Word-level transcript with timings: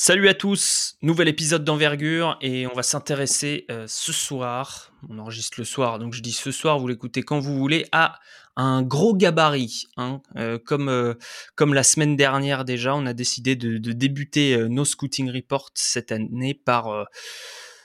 Salut 0.00 0.28
à 0.28 0.34
tous, 0.34 0.96
nouvel 1.02 1.26
épisode 1.26 1.64
d'envergure 1.64 2.38
et 2.40 2.68
on 2.68 2.72
va 2.72 2.84
s'intéresser 2.84 3.66
euh, 3.68 3.86
ce 3.88 4.12
soir, 4.12 4.92
on 5.10 5.18
enregistre 5.18 5.58
le 5.58 5.64
soir 5.64 5.98
donc 5.98 6.14
je 6.14 6.22
dis 6.22 6.30
ce 6.30 6.52
soir, 6.52 6.78
vous 6.78 6.86
l'écoutez 6.86 7.24
quand 7.24 7.40
vous 7.40 7.58
voulez, 7.58 7.84
à 7.90 8.20
un 8.54 8.82
gros 8.82 9.16
gabarit. 9.16 9.88
Hein. 9.96 10.20
Euh, 10.36 10.56
comme, 10.64 10.88
euh, 10.88 11.14
comme 11.56 11.74
la 11.74 11.82
semaine 11.82 12.14
dernière 12.14 12.64
déjà, 12.64 12.94
on 12.94 13.06
a 13.06 13.12
décidé 13.12 13.56
de, 13.56 13.78
de 13.78 13.90
débuter 13.90 14.68
nos 14.68 14.84
Scouting 14.84 15.32
Reports 15.32 15.70
cette 15.74 16.12
année 16.12 16.54
par, 16.54 17.08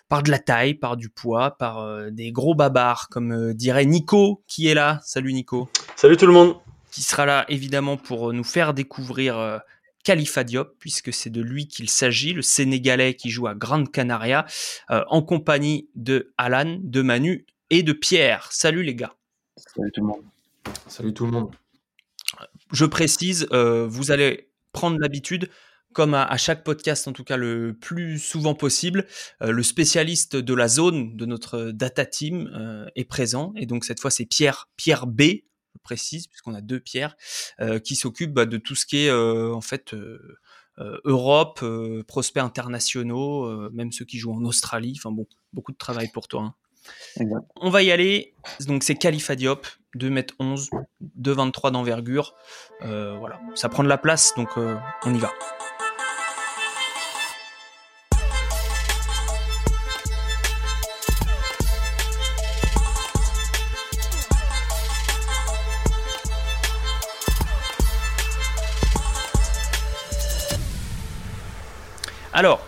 par 0.07 0.21
de 0.21 0.29
la 0.29 0.37
taille, 0.37 0.75
par 0.75 0.97
du 0.97 1.09
poids, 1.09 1.57
par 1.57 2.11
des 2.11 2.31
gros 2.31 2.53
babards 2.53 3.07
comme 3.09 3.55
dirait 3.55 3.87
Nico 3.87 4.43
qui 4.47 4.67
est 4.67 4.75
là. 4.75 4.99
Salut 5.03 5.33
Nico. 5.33 5.67
Salut 5.95 6.17
tout 6.17 6.27
le 6.27 6.33
monde. 6.33 6.57
Qui 6.91 7.01
sera 7.01 7.25
là 7.25 7.45
évidemment 7.49 7.97
pour 7.97 8.33
nous 8.33 8.43
faire 8.43 8.75
découvrir 8.75 9.63
Khalifa 10.03 10.43
Diop, 10.43 10.75
puisque 10.79 11.13
c'est 11.13 11.29
de 11.29 11.41
lui 11.41 11.67
qu'il 11.67 11.89
s'agit, 11.89 12.33
le 12.33 12.41
Sénégalais 12.41 13.15
qui 13.15 13.29
joue 13.29 13.47
à 13.47 13.55
Grande 13.55 13.91
Canaria, 13.91 14.45
euh, 14.91 15.03
en 15.07 15.21
compagnie 15.21 15.89
de 15.95 16.33
Alan, 16.37 16.79
de 16.81 17.01
Manu 17.01 17.45
et 17.69 17.83
de 17.83 17.93
Pierre. 17.93 18.51
Salut 18.51 18.83
les 18.83 18.95
gars. 18.95 19.15
Salut 19.57 19.91
tout 19.91 20.01
le 20.01 20.07
monde. 20.07 20.23
Salut 20.87 21.13
tout 21.13 21.25
le 21.25 21.31
monde. 21.31 21.55
Je 22.71 22.85
précise, 22.85 23.47
euh, 23.51 23.87
vous 23.87 24.11
allez 24.11 24.49
prendre 24.71 24.99
l'habitude, 24.99 25.49
comme 25.93 26.15
à, 26.15 26.35
chaque 26.37 26.63
podcast, 26.63 27.07
en 27.07 27.13
tout 27.13 27.23
cas 27.23 27.37
le 27.37 27.77
plus 27.79 28.17
souvent 28.17 28.55
possible, 28.55 29.05
euh, 29.43 29.51
le 29.51 29.61
spécialiste 29.61 30.35
de 30.35 30.53
la 30.55 30.67
zone 30.67 31.15
de 31.15 31.25
notre 31.27 31.71
data 31.71 32.05
team 32.05 32.89
est 32.95 33.05
présent. 33.05 33.53
Et 33.55 33.67
donc 33.67 33.85
cette 33.85 33.99
fois, 33.99 34.09
c'est 34.09 34.25
Pierre, 34.25 34.69
Pierre 34.75 35.05
B, 35.05 35.21
précise, 35.79 36.27
puisqu'on 36.27 36.53
a 36.53 36.61
deux 36.61 36.79
pierres, 36.79 37.15
euh, 37.59 37.79
qui 37.79 37.95
s'occupent 37.95 38.33
bah, 38.33 38.45
de 38.45 38.57
tout 38.57 38.75
ce 38.75 38.85
qui 38.85 39.05
est 39.05 39.09
euh, 39.09 39.53
en 39.53 39.61
fait 39.61 39.93
euh, 39.93 40.39
Europe, 41.05 41.63
prospects 42.07 42.41
internationaux, 42.41 43.69
même 43.69 43.91
ceux 43.91 44.05
qui 44.05 44.17
jouent 44.17 44.33
en 44.33 44.43
Australie. 44.43 44.95
Enfin 44.97 45.11
bon, 45.11 45.27
beaucoup 45.53 45.71
de 45.71 45.77
travail 45.77 46.09
pour 46.11 46.27
toi. 46.27 46.55
Hein. 47.19 47.25
On 47.57 47.69
va 47.69 47.83
y 47.83 47.91
aller. 47.91 48.33
Donc 48.61 48.83
c'est 48.83 48.95
Khalifa 48.95 49.35
Diop, 49.35 49.67
2m11, 49.95 50.69
2,23 51.19 51.71
d'envergure. 51.71 52.33
voilà, 52.81 53.39
ça 53.53 53.69
prend 53.69 53.83
de 53.83 53.87
la 53.87 53.99
place, 53.99 54.33
donc 54.35 54.49
on 54.57 55.13
y 55.13 55.19
va. 55.19 55.31
Alors, 72.35 72.65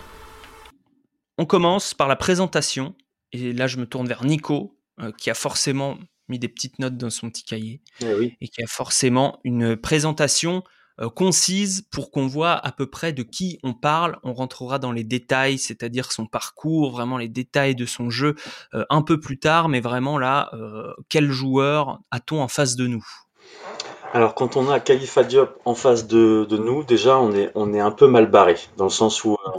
on 1.39 1.45
commence 1.47 1.95
par 1.95 2.07
la 2.07 2.15
présentation. 2.15 2.93
Et 3.31 3.51
là, 3.51 3.65
je 3.65 3.77
me 3.77 3.87
tourne 3.87 4.07
vers 4.07 4.23
Nico, 4.23 4.77
euh, 5.01 5.11
qui 5.11 5.31
a 5.31 5.33
forcément 5.33 5.97
mis 6.29 6.37
des 6.37 6.47
petites 6.47 6.77
notes 6.77 6.97
dans 6.97 7.09
son 7.09 7.31
petit 7.31 7.43
cahier. 7.43 7.81
Eh 8.01 8.37
et 8.39 8.47
qui 8.47 8.61
a 8.61 8.67
forcément 8.67 9.39
une 9.43 9.75
présentation 9.75 10.63
euh, 11.01 11.09
concise 11.09 11.81
pour 11.91 12.11
qu'on 12.11 12.27
voit 12.27 12.53
à 12.53 12.71
peu 12.71 12.85
près 12.85 13.11
de 13.11 13.23
qui 13.23 13.57
on 13.63 13.73
parle. 13.73 14.19
On 14.21 14.33
rentrera 14.33 14.77
dans 14.77 14.91
les 14.91 15.03
détails, 15.03 15.57
c'est-à-dire 15.57 16.11
son 16.11 16.27
parcours, 16.27 16.91
vraiment 16.91 17.17
les 17.17 17.27
détails 17.27 17.73
de 17.73 17.87
son 17.87 18.11
jeu 18.11 18.35
euh, 18.75 18.85
un 18.91 19.01
peu 19.01 19.19
plus 19.19 19.39
tard. 19.39 19.67
Mais 19.67 19.79
vraiment 19.79 20.19
là, 20.19 20.51
quel 21.09 21.31
joueur 21.31 22.01
a-t-on 22.11 22.39
en 22.39 22.47
face 22.47 22.75
de 22.75 22.85
nous? 22.85 23.05
Alors 24.13 24.35
quand 24.35 24.57
on 24.57 24.69
a 24.69 24.79
Khalifa 24.79 25.23
Diop 25.23 25.59
en 25.65 25.75
face 25.75 26.07
de, 26.07 26.47
nous, 26.51 26.83
déjà 26.83 27.17
on 27.17 27.33
est, 27.33 27.51
on 27.55 27.73
est 27.73 27.79
un 27.79 27.91
peu 27.91 28.07
mal 28.07 28.29
barré, 28.29 28.55
dans 28.77 28.85
le 28.85 28.89
sens 28.89 29.23
où... 29.23 29.33
Euh, 29.33 29.51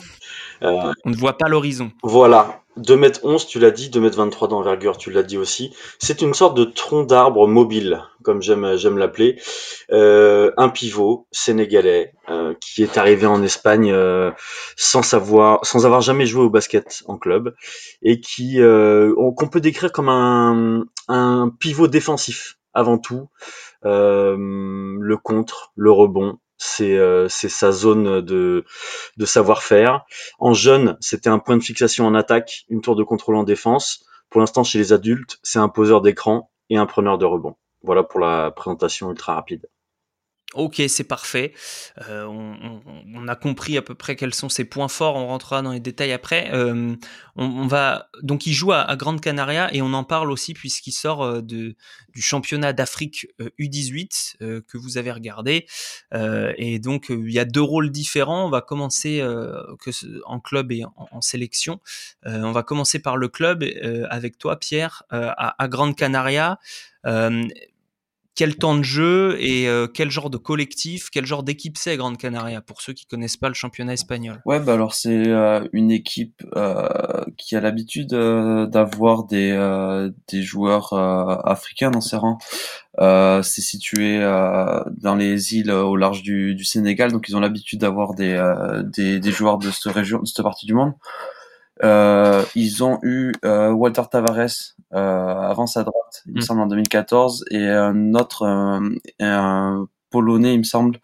euh, 0.63 0.93
on 1.05 1.11
ne 1.11 1.17
voit 1.17 1.37
pas 1.37 1.49
l'horizon. 1.49 1.91
Voilà, 2.03 2.63
2m11 2.79 3.47
tu 3.47 3.59
l'as 3.59 3.71
dit, 3.71 3.91
2m23 3.91 4.49
d'envergure 4.49 4.97
tu 4.97 5.11
l'as 5.11 5.23
dit 5.23 5.37
aussi. 5.37 5.75
C'est 5.99 6.23
une 6.23 6.33
sorte 6.33 6.57
de 6.57 6.65
tronc 6.65 7.05
d'arbre 7.05 7.47
mobile, 7.47 8.03
comme 8.23 8.41
j'aime 8.41 8.77
j'aime 8.77 8.97
l'appeler. 8.97 9.39
Euh, 9.93 10.51
un 10.57 10.71
pivot 10.71 11.27
sénégalais 11.31 12.15
qui 12.61 12.83
est 12.83 12.97
arrivé 12.97 13.27
en 13.27 13.43
Espagne 13.43 13.95
sans 14.77 15.03
savoir, 15.03 15.65
sans 15.65 15.85
avoir 15.85 16.01
jamais 16.01 16.25
joué 16.25 16.43
au 16.43 16.51
basket 16.51 17.03
en 17.07 17.19
club 17.19 17.55
et 18.03 18.21
qui 18.21 18.59
qu'on 18.59 19.49
peut 19.49 19.61
décrire 19.61 19.93
comme 19.93 20.09
un, 20.09 20.85
un 21.09 21.53
pivot 21.61 21.89
défensif 21.89 22.57
avant 22.73 22.99
tout. 22.99 23.29
Euh, 23.87 24.37
le 24.37 25.17
contre, 25.17 25.73
le 25.77 25.93
rebond, 25.93 26.39
c'est 26.59 26.97
euh, 26.99 27.29
sa 27.29 27.71
zone 27.71 28.21
de, 28.21 28.65
de 29.17 29.25
savoir-faire. 29.25 30.05
En 30.39 30.55
jeune, 30.55 30.97
c'était 31.01 31.29
un 31.29 31.39
point 31.39 31.57
de 31.57 31.63
fixation 31.63 32.07
en 32.07 32.15
attaque, 32.15 32.65
une 32.69 32.81
tour 32.81 32.97
de 32.97 33.05
contrôle 33.05 33.37
en 33.37 33.45
défense. 33.45 34.05
Pour 34.29 34.41
l'instant, 34.41 34.65
chez 34.65 34.79
les 34.79 34.93
adultes, 34.93 35.39
c'est 35.43 35.61
un 35.61 35.69
poseur 35.69 36.01
d'écran 36.01 36.51
et 36.69 36.77
un 36.77 36.87
preneur 36.87 37.17
de 37.17 37.25
rebond. 37.25 37.55
Voilà 37.83 38.03
pour 38.03 38.19
la 38.21 38.51
présentation 38.51 39.11
ultra 39.11 39.35
rapide. 39.35 39.69
Ok, 40.57 40.83
c'est 40.89 41.05
parfait. 41.05 41.53
Euh, 42.09 42.25
on, 42.25 43.29
a 43.29 43.37
compris 43.37 43.77
à 43.77 43.83
peu 43.83 43.95
près 43.95 44.17
quels 44.17 44.35
sont 44.35 44.49
ses 44.49 44.65
points 44.65 44.89
forts. 44.89 45.17
On 45.17 45.27
rentrera 45.27 45.61
dans 45.61 45.73
les 45.73 45.81
détails 45.81 46.13
après. 46.13 46.51
Euh, 46.53 46.95
on, 47.37 47.67
va 47.67 48.09
donc 48.23 48.47
il 48.47 48.53
joue 48.53 48.73
à, 48.73 48.97
Grande 48.97 49.21
Canaria 49.21 49.73
et 49.75 49.83
on 49.83 49.93
en 49.93 50.05
parle 50.05 50.31
aussi 50.31 50.55
puisqu'il 50.55 50.93
sort 50.93 51.23
euh, 51.23 51.43
du 51.43 51.77
championnat 52.15 52.73
d'Afrique 52.73 53.27
U18 53.59 54.63
que 54.63 54.79
vous 54.79 54.97
avez 54.97 55.13
regardé. 55.13 55.67
et 56.13 56.79
donc 56.79 57.07
il 57.11 57.33
y 57.33 57.39
a 57.39 57.45
deux 57.45 57.61
rôles 57.61 57.91
différents. 57.91 58.47
On 58.47 58.51
va 58.51 58.63
commencer 58.63 59.23
en 60.25 60.41
club 60.41 60.73
et 60.73 60.85
en, 60.85 61.21
sélection. 61.21 61.81
on 62.25 62.53
va 62.53 62.63
commencer 62.63 62.99
par 62.99 63.19
le 63.19 63.29
club 63.29 63.65
avec 64.09 64.39
toi, 64.39 64.59
Pierre, 64.59 65.03
à, 65.11 65.69
Grande 65.69 65.95
Canaria 65.95 66.59
quel 68.37 68.57
temps 68.57 68.77
de 68.77 68.83
jeu 68.83 69.37
et 69.41 69.67
euh, 69.67 69.87
quel 69.87 70.11
genre 70.11 70.29
de 70.29 70.37
collectif, 70.37 71.09
quel 71.11 71.25
genre 71.25 71.43
d'équipe 71.43 71.77
c'est 71.79 71.97
Grande 71.97 72.19
Canaria 72.19 72.61
pour 72.61 72.83
ceux 72.83 72.93
qui 72.93 73.07
connaissent 73.07 73.39
pas 73.39 73.49
le 73.49 73.55
championnat 73.55 73.95
espagnol 73.95 74.41
Ouais, 74.45 74.61
bah 74.61 74.75
alors 74.75 74.95
c'est 74.95 75.27
euh, 75.29 75.67
une 75.73 75.91
équipe 75.91 76.43
euh, 76.55 76.87
qui 77.39 77.57
a 77.57 77.61
l'habitude 77.61 78.11
d'avoir 78.11 79.25
des 79.25 79.47
des 80.29 80.43
joueurs 80.43 80.93
africains 81.47 81.91
dans 81.91 82.03
ses 82.03 82.17
rangs. 82.17 82.39
c'est 82.99 83.63
situé 83.63 84.21
dans 84.21 85.15
les 85.17 85.55
îles 85.55 85.71
au 85.71 85.97
large 85.97 86.23
du, 86.23 86.55
du 86.55 86.65
Sénégal, 86.65 87.13
donc 87.13 87.29
ils 87.29 87.37
ont 87.37 87.41
l'habitude 87.41 87.81
d'avoir 87.81 88.15
des, 88.15 88.37
des, 88.95 89.19
des 89.19 89.33
joueurs 89.33 89.57
de 89.59 89.71
cette 89.71 89.93
région, 89.93 90.21
de 90.21 90.27
cette 90.27 90.43
partie 90.43 90.67
du 90.67 90.75
monde. 90.75 90.93
Euh, 91.83 92.43
ils 92.55 92.83
ont 92.83 92.99
eu 93.03 93.33
euh, 93.45 93.71
Walter 93.71 94.03
Tavares 94.11 94.75
euh, 94.95 94.97
avant 94.97 95.67
sa 95.67 95.85
droite, 95.85 96.23
il 96.27 96.35
me 96.35 96.39
mm. 96.39 96.43
semble 96.43 96.61
en 96.63 96.67
2014, 96.67 97.45
et 97.51 97.67
un 97.69 98.15
autre, 98.15 98.47
un 99.21 99.87
polonais, 100.11 100.55
il 100.55 100.59
me 100.59 100.65
semble, 100.65 100.99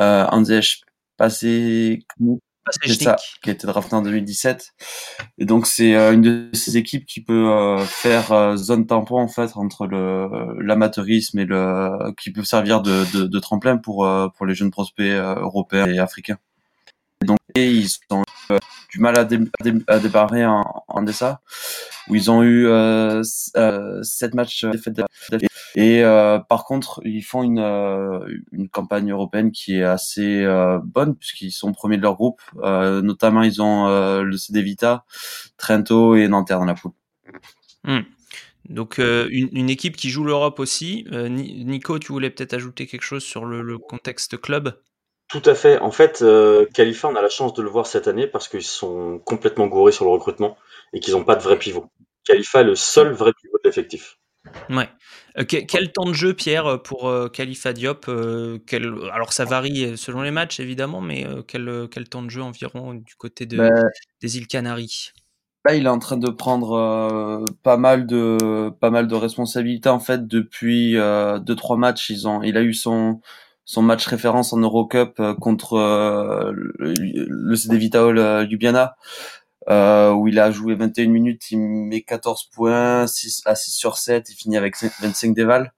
euh, 0.00 0.26
Andrzej 0.30 0.80
Pasek, 1.16 2.06
ça, 3.00 3.16
qui 3.42 3.50
a 3.50 3.52
été 3.52 3.66
drafté 3.66 3.94
en 3.94 4.02
2017. 4.02 4.72
Et 5.38 5.44
donc 5.44 5.66
c'est 5.66 5.94
une 5.94 6.22
de 6.22 6.50
ces 6.54 6.76
équipes 6.76 7.06
qui 7.06 7.22
peut 7.22 7.78
faire 7.86 8.56
zone 8.56 8.86
tampon 8.86 9.18
en 9.18 9.28
fait 9.28 9.50
entre 9.56 9.86
le 9.86 10.60
l'amateurisme 10.62 11.38
et 11.38 11.44
le 11.46 12.12
qui 12.20 12.32
peut 12.32 12.44
servir 12.44 12.80
de, 12.80 13.04
de, 13.16 13.26
de 13.26 13.38
tremplin 13.38 13.76
pour 13.76 14.08
pour 14.36 14.46
les 14.46 14.54
jeunes 14.54 14.70
prospects 14.70 15.10
européens 15.10 15.86
et 15.86 15.98
africains. 15.98 16.38
Donc 17.24 17.38
ils 17.54 17.88
sont 17.88 18.22
du 18.90 18.98
mal 18.98 19.16
à, 19.16 19.24
débarrer 19.24 20.44
en, 20.44 20.84
en 20.88 21.06
où 22.08 22.16
ils 22.16 22.30
ont 22.30 22.42
eu 22.42 22.66
euh, 22.66 23.22
euh, 23.56 24.02
sept 24.02 24.34
matchs 24.34 24.64
défaites. 24.64 25.00
Et 25.76 26.02
euh, 26.02 26.38
par 26.40 26.64
contre, 26.64 27.00
ils 27.04 27.22
font 27.22 27.42
une, 27.42 28.68
campagne 28.72 29.10
européenne 29.10 29.52
qui 29.52 29.76
est 29.76 29.84
assez 29.84 30.44
bonne, 30.84 31.14
puisqu'ils 31.16 31.52
sont 31.52 31.72
premiers 31.72 31.96
de 31.96 32.02
leur 32.02 32.16
groupe. 32.16 32.40
notamment, 32.62 33.42
ils 33.42 33.62
ont 33.62 33.88
le 34.22 34.36
CD 34.36 34.62
Vita, 34.62 35.04
Trento 35.56 36.16
et 36.16 36.28
Nanterre 36.28 36.58
dans 36.58 36.64
la 36.64 36.74
poule. 36.74 36.92
Hmm. 37.84 38.00
Donc 38.68 38.98
une, 38.98 39.70
équipe 39.70 39.96
qui 39.96 40.10
joue 40.10 40.24
l'Europe 40.24 40.58
aussi. 40.58 41.06
Nico, 41.10 41.98
tu 41.98 42.12
voulais 42.12 42.30
peut-être 42.30 42.54
ajouter 42.54 42.86
quelque 42.86 43.04
chose 43.04 43.22
sur 43.22 43.44
le 43.44 43.78
contexte 43.78 44.40
club? 44.40 44.74
Tout 45.30 45.42
à 45.46 45.54
fait. 45.54 45.78
En 45.78 45.92
fait, 45.92 46.22
euh, 46.22 46.66
Khalifa, 46.74 47.08
on 47.08 47.14
a 47.14 47.22
la 47.22 47.28
chance 47.28 47.54
de 47.54 47.62
le 47.62 47.70
voir 47.70 47.86
cette 47.86 48.08
année 48.08 48.26
parce 48.26 48.48
qu'ils 48.48 48.64
sont 48.64 49.20
complètement 49.24 49.68
gourés 49.68 49.92
sur 49.92 50.04
le 50.04 50.10
recrutement 50.10 50.56
et 50.92 50.98
qu'ils 50.98 51.14
n'ont 51.14 51.24
pas 51.24 51.36
de 51.36 51.42
vrai 51.42 51.56
pivot. 51.56 51.86
Khalifa 52.26 52.62
est 52.62 52.64
le 52.64 52.74
seul 52.74 53.12
vrai 53.12 53.32
pivot 53.40 53.56
de 53.62 53.68
l'effectif. 53.68 54.18
Ouais. 54.68 54.88
Euh, 55.38 55.44
quel 55.44 55.92
temps 55.92 56.06
de 56.06 56.14
jeu, 56.14 56.34
Pierre, 56.34 56.82
pour 56.82 57.08
euh, 57.08 57.28
Khalifa 57.28 57.72
Diop 57.72 58.10
quel, 58.66 58.92
Alors, 59.12 59.32
ça 59.32 59.44
varie 59.44 59.96
selon 59.96 60.22
les 60.22 60.32
matchs, 60.32 60.58
évidemment, 60.58 61.00
mais 61.00 61.24
quel, 61.46 61.86
quel, 61.90 62.08
temps 62.08 62.22
de 62.22 62.30
jeu 62.30 62.42
environ 62.42 62.94
du 62.94 63.14
côté 63.14 63.46
de, 63.46 63.56
bah, 63.56 63.68
des 64.20 64.36
îles 64.36 64.48
Canaries? 64.48 65.12
Là, 65.64 65.74
il 65.76 65.86
est 65.86 65.90
en 65.90 66.00
train 66.00 66.16
de 66.16 66.30
prendre 66.30 67.44
pas 67.62 67.76
mal 67.76 68.06
de 68.06 68.70
pas 68.80 68.90
mal 68.90 69.06
de 69.06 69.14
responsabilités 69.14 69.90
en 69.90 70.00
fait 70.00 70.26
depuis 70.26 70.94
deux 70.94 71.54
trois 71.54 71.76
matchs. 71.76 72.08
Ils 72.08 72.26
ont, 72.26 72.42
il 72.42 72.56
a 72.56 72.62
eu 72.62 72.72
son 72.72 73.20
son 73.64 73.82
match 73.82 74.06
référence 74.06 74.52
en 74.52 74.58
Eurocup 74.58 75.20
contre 75.40 75.76
le, 76.52 76.72
le 76.98 77.56
CD 77.56 77.78
Vitaol 77.78 78.18
Ljubljana 78.48 78.96
euh, 79.68 80.12
où 80.12 80.28
il 80.28 80.38
a 80.38 80.50
joué 80.50 80.74
21 80.74 81.08
minutes, 81.08 81.50
il 81.50 81.58
met 81.58 82.02
14 82.02 82.50
points, 82.52 83.06
6 83.06 83.42
à 83.44 83.54
6 83.54 83.72
sur 83.72 83.98
7, 83.98 84.30
il 84.30 84.34
finit 84.34 84.56
avec 84.56 84.74
25 84.76 85.34
déval, 85.34 85.72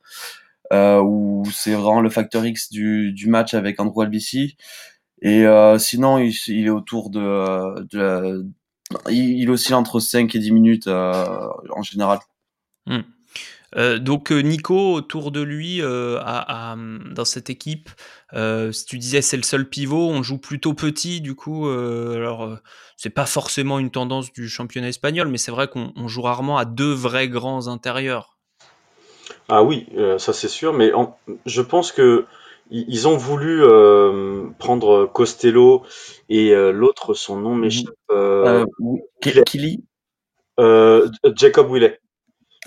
euh, 0.73 1.01
où 1.01 1.45
c'est 1.53 1.75
vraiment 1.75 2.01
le 2.01 2.11
facteur 2.11 2.47
X 2.47 2.71
du, 2.71 3.13
du 3.13 3.29
match 3.29 3.55
avec 3.55 3.81
Andrew 3.81 4.03
Albici. 4.03 4.57
Et 5.21 5.47
euh, 5.47 5.79
sinon, 5.79 6.19
il, 6.19 6.67
est 6.67 6.71
autour 6.71 7.11
de, 7.11 8.45
il, 9.11 9.51
oscille 9.51 9.75
entre 9.75 10.01
5 10.01 10.35
et 10.35 10.39
10 10.39 10.53
minutes 10.53 10.87
euh, 10.87 11.49
en 11.71 11.83
général. 11.83 12.19
Hmm. 12.87 13.03
Euh, 13.77 13.99
donc 13.99 14.33
euh, 14.33 14.41
Nico 14.41 14.93
autour 14.93 15.31
de 15.31 15.41
lui 15.41 15.81
euh, 15.81 16.19
à, 16.21 16.73
à, 16.73 16.77
dans 16.77 17.25
cette 17.25 17.49
équipe, 17.49 17.89
euh, 18.35 18.71
si 18.73 18.85
tu 18.85 18.99
disais 18.99 19.23
c'est 19.23 19.37
le 19.37 19.43
seul 19.43 19.69
pivot, 19.69 20.11
on 20.11 20.23
joue 20.23 20.39
plutôt 20.39 20.75
petit 20.75 21.21
du 21.21 21.35
coup. 21.35 21.69
alors 21.69 22.59
c'est 22.97 23.11
pas 23.11 23.27
forcément 23.27 23.79
une 23.79 23.91
tendance 23.91 24.33
du 24.33 24.49
championnat 24.49 24.89
espagnol, 24.89 25.29
mais 25.29 25.39
c'est 25.39 25.51
vrai 25.51 25.69
qu'on 25.69 26.09
joue 26.09 26.23
rarement 26.23 26.59
à 26.59 26.65
deux 26.65 26.93
vrais 26.93 27.29
grands 27.29 27.69
intérieurs. 27.69 28.37
Ah 29.49 29.63
oui, 29.63 29.87
ça 30.19 30.33
c'est 30.33 30.49
sûr, 30.49 30.73
mais 30.73 30.93
en, 30.93 31.17
je 31.47 31.63
pense 31.63 31.93
que 31.93 32.27
ils 32.71 33.09
ont 33.09 33.17
voulu 33.17 33.63
prendre 34.59 35.07
Costello 35.07 35.83
et 36.29 36.55
l'autre, 36.73 37.15
son 37.15 37.41
nom 37.41 37.55
m'échappe. 37.55 37.95
Euh, 38.11 38.65
Kili. 39.47 39.85
Jacob 40.59 41.71
Willet. 41.71 41.99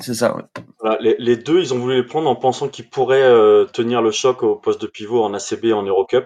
C'est 0.02 0.14
ça, 0.14 0.36
ouais. 0.36 0.44
Voilà, 0.82 0.98
les, 1.00 1.16
les, 1.20 1.38
deux, 1.38 1.60
ils 1.62 1.74
ont 1.74 1.80
voulu 1.80 1.96
les 1.96 2.04
prendre 2.04 2.30
en 2.30 2.36
pensant 2.36 2.68
qu'ils 2.68 2.90
pourraient 2.90 3.24
euh, 3.24 3.64
tenir 3.64 4.02
le 4.02 4.12
choc 4.12 4.44
au 4.44 4.58
poste 4.58 4.82
de 4.82 4.88
pivot 4.88 5.24
en 5.24 5.34
ACB 5.34 5.66
et 5.66 5.74
en 5.74 5.84
Eurocup. 5.84 6.26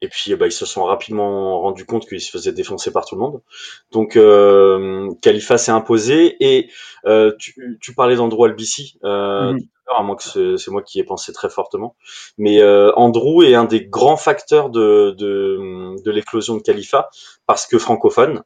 Et 0.00 0.08
puis, 0.08 0.34
bah, 0.36 0.46
ils 0.46 0.52
se 0.52 0.64
sont 0.64 0.84
rapidement 0.84 1.60
rendus 1.60 1.84
compte 1.84 2.06
qu'ils 2.06 2.20
se 2.20 2.30
faisaient 2.30 2.52
défoncer 2.52 2.92
par 2.92 3.06
tout 3.06 3.16
le 3.16 3.20
monde. 3.20 3.42
Donc, 3.90 4.14
euh, 4.14 5.10
Khalifa 5.20 5.58
s'est 5.58 5.72
imposé. 5.72 6.36
Et 6.38 6.70
euh, 7.06 7.32
tu, 7.40 7.78
tu, 7.80 7.92
parlais 7.92 8.14
d'Andrew 8.14 8.44
Albici, 8.44 8.98
euh, 9.02 9.52
mm 9.52 9.56
-hmm. 9.58 9.98
à 9.98 10.02
moins 10.04 10.14
que 10.16 10.56
c'est 10.56 10.70
moi 10.70 10.82
qui 10.82 11.00
ai 11.00 11.04
pensé 11.04 11.32
très 11.32 11.50
fortement. 11.50 11.96
Mais 12.36 12.62
euh, 12.62 12.92
Andrew 12.94 13.42
est 13.42 13.56
un 13.56 13.64
des 13.64 13.84
grands 13.84 14.16
facteurs 14.16 14.70
de, 14.70 15.10
de, 15.18 16.00
de 16.04 16.10
l'éclosion 16.12 16.56
de 16.56 16.62
Khalifa 16.62 17.08
parce 17.46 17.66
que 17.66 17.78
francophone. 17.78 18.42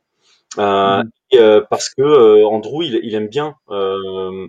Euh, 0.59 1.03
mmh. 1.03 1.11
et, 1.31 1.39
euh, 1.39 1.61
parce 1.71 1.89
que 1.89 2.03
euh, 2.03 2.47
Andrew, 2.47 2.83
il, 2.83 3.01
il, 3.03 3.15
aime 3.15 3.29
bien 3.29 3.57
euh, 3.71 4.49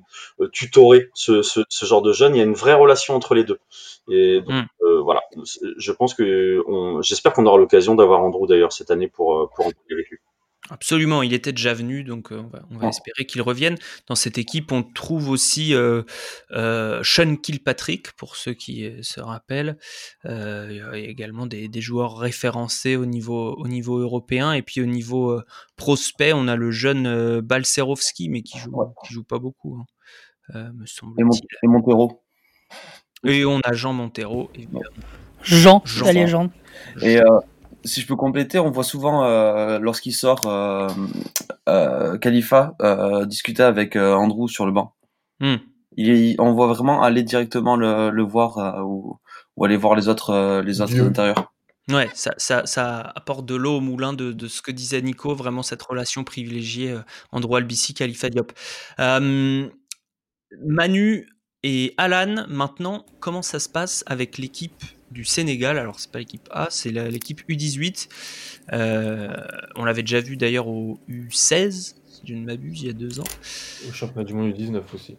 tutorer 0.51 1.09
ce, 1.13 1.41
ce, 1.41 1.61
ce, 1.69 1.85
genre 1.85 2.01
de 2.01 2.13
jeunes. 2.13 2.35
Il 2.35 2.39
y 2.39 2.41
a 2.41 2.45
une 2.45 2.53
vraie 2.53 2.73
relation 2.73 3.15
entre 3.15 3.35
les 3.35 3.43
deux. 3.43 3.59
Et 4.09 4.41
donc, 4.41 4.65
mmh. 4.81 4.99
voilà, 5.03 5.21
je 5.77 5.91
pense 5.91 6.13
que 6.13 6.63
j'espère 7.01 7.33
qu'on 7.33 7.45
aura 7.45 7.57
l'occasion 7.57 7.95
d'avoir 7.95 8.21
Andrew 8.23 8.47
d'ailleurs 8.47 8.73
cette 8.73 8.91
année 8.91 9.07
pour 9.07 9.49
pour 9.55 9.67
en 9.67 9.71
parler 9.71 9.93
avec 9.93 10.09
lui. 10.09 10.19
Absolument, 10.73 11.21
il 11.21 11.33
était 11.33 11.51
déjà 11.51 11.75
venu, 11.75 12.03
donc 12.03 12.31
euh, 12.31 12.39
on 12.39 12.47
va, 12.47 12.63
on 12.71 12.77
va 12.79 12.87
espérer 12.87 13.25
qu'il 13.27 13.43
revienne. 13.43 13.77
Dans 14.07 14.15
cette 14.15 14.39
équipe, 14.39 14.71
on 14.71 14.81
trouve 14.81 15.29
aussi 15.29 15.75
euh, 15.75 16.01
euh, 16.49 16.99
Sean 17.03 17.35
Kilpatrick, 17.35 18.13
pour 18.13 18.35
ceux 18.35 18.55
qui 18.55 18.91
se 19.03 19.21
rappellent. 19.21 19.77
Euh, 20.25 20.69
il 20.71 20.77
y 20.77 20.81
a 20.81 20.97
également 20.97 21.45
des, 21.45 21.67
des, 21.67 21.79
joueurs 21.79 22.17
référencés 22.17 22.95
au 22.95 23.05
niveau, 23.05 23.53
au 23.53 23.67
niveau 23.67 23.99
européen. 23.99 24.53
Et 24.53 24.63
puis 24.63 24.81
au 24.81 24.87
niveau 24.87 25.29
euh, 25.29 25.45
prospect, 25.75 26.33
on 26.33 26.47
a 26.47 26.55
le 26.55 26.71
jeune 26.71 27.39
Balcerovski, 27.41 28.29
mais 28.29 28.41
qui 28.41 28.57
joue, 28.57 28.71
ouais. 28.71 28.87
qui 29.05 29.13
joue 29.13 29.23
pas 29.23 29.37
beaucoup, 29.37 29.77
hein, 30.55 30.71
me 30.73 30.87
semble-t-il. 30.87 31.45
Et, 31.61 31.67
Montero. 31.67 32.23
Et 33.23 33.45
on 33.45 33.59
a 33.59 33.73
Jean 33.73 33.93
Montero, 33.93 34.49
évidemment. 34.55 34.81
Jean, 35.43 35.83
Jean, 35.85 36.05
la 36.07 36.13
légende. 36.13 36.49
Et 37.03 37.19
si 37.83 38.01
je 38.01 38.07
peux 38.07 38.15
compléter, 38.15 38.59
on 38.59 38.71
voit 38.71 38.83
souvent 38.83 39.23
euh, 39.23 39.79
lorsqu'il 39.79 40.13
sort 40.13 40.45
euh, 40.45 40.87
euh, 41.69 42.17
Khalifa 42.17 42.75
euh, 42.81 43.25
discuter 43.25 43.63
avec 43.63 43.95
euh, 43.95 44.13
Andrew 44.13 44.47
sur 44.47 44.65
le 44.65 44.71
banc. 44.71 44.95
Mm. 45.39 45.55
Il, 45.95 46.35
on 46.39 46.53
voit 46.53 46.67
vraiment 46.67 47.01
aller 47.03 47.23
directement 47.23 47.75
le, 47.75 48.09
le 48.09 48.23
voir 48.23 48.57
euh, 48.57 48.81
ou, 48.81 49.19
ou, 49.57 49.65
aller 49.65 49.77
voir 49.77 49.95
les 49.95 50.07
autres 50.07 50.61
les 50.61 50.81
autres 50.81 50.93
Dieu. 50.93 51.05
intérieurs. 51.05 51.53
Ouais, 51.89 52.09
ça, 52.13 52.33
ça, 52.37 52.65
ça, 52.65 53.11
apporte 53.15 53.45
de 53.45 53.55
l'eau 53.55 53.77
au 53.77 53.81
moulin 53.81 54.13
de, 54.13 54.31
de, 54.31 54.47
ce 54.47 54.61
que 54.61 54.71
disait 54.71 55.01
Nico, 55.01 55.35
vraiment 55.35 55.63
cette 55.63 55.81
relation 55.81 56.23
privilégiée 56.23 56.97
Andrew 57.33 57.57
Albici, 57.57 57.93
Khalifa 57.93 58.29
Diop. 58.29 58.53
Manu 60.61 61.27
et 61.63 61.93
Alan, 61.97 62.45
maintenant, 62.49 63.05
comment 63.21 63.41
ça 63.41 63.57
se 63.59 63.69
passe 63.69 64.03
avec 64.05 64.37
l'équipe 64.37 64.83
du 65.11 65.23
Sénégal? 65.23 65.77
Alors, 65.77 65.97
c'est 65.97 66.11
pas 66.11 66.19
l'équipe 66.19 66.49
A, 66.51 66.67
c'est 66.69 66.91
l'équipe 66.91 67.41
U18. 67.49 68.09
Euh, 68.73 69.29
on 69.77 69.85
l'avait 69.85 70.03
déjà 70.03 70.19
vu 70.19 70.35
d'ailleurs 70.35 70.67
au 70.67 70.99
U16, 71.09 71.95
si 72.05 72.21
je 72.25 72.33
ne 72.33 72.43
m'abuse, 72.45 72.81
il 72.81 72.87
y 72.87 72.89
a 72.89 72.93
deux 72.93 73.21
ans. 73.21 73.25
Au 73.87 73.93
championnat 73.93 74.25
du 74.25 74.33
monde 74.33 74.51
U19 74.51 74.81
aussi. 74.93 75.15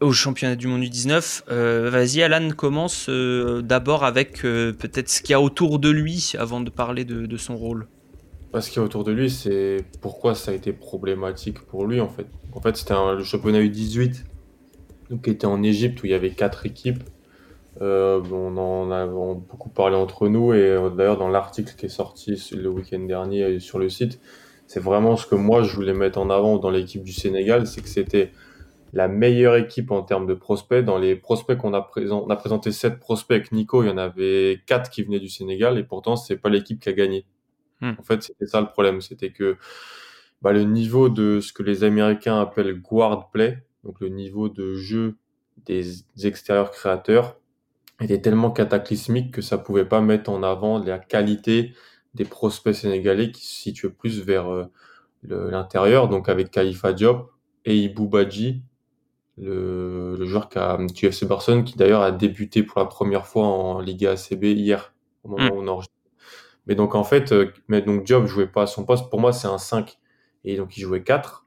Au 0.00 0.12
championnat 0.12 0.56
du 0.56 0.66
monde 0.66 0.82
U19. 0.82 1.42
Euh, 1.48 1.90
Vas-y, 1.90 2.22
Alan, 2.22 2.50
commence 2.50 3.06
euh, 3.08 3.62
d'abord 3.62 4.02
avec 4.02 4.42
peut-être 4.42 5.08
ce 5.08 5.22
qu'il 5.22 5.30
y 5.30 5.34
a 5.34 5.40
autour 5.40 5.78
de 5.78 5.90
lui 5.90 6.32
avant 6.38 6.60
de 6.60 6.70
parler 6.70 7.04
de, 7.04 7.26
de 7.26 7.36
son 7.36 7.56
rôle. 7.56 7.86
Bah, 8.52 8.60
ce 8.60 8.70
qu'il 8.70 8.78
y 8.78 8.80
a 8.80 8.84
autour 8.84 9.04
de 9.04 9.12
lui, 9.12 9.30
c'est 9.30 9.84
pourquoi 10.00 10.34
ça 10.34 10.50
a 10.50 10.54
été 10.54 10.72
problématique 10.72 11.60
pour 11.60 11.86
lui 11.86 12.00
en 12.00 12.08
fait. 12.08 12.26
En 12.52 12.60
fait, 12.60 12.76
c'était 12.76 12.94
le 12.94 13.22
championnat 13.22 13.60
U18 13.60 14.24
donc, 14.24 14.37
qui 15.22 15.30
était 15.30 15.46
en 15.46 15.62
Égypte 15.62 16.02
où 16.02 16.06
il 16.06 16.10
y 16.10 16.14
avait 16.14 16.30
quatre 16.30 16.66
équipes 16.66 17.02
euh, 17.80 18.20
on 18.32 18.56
en 18.56 18.90
a 18.90 19.06
beaucoup 19.06 19.68
parlé 19.68 19.94
entre 19.94 20.28
nous 20.28 20.52
et 20.52 20.62
euh, 20.62 20.90
d'ailleurs 20.90 21.16
dans 21.16 21.28
l'article 21.28 21.74
qui 21.76 21.86
est 21.86 21.90
sorti 21.90 22.42
le 22.56 22.68
week-end 22.68 22.98
dernier 23.00 23.60
sur 23.60 23.78
le 23.78 23.88
site, 23.88 24.20
c'est 24.66 24.80
vraiment 24.80 25.16
ce 25.16 25.26
que 25.26 25.36
moi 25.36 25.62
je 25.62 25.74
voulais 25.76 25.94
mettre 25.94 26.18
en 26.18 26.28
avant 26.28 26.58
dans 26.58 26.70
l'équipe 26.70 27.04
du 27.04 27.12
Sénégal, 27.12 27.68
c'est 27.68 27.80
que 27.80 27.88
c'était 27.88 28.32
la 28.92 29.06
meilleure 29.06 29.54
équipe 29.54 29.90
en 29.92 30.02
termes 30.02 30.26
de 30.26 30.34
prospects. 30.34 30.84
Dans 30.84 30.98
les 30.98 31.14
prospects 31.14 31.56
qu'on 31.56 31.74
a 31.74 31.82
présenté, 31.82 32.24
on 32.26 32.30
a 32.30 32.36
présenté 32.36 32.72
sept 32.72 32.98
prospects 32.98 33.36
avec 33.36 33.52
Nico, 33.52 33.84
il 33.84 33.88
y 33.88 33.90
en 33.90 33.98
avait 33.98 34.60
quatre 34.66 34.90
qui 34.90 35.04
venaient 35.04 35.20
du 35.20 35.28
Sénégal 35.28 35.78
et 35.78 35.84
pourtant 35.84 36.16
c'est 36.16 36.36
pas 36.36 36.48
l'équipe 36.48 36.80
qui 36.80 36.88
a 36.88 36.92
gagné. 36.92 37.26
Hmm. 37.80 37.92
En 37.96 38.02
fait, 38.02 38.22
c'était 38.22 38.46
ça 38.46 38.60
le 38.60 38.66
problème, 38.66 39.00
c'était 39.00 39.30
que 39.30 39.56
bah, 40.42 40.52
le 40.52 40.64
niveau 40.64 41.08
de 41.08 41.38
ce 41.40 41.52
que 41.52 41.62
les 41.62 41.84
Américains 41.84 42.40
appellent 42.40 42.80
guard 42.80 43.30
play, 43.30 43.62
donc 43.84 44.00
le 44.00 44.08
niveau 44.08 44.48
de 44.48 44.74
jeu 44.74 45.16
des 45.66 46.04
extérieurs 46.24 46.70
créateurs, 46.70 47.36
était 48.00 48.20
tellement 48.20 48.50
cataclysmique 48.50 49.32
que 49.34 49.42
ça 49.42 49.58
pouvait 49.58 49.84
pas 49.84 50.00
mettre 50.00 50.30
en 50.30 50.42
avant 50.42 50.78
la 50.78 50.98
qualité 50.98 51.72
des 52.14 52.24
prospects 52.24 52.74
sénégalais 52.74 53.32
qui 53.32 53.44
se 53.44 53.54
situaient 53.54 53.90
plus 53.90 54.22
vers 54.22 54.48
euh, 54.48 54.66
l'intérieur, 55.22 56.08
donc 56.08 56.28
avec 56.28 56.50
Khalifa 56.50 56.92
Diop 56.92 57.30
et 57.64 57.76
Ibou 57.76 58.08
Badji, 58.08 58.62
le, 59.36 60.16
le, 60.16 60.24
joueur 60.26 60.48
qui 60.48 60.58
a, 60.58 60.78
du 60.78 61.06
FC 61.06 61.26
Barcelone, 61.26 61.64
qui 61.64 61.76
d'ailleurs 61.76 62.02
a 62.02 62.12
débuté 62.12 62.62
pour 62.62 62.80
la 62.80 62.86
première 62.86 63.26
fois 63.26 63.46
en 63.46 63.80
Liga 63.80 64.12
ACB 64.12 64.44
hier, 64.44 64.94
au 65.24 65.30
moment 65.30 65.44
mmh. 65.44 65.56
où 65.56 65.60
on 65.60 65.68
enregistre. 65.68 65.94
Mais 66.66 66.74
donc 66.74 66.94
en 66.94 67.04
fait, 67.04 67.32
euh, 67.32 67.52
mais 67.68 67.82
donc 67.82 68.04
Diop 68.04 68.26
jouait 68.26 68.46
pas 68.46 68.62
à 68.62 68.66
son 68.66 68.84
poste, 68.84 69.10
pour 69.10 69.20
moi 69.20 69.32
c'est 69.32 69.48
un 69.48 69.58
5, 69.58 69.98
et 70.44 70.56
donc 70.56 70.76
il 70.76 70.82
jouait 70.82 71.02
4. 71.02 71.46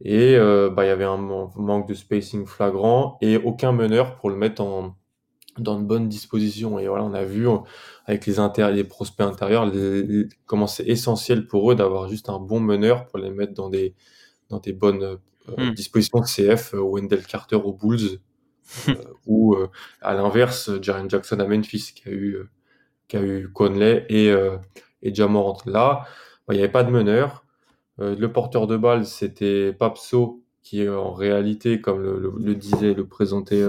Et 0.00 0.36
euh, 0.36 0.70
bah, 0.70 0.84
il 0.84 0.88
y 0.88 0.90
avait 0.90 1.04
un 1.04 1.16
manque 1.16 1.88
de 1.88 1.94
spacing 1.94 2.46
flagrant 2.46 3.18
et 3.20 3.36
aucun 3.36 3.72
meneur 3.72 4.16
pour 4.16 4.30
le 4.30 4.36
mettre 4.36 4.62
en, 4.62 4.96
dans 5.60 5.78
de 5.78 5.84
bonnes 5.84 6.08
dispositions. 6.08 6.78
Et 6.78 6.88
voilà, 6.88 7.04
on 7.04 7.14
a 7.14 7.24
vu 7.24 7.48
euh, 7.48 7.56
avec 8.06 8.26
les, 8.26 8.38
inter 8.38 8.70
les 8.72 8.84
prospects 8.84 9.26
intérieurs 9.26 9.66
les, 9.66 10.02
les, 10.02 10.28
comment 10.46 10.66
c'est 10.66 10.86
essentiel 10.86 11.46
pour 11.46 11.70
eux 11.70 11.74
d'avoir 11.74 12.08
juste 12.08 12.28
un 12.28 12.38
bon 12.38 12.60
meneur 12.60 13.06
pour 13.06 13.18
les 13.18 13.30
mettre 13.30 13.54
dans 13.54 13.68
des, 13.68 13.94
dans 14.48 14.58
des 14.58 14.72
bonnes 14.72 15.02
euh, 15.02 15.70
mm. 15.70 15.74
dispositions 15.74 16.20
de 16.20 16.26
CF, 16.26 16.74
euh, 16.74 16.80
Wendell 16.80 17.24
Carter 17.26 17.56
aux 17.56 17.72
Bulls, 17.72 18.18
ou 19.26 19.56
à 20.02 20.12
l'inverse, 20.12 20.70
Jaren 20.82 21.08
Jackson 21.08 21.40
à 21.40 21.46
Memphis 21.46 21.94
qui 21.94 22.06
a 22.06 22.12
eu, 22.12 22.38
qui 23.08 23.16
a 23.16 23.22
eu 23.22 23.50
Conley 23.50 24.04
et, 24.10 24.30
et 25.00 25.14
Jamorant. 25.14 25.56
Là, 25.64 26.04
bah, 26.46 26.52
il 26.52 26.58
n'y 26.58 26.62
avait 26.62 26.70
pas 26.70 26.84
de 26.84 26.90
meneur. 26.90 27.46
Le 27.98 28.26
porteur 28.26 28.66
de 28.66 28.76
balle, 28.76 29.04
c'était 29.04 29.72
Papso, 29.72 30.42
qui 30.62 30.88
en 30.88 31.12
réalité, 31.12 31.80
comme 31.80 32.00
le, 32.00 32.18
le, 32.18 32.32
le 32.38 32.54
disait, 32.54 32.94
le 32.94 33.06
présentait 33.06 33.66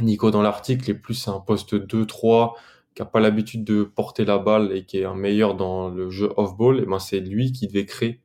Nico 0.00 0.30
dans 0.30 0.42
l'article 0.42 0.90
est 0.90 0.94
plus 0.94 1.28
un 1.28 1.40
poste 1.40 1.74
2-3 1.74 2.54
qui 2.94 3.02
a 3.02 3.04
pas 3.04 3.20
l'habitude 3.20 3.62
de 3.62 3.84
porter 3.84 4.24
la 4.24 4.38
balle 4.38 4.72
et 4.72 4.84
qui 4.84 4.98
est 4.98 5.04
un 5.04 5.14
meilleur 5.14 5.54
dans 5.54 5.90
le 5.90 6.08
jeu 6.08 6.32
off-ball, 6.36 6.80
et 6.80 6.86
ben 6.86 6.98
c'est 6.98 7.20
lui 7.20 7.52
qui 7.52 7.66
devait 7.66 7.84
créer 7.84 8.22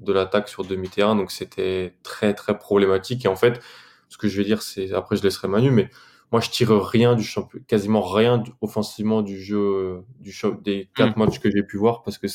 de 0.00 0.12
l'attaque 0.12 0.48
sur 0.48 0.64
demi-terrain, 0.64 1.14
donc 1.14 1.30
c'était 1.30 1.94
très 2.02 2.34
très 2.34 2.58
problématique. 2.58 3.24
Et 3.24 3.28
en 3.28 3.36
fait, 3.36 3.60
ce 4.08 4.18
que 4.18 4.26
je 4.26 4.36
vais 4.38 4.44
dire, 4.44 4.60
c'est 4.62 4.92
après 4.92 5.16
je 5.16 5.22
laisserai 5.22 5.46
Manu, 5.46 5.70
mais 5.70 5.88
moi 6.32 6.40
je 6.40 6.50
tire 6.50 6.72
rien 6.84 7.14
du 7.14 7.22
champion, 7.22 7.60
quasiment 7.68 8.02
rien 8.02 8.42
offensivement 8.60 9.22
du 9.22 9.40
jeu 9.40 10.02
du 10.18 10.32
show, 10.32 10.56
des 10.62 10.90
quatre 10.96 11.16
mmh. 11.16 11.20
matchs 11.20 11.38
que 11.38 11.48
j'ai 11.48 11.62
pu 11.62 11.76
voir 11.76 12.02
parce 12.02 12.18
que 12.18 12.26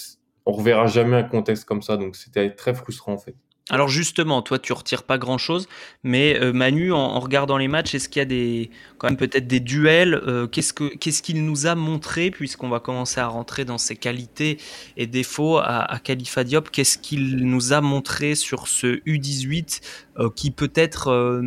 on 0.45 0.51
reverra 0.51 0.87
jamais 0.87 1.17
un 1.17 1.23
contexte 1.23 1.65
comme 1.65 1.81
ça, 1.81 1.97
donc 1.97 2.15
c'était 2.15 2.49
très 2.53 2.73
frustrant 2.73 3.13
en 3.13 3.17
fait. 3.17 3.35
Alors 3.69 3.87
justement, 3.87 4.41
toi 4.41 4.59
tu 4.59 4.73
retires 4.73 5.03
pas 5.03 5.17
grand 5.17 5.37
chose, 5.37 5.69
mais 6.03 6.37
euh, 6.37 6.51
Manu, 6.51 6.91
en, 6.91 7.17
regardant 7.21 7.57
les 7.57 7.69
matchs, 7.69 7.95
est-ce 7.95 8.09
qu'il 8.09 8.19
y 8.19 8.23
a 8.23 8.25
des 8.25 8.69
quand 8.97 9.07
même 9.07 9.15
peut-être 9.15 9.47
des 9.47 9.61
duels 9.61 10.15
euh, 10.15 10.47
Qu'est-ce 10.47 10.73
que 10.73 10.93
qu'est-ce 10.97 11.21
qu'il 11.21 11.45
nous 11.45 11.65
a 11.65 11.73
montré 11.73 12.29
puisqu'on 12.29 12.67
va 12.67 12.81
commencer 12.81 13.21
à 13.21 13.27
rentrer 13.27 13.63
dans 13.63 13.77
ses 13.77 13.95
qualités 13.95 14.57
et 14.97 15.07
défauts 15.07 15.59
à, 15.59 15.89
à 15.89 15.99
Khalifa 15.99 16.43
Diop 16.43 16.71
Qu'est-ce 16.71 16.97
qu'il 16.97 17.37
nous 17.45 17.71
a 17.71 17.79
montré 17.79 18.35
sur 18.35 18.67
ce 18.67 18.97
U18 19.05 19.79
euh, 20.19 20.29
qui 20.35 20.51
peut-être 20.51 21.41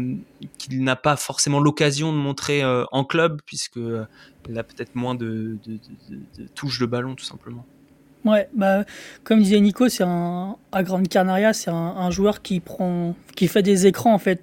qu'il 0.57 0.85
n'a 0.85 0.97
pas 0.97 1.17
forcément 1.17 1.61
l'occasion 1.61 2.15
de 2.15 2.19
montrer 2.19 2.63
en 2.65 3.05
club 3.05 3.43
puisque 3.45 3.79
il 4.49 4.59
a 4.59 4.65
peut-être 4.65 4.95
moins 4.95 5.15
de, 5.15 5.59
de 5.67 6.47
touches 6.55 6.81
de 6.81 6.87
ballon 6.87 7.15
tout 7.15 7.25
simplement. 7.25 7.67
Ouais, 8.27 8.49
bah, 8.55 8.85
comme 9.23 9.41
disait 9.41 9.61
Nico, 9.61 9.89
c'est 9.89 10.03
un, 10.03 10.57
à 10.73 10.83
Grande 10.83 11.07
Canaria, 11.07 11.53
c'est 11.53 11.71
un, 11.71 12.11
joueur 12.11 12.43
qui 12.43 12.59
prend, 12.59 13.15
qui 13.37 13.47
fait 13.47 13.63
des 13.63 13.87
écrans 13.87 14.13
en 14.13 14.19
fait, 14.19 14.43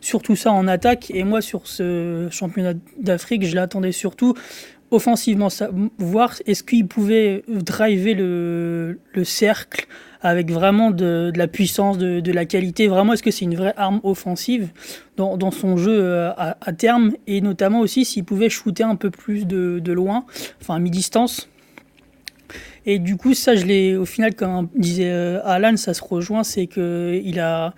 surtout 0.00 0.36
ça 0.36 0.52
en 0.52 0.66
attaque. 0.66 1.10
Et 1.10 1.22
moi, 1.22 1.42
sur 1.42 1.66
ce 1.66 2.28
championnat 2.30 2.72
d'Afrique, 2.98 3.44
je 3.44 3.54
l'attendais 3.54 3.92
surtout 3.92 4.34
offensivement, 4.90 5.48
voir 5.98 6.34
est-ce 6.46 6.64
qu'il 6.64 6.88
pouvait 6.88 7.44
driver 7.46 8.14
le, 8.14 8.98
le, 9.12 9.24
cercle 9.24 9.86
avec 10.22 10.50
vraiment 10.50 10.90
de, 10.90 11.30
de 11.32 11.38
la 11.38 11.46
puissance, 11.46 11.96
de, 11.98 12.20
de, 12.20 12.32
la 12.32 12.44
qualité. 12.44 12.88
Vraiment, 12.88 13.12
est-ce 13.12 13.22
que 13.22 13.30
c'est 13.30 13.44
une 13.44 13.54
vraie 13.54 13.74
arme 13.76 14.00
offensive 14.02 14.70
dans, 15.16 15.36
dans 15.36 15.52
son 15.52 15.76
jeu 15.76 15.92
euh, 15.92 16.30
à, 16.30 16.56
à, 16.60 16.72
terme? 16.72 17.12
Et 17.28 17.40
notamment 17.40 17.80
aussi 17.80 18.04
s'il 18.04 18.24
pouvait 18.24 18.48
shooter 18.48 18.82
un 18.82 18.96
peu 18.96 19.10
plus 19.10 19.46
de, 19.46 19.78
de 19.78 19.92
loin, 19.92 20.24
enfin 20.60 20.74
à 20.74 20.78
mi-distance 20.80 21.49
et 22.86 22.98
du 22.98 23.16
coup, 23.16 23.34
ça, 23.34 23.54
je 23.54 23.66
l'ai, 23.66 23.96
au 23.96 24.04
final, 24.04 24.34
comme 24.34 24.68
disait 24.74 25.10
euh, 25.10 25.40
Alan, 25.44 25.76
ça 25.76 25.94
se 25.94 26.02
rejoint, 26.02 26.44
c'est 26.44 26.66
qu'il 26.66 27.40
a, 27.40 27.74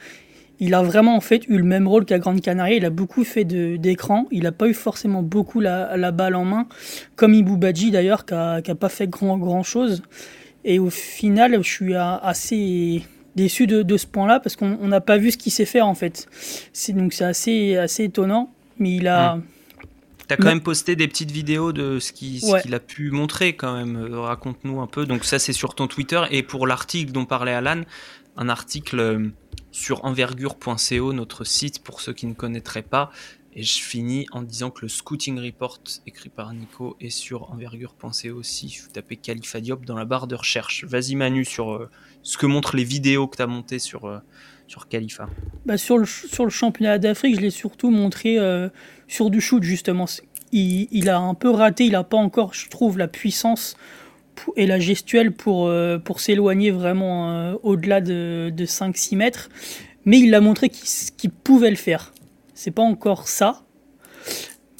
il 0.60 0.74
a 0.74 0.82
vraiment 0.82 1.16
en 1.16 1.20
fait 1.20 1.46
eu 1.48 1.58
le 1.58 1.64
même 1.64 1.88
rôle 1.88 2.04
qu'à 2.04 2.18
Grande 2.18 2.40
Canaria. 2.40 2.76
Il 2.76 2.84
a 2.84 2.90
beaucoup 2.90 3.24
fait 3.24 3.44
d'écran. 3.44 4.26
Il 4.30 4.44
n'a 4.44 4.52
pas 4.52 4.68
eu 4.68 4.74
forcément 4.74 5.22
beaucoup 5.22 5.60
la, 5.60 6.12
balle 6.12 6.36
en 6.36 6.44
main, 6.44 6.66
comme 7.16 7.34
Ibou 7.34 7.56
Badji 7.56 7.90
d'ailleurs, 7.90 8.24
qui 8.24 8.34
n'a 8.34 8.74
pas 8.78 8.88
fait 8.88 9.08
grand, 9.08 9.38
grand 9.38 9.62
chose. 9.62 10.02
Et 10.64 10.78
au 10.78 10.90
final, 10.90 11.58
je 11.62 11.68
suis 11.68 11.94
assez 11.96 13.02
déçu 13.34 13.66
de, 13.66 13.96
ce 13.96 14.06
point-là 14.06 14.38
parce 14.38 14.54
qu'on 14.54 14.86
n'a 14.86 15.00
pas 15.00 15.16
vu 15.18 15.32
ce 15.32 15.38
qu'il 15.38 15.50
sait 15.50 15.64
faire 15.64 15.88
en 15.88 15.94
fait. 15.94 16.28
Donc 16.90 17.12
c'est 17.12 17.24
assez, 17.24 17.76
assez 17.76 18.04
étonnant. 18.04 18.52
Mais 18.78 18.94
il 18.94 19.08
a. 19.08 19.36
Mmh. 19.36 19.42
T'as 20.28 20.36
quand 20.36 20.46
même 20.46 20.62
posté 20.62 20.96
des 20.96 21.08
petites 21.08 21.30
vidéos 21.30 21.72
de 21.72 21.98
ce 21.98 22.12
qu'il 22.12 22.74
a 22.74 22.80
pu 22.80 23.10
montrer 23.10 23.54
quand 23.54 23.76
même. 23.76 23.96
Euh, 23.96 24.20
raconte-nous 24.20 24.80
un 24.80 24.86
peu. 24.86 25.06
Donc 25.06 25.24
ça 25.24 25.38
c'est 25.38 25.52
sur 25.52 25.74
ton 25.74 25.88
Twitter 25.88 26.22
et 26.30 26.42
pour 26.42 26.66
l'article 26.66 27.12
dont 27.12 27.24
parlait 27.24 27.52
Alan, 27.52 27.82
un 28.36 28.48
article 28.48 29.00
euh, 29.00 29.28
sur 29.70 30.04
envergure.co, 30.04 31.12
notre 31.12 31.44
site 31.44 31.82
pour 31.82 32.00
ceux 32.00 32.12
qui 32.12 32.26
ne 32.26 32.34
connaîtraient 32.34 32.82
pas. 32.82 33.10
Et 33.54 33.62
je 33.62 33.82
finis 33.82 34.26
en 34.32 34.42
disant 34.42 34.70
que 34.70 34.80
le 34.82 34.88
Scouting 34.88 35.38
Report 35.38 35.78
écrit 36.06 36.30
par 36.30 36.54
Nico 36.54 36.96
est 37.00 37.10
sur 37.10 37.52
envergure.co 37.52 38.28
aussi. 38.30 38.80
Vous 38.82 38.90
tapez 38.90 39.16
Khalifa 39.16 39.60
Diop 39.60 39.84
dans 39.84 39.96
la 39.96 40.06
barre 40.06 40.26
de 40.26 40.34
recherche. 40.34 40.84
Vas-y 40.84 41.14
Manu 41.16 41.44
sur 41.44 41.72
euh, 41.72 41.90
ce 42.22 42.38
que 42.38 42.46
montrent 42.46 42.76
les 42.76 42.84
vidéos 42.84 43.26
que 43.26 43.36
tu 43.36 43.42
as 43.42 43.46
montées 43.46 43.78
sur, 43.78 44.22
sur 44.66 44.88
Khalifa. 44.88 45.28
Bah 45.66 45.76
sur, 45.76 45.98
le, 45.98 46.06
sur 46.06 46.44
le 46.44 46.50
championnat 46.50 46.98
d'Afrique, 46.98 47.36
je 47.36 47.40
l'ai 47.40 47.50
surtout 47.50 47.90
montré 47.90 48.38
sur 49.12 49.30
du 49.30 49.40
shoot, 49.40 49.62
justement. 49.62 50.06
Il, 50.52 51.08
a 51.08 51.18
un 51.18 51.34
peu 51.34 51.50
raté, 51.50 51.84
il 51.84 51.92
n'a 51.92 52.04
pas 52.04 52.16
encore, 52.16 52.54
je 52.54 52.68
trouve, 52.68 52.98
la 52.98 53.08
puissance 53.08 53.76
et 54.56 54.66
la 54.66 54.78
gestuelle 54.80 55.32
pour, 55.32 55.66
euh, 55.66 55.98
pour 55.98 56.20
s'éloigner 56.20 56.70
vraiment 56.70 57.30
euh, 57.30 57.54
au-delà 57.62 58.00
de, 58.00 58.52
de 58.54 58.66
5-6 58.66 59.16
mètres. 59.16 59.48
Mais 60.04 60.18
il 60.18 60.34
a 60.34 60.40
montré 60.40 60.68
qu'il 60.68 61.30
pouvait 61.30 61.70
le 61.70 61.76
faire. 61.76 62.12
C'est 62.54 62.70
pas 62.70 62.82
encore 62.82 63.28
ça, 63.28 63.62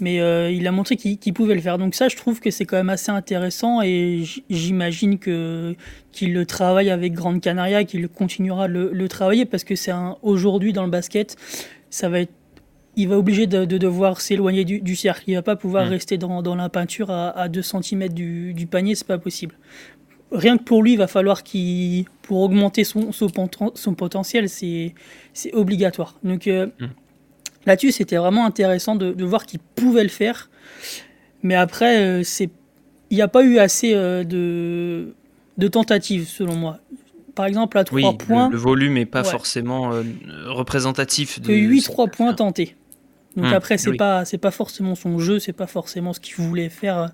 mais 0.01 0.21
euh, 0.21 0.51
il 0.51 0.67
a 0.67 0.73
montré 0.73 0.97
qu'il 0.97 1.35
pouvait 1.35 1.55
le 1.55 1.61
faire. 1.61 1.79
Donc 1.79 1.95
ça, 1.95 2.09
je 2.09 2.17
trouve 2.17 2.41
que 2.41 2.51
c'est 2.51 2.65
quand 2.65 2.77
même 2.77 2.91
assez 2.91 3.11
intéressant 3.11 3.83
et 3.83 4.25
j'imagine 4.51 5.19
que 5.19 5.75
qu'il 6.11 6.35
le 6.35 6.45
travaille 6.45 6.91
avec 6.91 7.15
Grande 7.15 7.41
Canaria, 7.41 7.85
qu'il 7.85 8.07
continuera 8.09 8.69
le, 8.69 8.91
le, 8.93 9.09
travailler 9.09 9.47
parce 9.47 9.65
que 9.65 9.77
c'est 9.77 9.93
aujourd'hui 10.23 10.73
dans 10.73 10.85
le 10.85 10.91
basket, 10.91 11.37
ça 11.89 12.09
va 12.09 12.21
être 12.21 12.33
il 12.97 13.09
va 13.09 13.17
obliger 13.17 13.47
de, 13.47 13.65
devoir 13.65 14.21
s'éloigner 14.21 14.65
du, 14.65 14.97
cercle. 14.97 15.25
Il 15.27 15.35
va 15.35 15.43
pas 15.43 15.57
pouvoir 15.57 15.87
mm. 15.87 15.89
rester 15.89 16.19
dans, 16.19 16.43
dans, 16.43 16.55
la 16.55 16.69
peinture 16.69 17.11
à, 17.11 17.31
à 17.31 17.49
2 17.49 17.63
cm 17.63 18.09
du, 18.09 18.53
du 18.55 18.67
panier, 18.67 18.95
c'est 18.95 19.07
pas 19.07 19.19
possible. 19.19 19.55
Rien 20.31 20.57
que 20.57 20.63
pour 20.63 20.83
lui, 20.83 20.93
il 20.93 20.99
va 20.99 21.07
falloir 21.07 21.43
qu'il, 21.43 22.07
pour 22.23 22.41
augmenter 22.41 22.85
son, 22.85 23.13
son, 23.13 23.29
son 23.75 23.95
potentiel, 23.95 24.49
c'est, 24.49 24.95
obligatoire. 25.53 26.19
Donc 26.23 26.47
euh, 26.47 26.67
mm. 26.67 26.87
Là-dessus, 27.67 27.93
c'était 27.93 28.17
vraiment 28.17 28.47
intéressant 28.47 28.95
de, 28.95 29.13
de 29.13 29.25
voir 29.25 29.47
qu'il 29.47 29.61
pouvait 29.61 30.03
le 30.03 30.09
faire. 30.09 30.51
Mais 31.43 31.55
après, 31.55 32.01
euh, 32.01 32.23
c'est, 32.23 32.51
il 33.11 33.17
n'y 33.17 33.23
a 33.23 33.29
pas 33.29 33.43
eu 33.43 33.59
assez 33.59 33.95
euh, 33.95 34.25
de, 34.25 35.15
de 35.59 35.69
tentatives, 35.69 36.29
selon 36.29 36.57
moi 36.57 36.79
par 37.35 37.47
exemple, 37.47 37.79
à 37.79 37.85
3 37.85 38.19
points. 38.19 38.51
Le, 38.51 38.59
volume 38.59 38.93
n'est 38.93 39.07
pas 39.07 39.25
forcément 39.25 39.91
représentatif 40.49 41.41
de. 41.41 41.55
8 41.55 41.81
3 41.81 42.09
points 42.09 42.35
tentés. 42.35 42.77
Donc 43.37 43.47
hum, 43.47 43.53
après, 43.55 43.79
c'est 43.79 43.95
pas 43.95 44.25
c'est 44.25 44.39
pas 44.39 44.51
forcément 44.51 44.95
son 44.95 45.19
jeu, 45.19 45.39
c'est 45.39 45.55
pas 45.55 45.67
forcément 45.67 46.13
ce 46.13 46.21
qu'il 46.21 46.35
voulait 46.35 46.69
faire, 46.69 47.11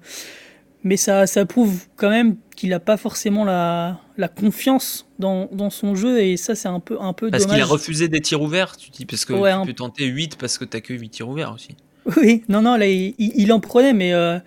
mais 0.84 0.96
ça, 0.96 1.26
ça 1.26 1.44
prouve 1.44 1.86
quand 1.96 2.10
même 2.10 2.36
qu'il 2.56 2.70
n'a 2.70 2.80
pas 2.80 2.96
forcément 2.96 3.44
la, 3.44 4.00
la 4.16 4.28
confiance 4.28 5.06
dans, 5.18 5.48
dans, 5.52 5.70
son 5.70 5.94
jeu 5.94 6.20
et 6.20 6.36
ça 6.36 6.54
c'est 6.54 6.68
un 6.68 6.80
peu 6.80 6.96
un 7.00 7.12
peu 7.12 7.30
parce 7.30 7.46
qu'il 7.46 7.60
a 7.60 7.64
refusé 7.64 8.08
des 8.08 8.20
tirs 8.20 8.42
ouverts, 8.42 8.76
tu 8.76 8.90
dis 8.90 9.04
parce 9.04 9.24
que 9.24 9.32
tu 9.32 9.66
peux 9.66 9.74
tenter 9.74 10.06
8 10.06 10.36
parce 10.36 10.58
que 10.58 10.64
tu 10.64 10.80
que 10.80 10.94
8 10.94 11.08
tirs 11.10 11.28
ouverts 11.28 11.52
aussi. 11.54 11.76
Oui, 12.16 12.42
non 12.48 12.62
non 12.62 12.76
là 12.76 12.86
il, 12.86 13.14
il 13.18 13.52
en 13.52 13.60
prenait 13.60 13.92
mais 13.92 14.12
euh, 14.12 14.38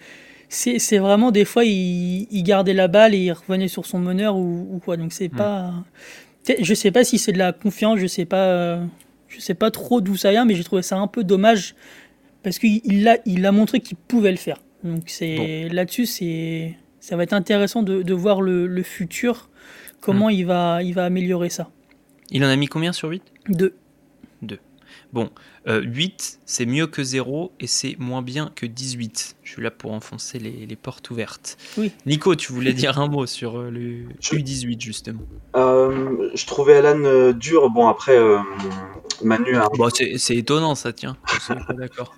c'est 0.50 0.98
vraiment 0.98 1.32
des 1.32 1.46
fois 1.46 1.64
il, 1.64 2.28
il, 2.32 2.44
gardait 2.44 2.74
la 2.74 2.88
balle 2.88 3.14
et 3.14 3.20
il 3.20 3.32
revenait 3.32 3.68
sur 3.68 3.86
son 3.86 4.00
meneur 4.00 4.36
ou, 4.36 4.68
ou 4.72 4.80
quoi 4.80 4.98
donc 4.98 5.14
c'est 5.14 5.32
hum. 5.32 5.38
pas 5.38 5.74
je 6.60 6.74
sais 6.74 6.92
pas 6.92 7.04
si 7.04 7.18
c'est 7.18 7.32
de 7.32 7.38
la 7.38 7.54
confiance, 7.54 8.00
je 8.00 8.08
sais 8.08 8.26
pas 8.26 8.46
euh, 8.46 8.84
je 9.28 9.40
sais 9.40 9.54
pas 9.54 9.72
trop 9.72 10.02
d'où 10.02 10.16
ça 10.16 10.32
vient, 10.32 10.46
mais 10.46 10.56
j'ai 10.56 10.64
trouvé 10.64 10.82
ça 10.82 10.98
un 10.98 11.08
peu 11.08 11.24
dommage 11.24 11.76
parce 12.44 12.60
qu'il 12.60 13.08
a, 13.08 13.18
il 13.26 13.46
a 13.46 13.52
montré 13.52 13.80
qu'il 13.80 13.98
pouvait 13.98 14.32
le 14.32 14.38
faire. 14.38 14.58
Donc 14.84 15.04
c'est 15.08 15.70
là-dessus, 15.70 16.06
c'est 16.06 16.78
ça 17.00 17.16
va 17.16 17.24
être 17.24 17.34
intéressant 17.34 17.84
de, 17.84 18.04
de 18.04 18.14
voir 18.14 18.42
le, 18.42 18.68
le, 18.68 18.84
futur, 18.84 19.50
comment 20.00 20.28
hmm. 20.28 20.34
il, 20.34 20.46
va, 20.46 20.84
il 20.84 20.94
va 20.94 21.06
améliorer 21.06 21.50
ça. 21.50 21.70
Il 22.30 22.46
en 22.46 22.48
a 22.48 22.56
mis 22.56 22.68
combien 22.68 22.94
sur 22.94 23.10
8 23.10 23.24
2. 23.50 23.76
2. 24.44 24.60
Bon, 25.12 25.30
8, 25.68 25.68
euh, 25.68 26.40
c'est 26.46 26.66
mieux 26.66 26.88
que 26.88 27.04
0 27.04 27.52
et 27.60 27.68
c'est 27.68 27.96
moins 28.00 28.22
bien 28.22 28.52
que 28.56 28.66
18. 28.66 29.36
Je 29.44 29.52
suis 29.52 29.62
là 29.62 29.72
pour 29.72 29.92
enfoncer 29.92 30.40
les, 30.40 30.66
les 30.66 30.76
portes 30.76 31.10
ouvertes. 31.10 31.58
Oui. 31.78 31.92
Nico, 32.06 32.36
tu 32.36 32.54
voulais 32.54 32.74
dire 32.74 33.00
un 33.00 33.08
mot 33.08 33.26
sur 33.26 33.58
euh, 33.58 33.70
le 33.70 34.06
U18 34.22 34.80
justement 34.80 35.22
euh, 35.56 36.30
Je 36.34 36.46
trouvais 36.46 36.78
Alan 36.78 37.34
dur. 37.34 37.70
Bon, 37.72 37.88
après, 37.88 38.18
Manu 39.24 39.58
a... 39.58 39.68
Bon, 39.76 39.90
c'est 39.90 40.36
étonnant 40.36 40.76
ça, 40.76 40.94
tiens. 40.94 41.18
d'accord. 41.70 42.16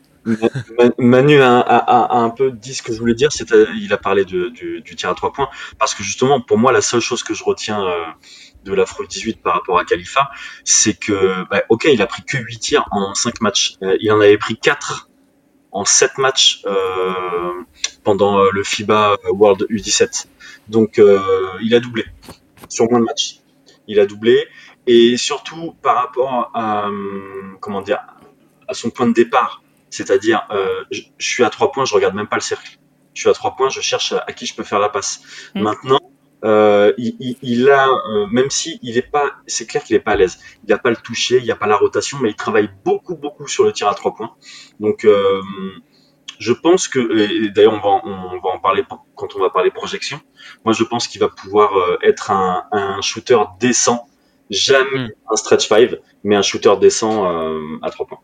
Manu 0.98 1.42
a, 1.42 2.08
un 2.18 2.30
peu 2.30 2.52
dit 2.52 2.74
ce 2.74 2.82
que 2.82 2.94
je 2.94 3.00
voulais 3.00 3.14
dire, 3.14 3.32
c'est 3.32 3.50
il 3.76 3.92
a 3.92 3.98
parlé 3.98 4.26
du, 4.26 4.84
tir 4.96 5.10
à 5.10 5.16
3 5.16 5.34
points, 5.34 5.50
parce 5.80 5.94
que 5.94 6.04
justement, 6.04 6.42
pour 6.42 6.58
moi, 6.58 6.72
la 6.72 6.82
seule 6.82 7.02
chose 7.02 7.24
que 7.24 7.34
je 7.34 7.44
retiens 7.44 7.86
de 8.64 8.74
l'Afro 8.74 9.06
18 9.06 9.42
par 9.42 9.54
rapport 9.54 9.78
à 9.78 9.86
Khalifa, 9.86 10.32
c'est 10.64 10.94
que, 10.94 11.48
bah, 11.50 11.64
ok, 11.70 11.88
il 11.92 12.02
a 12.02 12.08
pris 12.08 12.24
que 12.24 12.38
8 12.38 12.60
tirs 12.60 12.86
en 12.92 13.14
5 13.14 13.42
matchs. 13.42 13.76
Euh, 13.84 13.98
il 14.00 14.12
en 14.12 14.20
avait 14.20 14.38
pris 14.38 14.58
4 14.58 15.10
en 15.72 15.86
7 15.86 16.18
matchs 16.18 16.62
euh, 16.66 17.54
pendant 18.04 18.40
euh, 18.40 18.50
le 18.54 18.64
FIBA 18.64 19.18
World 19.32 19.66
U17. 19.70 20.28
Donc, 20.68 21.02
il 21.62 21.76
a 21.76 21.80
doublé 21.80 22.06
sur 22.70 22.90
moins 22.90 23.00
de 23.00 23.06
matchs. 23.06 23.40
Il 23.88 24.00
a 24.00 24.06
doublé. 24.06 24.48
Et 24.88 25.18
surtout, 25.18 25.76
par 25.82 25.96
rapport 25.96 26.52
à, 26.54 26.90
comment 27.60 27.82
dire, 27.82 28.00
à 28.68 28.74
son 28.74 28.90
point 28.90 29.08
de 29.08 29.14
départ, 29.14 29.62
c'est-à-dire, 29.94 30.48
je, 30.92 31.02
suis 31.20 31.44
à 31.44 31.50
3 31.50 31.72
points, 31.72 31.86
je 31.86 31.94
regarde 31.94 32.16
même 32.16 32.28
pas 32.28 32.38
le 32.38 32.42
cercle. 32.42 32.78
Je 33.14 33.22
suis 33.22 33.30
à 33.30 33.34
3 33.34 33.56
points, 33.56 33.70
je 33.70 33.82
cherche 33.82 34.14
à, 34.14 34.34
qui 34.34 34.46
je 34.46 34.56
peux 34.56 34.64
faire 34.64 34.80
la 34.80 34.90
passe. 34.90 35.22
Mm. 35.56 35.62
Maintenant, 35.62 36.00
euh, 36.46 36.92
il, 36.98 37.38
il, 37.42 37.70
a, 37.70 37.88
euh, 37.88 38.28
même 38.28 38.50
si 38.50 38.80
il 38.82 38.98
est 38.98 39.10
pas, 39.10 39.32
c'est 39.48 39.66
clair 39.66 39.84
qu'il 39.84 39.96
est 39.96 40.02
pas 40.02 40.12
à 40.12 40.16
l'aise. 40.16 40.40
Il 40.64 40.72
n'a 40.72 40.78
pas 40.78 40.90
le 40.90 40.98
toucher, 40.98 41.38
il 41.38 41.44
n'y 41.44 41.52
a 41.52 41.56
pas 41.56 41.68
la 41.68 41.78
rotation, 41.78 42.18
mais 42.22 42.30
il 42.30 42.36
travaille 42.36 42.70
beaucoup, 42.84 43.16
beaucoup 43.16 43.48
sur 43.48 43.64
le 43.64 43.72
tir 43.72 43.88
à 43.88 43.96
trois 43.96 44.14
points. 44.14 44.36
Donc, 44.80 45.06
euh, 45.06 45.42
je 46.40 46.52
pense 46.52 46.88
que, 46.88 47.50
d'ailleurs, 47.54 47.74
on 47.74 47.80
va, 47.80 48.02
on 48.04 48.40
va 48.42 48.50
en 48.50 48.60
parler 48.60 48.84
quand 49.16 49.36
on 49.36 49.40
va 49.40 49.50
parler 49.52 49.72
projection. 49.72 50.20
Moi, 50.66 50.74
je 50.74 50.84
pense 50.84 51.08
qu'il 51.08 51.22
va 51.22 51.30
pouvoir 51.30 51.78
euh, 51.78 51.98
être 52.04 52.32
un, 52.32 52.66
un, 52.74 53.02
shooter 53.02 53.40
décent, 53.60 54.06
jamais 54.50 55.08
hmm. 55.08 55.12
un 55.32 55.36
stretch 55.38 55.68
five, 55.70 56.00
mais 56.26 56.36
un 56.36 56.42
shooter 56.42 56.76
décent 56.82 57.26
à 57.82 57.90
trois 57.90 58.06
points. 58.06 58.20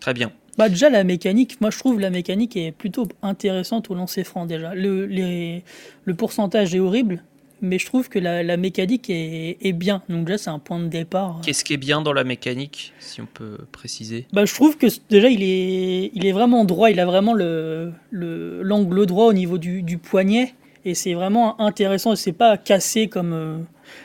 Très 0.00 0.14
bien. 0.14 0.30
Bah 0.58 0.68
déjà 0.68 0.88
la 0.90 1.04
mécanique, 1.04 1.60
moi 1.60 1.70
je 1.70 1.78
trouve 1.78 2.00
la 2.00 2.10
mécanique 2.10 2.56
est 2.56 2.72
plutôt 2.72 3.06
intéressante 3.22 3.90
au 3.90 3.94
lancer 3.94 4.24
franc 4.24 4.46
déjà. 4.46 4.74
Le, 4.74 5.06
les, 5.06 5.62
le 6.04 6.14
pourcentage 6.14 6.74
est 6.74 6.80
horrible, 6.80 7.22
mais 7.62 7.78
je 7.78 7.86
trouve 7.86 8.08
que 8.08 8.18
la, 8.18 8.56
mécanique 8.56 9.08
est, 9.08 9.72
bien. 9.72 10.02
Donc 10.08 10.28
là, 10.28 10.38
c'est 10.38 10.50
un 10.50 10.58
point 10.58 10.78
de 10.78 10.88
départ. 10.88 11.40
Qu'est-ce 11.44 11.64
qui 11.64 11.72
est 11.72 11.78
bien 11.78 12.02
dans 12.02 12.12
la 12.12 12.24
mécanique, 12.24 12.92
si 12.98 13.20
on 13.20 13.26
peut 13.26 13.58
préciser? 13.72 14.26
Bah, 14.32 14.44
Je 14.44 14.54
trouve 14.54 14.76
que 14.76 14.86
déjà, 15.08 15.28
il 15.28 15.42
est, 15.42 16.10
il 16.14 16.26
est 16.26 16.32
vraiment 16.32 16.64
droit. 16.64 16.90
Il 16.90 17.00
a 17.00 17.06
vraiment 17.06 17.32
l'angle 17.32 17.94
le, 18.10 18.62
l'angle 18.62 19.06
droit 19.06 19.26
au 19.26 19.32
niveau 19.32 19.58
du, 19.58 19.82
du 19.82 19.98
poignet. 19.98 20.54
Et 20.84 20.94
c'est 20.94 21.14
vraiment 21.14 21.60
intéressant. 21.60 22.14
C'est 22.14 22.32
pas 22.32 22.56
cassé 22.56 23.08
comme 23.08 23.32
euh, 23.32 23.58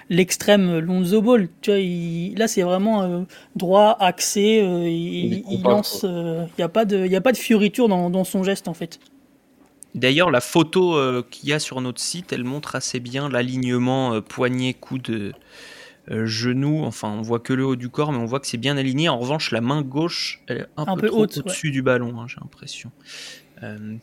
l'extrême 0.09 0.79
Lonzo 0.79 1.21
Ball. 1.21 1.49
Tu 1.61 1.71
vois, 1.71 2.37
là, 2.37 2.47
c'est 2.47 2.63
vraiment 2.63 3.03
euh, 3.03 3.21
droit, 3.55 3.97
axé. 3.99 4.61
Euh, 4.61 4.87
il, 4.87 5.43
il, 5.49 5.61
lance. 5.63 6.03
Il 6.03 6.47
n'y 6.57 6.63
a, 6.63 6.69
pas 6.69 6.85
de, 6.85 7.05
y 7.05 7.15
a 7.15 7.21
pas 7.21 7.31
de 7.31 7.37
fioriture 7.37 7.87
dans, 7.87 8.09
dans 8.09 8.23
son 8.23 8.43
geste, 8.43 8.67
en 8.67 8.73
fait. 8.73 8.99
D'ailleurs, 9.93 10.31
la 10.31 10.41
photo 10.41 10.95
euh, 10.95 11.23
qu'il 11.29 11.49
y 11.49 11.53
a 11.53 11.59
sur 11.59 11.81
notre 11.81 11.99
site, 11.99 12.31
elle 12.31 12.43
montre 12.43 12.75
assez 12.75 12.99
bien 12.99 13.29
l'alignement 13.29 14.13
euh, 14.13 14.21
poignet, 14.21 14.73
coude, 14.73 15.33
euh, 16.09 16.25
genou. 16.25 16.83
Enfin, 16.85 17.09
on 17.09 17.21
voit 17.21 17.39
que 17.39 17.51
le 17.51 17.65
haut 17.65 17.75
du 17.75 17.89
corps, 17.89 18.11
mais 18.13 18.17
on 18.17 18.25
voit 18.25 18.39
que 18.39 18.47
c'est 18.47 18.57
bien 18.57 18.77
aligné. 18.77 19.09
En 19.09 19.19
revanche, 19.19 19.51
la 19.51 19.59
main 19.59 19.81
gauche, 19.81 20.41
elle 20.47 20.59
est 20.59 20.67
un, 20.77 20.95
peu, 20.95 21.09
au-dessus 21.09 21.71
du 21.71 21.81
ballon, 21.81 22.19
hein, 22.19 22.25
j'ai 22.27 22.37
l'impression. 22.39 22.91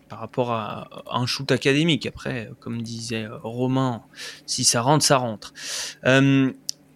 Par 0.09 0.21
rapport 0.21 0.53
à, 0.53 1.05
un 1.11 1.27
shoot 1.27 1.51
académique. 1.51 2.07
Après, 2.07 2.51
comme 2.61 2.83
disait 2.83 3.27
Romain, 3.43 4.03
si 4.47 4.65
ça 4.65 4.83
rentre, 4.83 5.05
ça 5.05 5.17
rentre. 5.19 5.53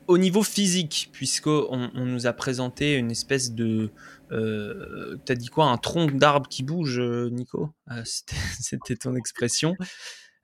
au 0.09 0.19
niveau 0.19 0.43
physique, 0.43 1.11
puisqu'on 1.13 1.91
on 1.95 2.05
nous 2.07 2.27
a 2.27 2.33
présenté 2.33 2.95
une 2.95 3.11
espèce 3.11 3.53
de, 3.53 3.91
euh, 4.33 5.17
T'as 5.25 5.35
dit 5.35 5.49
quoi 5.49 5.67
Un 5.67 5.77
tronc 5.77 6.07
d'arbre 6.07 6.49
qui 6.49 6.63
bouge, 6.63 6.99
euh, 6.99 7.29
Nico? 7.31 7.71
Ah, 7.87 8.03
C'était 8.05 8.97
ton 9.01 9.15
expression. 9.15 9.77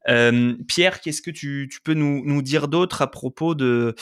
Pierre, 0.06 1.00
qu'est-ce 1.00 1.22
que 1.22 1.30
tu, 1.30 1.68
peux 1.84 1.94
nous, 1.94 2.42
dire 2.42 2.68
d'autre 2.68 3.02
à 3.02 3.10
propos 3.10 3.54
de, 3.54 3.94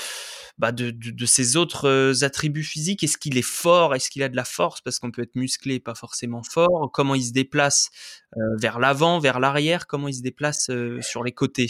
bah 0.59 0.73
de, 0.73 0.91
de, 0.91 1.27
ses 1.27 1.57
autres 1.57 2.23
attributs 2.23 2.63
physiques? 2.63 3.03
Est-ce 3.03 3.19
qu'il 3.19 3.39
est 3.39 3.43
fort? 3.43 3.95
Est-ce 3.95 4.11
qu'il 4.11 4.23
a 4.23 4.29
de 4.29 4.37
la 4.37 4.45
force? 4.45 4.81
Parce 4.81 4.99
qu'on 4.99 5.11
peut 5.11 5.23
être 5.23 5.37
musclé, 5.37 5.81
pas 5.81 5.95
forcément 5.95 6.43
fort. 6.43 6.91
Comment 6.93 7.15
il 7.15 7.25
se 7.25 7.33
déplace 7.33 7.91
vers 8.59 8.79
l'avant, 8.79 9.19
vers 9.19 9.41
l'arrière? 9.41 9.87
Comment 9.87 10.09
il 10.09 10.15
se 10.15 10.23
déplace 10.23 10.71
sur 11.01 11.25
les 11.25 11.33
côtés? 11.33 11.69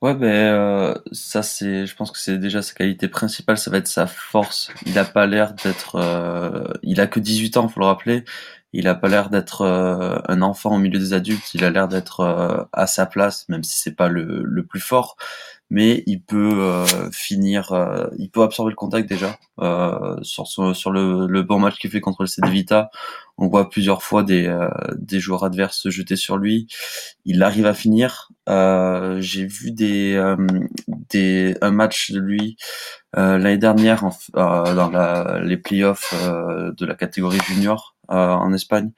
Ouais, 0.00 0.14
ben 0.14 0.26
euh, 0.26 0.94
ça 1.12 1.44
c'est, 1.44 1.86
je 1.86 1.94
pense 1.94 2.10
que 2.10 2.18
c'est 2.18 2.36
déjà 2.38 2.60
sa 2.60 2.74
qualité 2.74 3.06
principale, 3.06 3.56
ça 3.56 3.70
va 3.70 3.78
être 3.78 3.86
sa 3.86 4.06
force. 4.08 4.72
Il 4.84 4.98
a 4.98 5.04
pas 5.04 5.26
l'air 5.26 5.54
d'être, 5.54 5.94
euh, 5.96 6.66
il 6.82 7.00
a 7.00 7.06
que 7.06 7.20
18 7.20 7.56
ans, 7.56 7.68
faut 7.68 7.78
le 7.78 7.86
rappeler. 7.86 8.24
Il 8.72 8.88
a 8.88 8.94
pas 8.96 9.08
l'air 9.08 9.30
d'être 9.30 9.62
euh, 9.62 10.18
un 10.26 10.42
enfant 10.42 10.74
au 10.74 10.78
milieu 10.78 10.98
des 10.98 11.12
adultes. 11.12 11.54
Il 11.54 11.64
a 11.64 11.70
l'air 11.70 11.86
d'être 11.86 12.68
à 12.72 12.86
sa 12.88 13.06
place, 13.06 13.48
même 13.48 13.62
si 13.62 13.78
c'est 13.78 13.94
pas 13.94 14.08
le, 14.08 14.42
le 14.42 14.66
plus 14.66 14.80
fort 14.80 15.16
mais 15.72 16.02
il 16.06 16.22
peut 16.22 16.52
euh, 16.60 16.84
finir, 17.12 17.72
euh, 17.72 18.06
il 18.18 18.30
peut 18.30 18.42
absorber 18.42 18.68
le 18.68 18.76
contact 18.76 19.08
déjà 19.08 19.38
euh, 19.62 20.18
sur 20.20 20.46
sur 20.46 20.90
le, 20.90 21.26
le, 21.26 21.42
bon 21.42 21.58
match 21.58 21.78
qu'il 21.78 21.90
fait 21.90 22.02
contre 22.02 22.22
le 22.24 22.26
CD 22.26 22.50
Vita. 22.50 22.90
On 23.38 23.48
voit 23.48 23.70
plusieurs 23.70 24.02
fois 24.02 24.22
des 24.22 24.54
des 24.98 25.18
joueurs 25.18 25.44
adverses 25.44 25.78
se 25.78 25.88
jeter 25.88 26.16
sur 26.16 26.36
lui. 26.36 26.66
Il 27.24 27.42
arrive 27.42 27.64
à 27.64 27.72
finir. 27.72 28.28
J'ai 28.46 29.46
vu 29.46 29.72
des 29.72 30.22
des 30.86 31.56
un 31.62 31.70
match 31.70 32.10
de 32.10 32.20
lui 32.20 32.58
l'année 33.14 33.56
dernière 33.56 34.04
dans 34.34 34.90
la, 34.90 35.40
les 35.42 35.56
playoffs 35.56 36.12
de 36.12 36.84
la 36.84 36.94
catégorie 36.94 37.40
junior 37.46 37.96
en 38.08 38.52
Espagne 38.52 38.90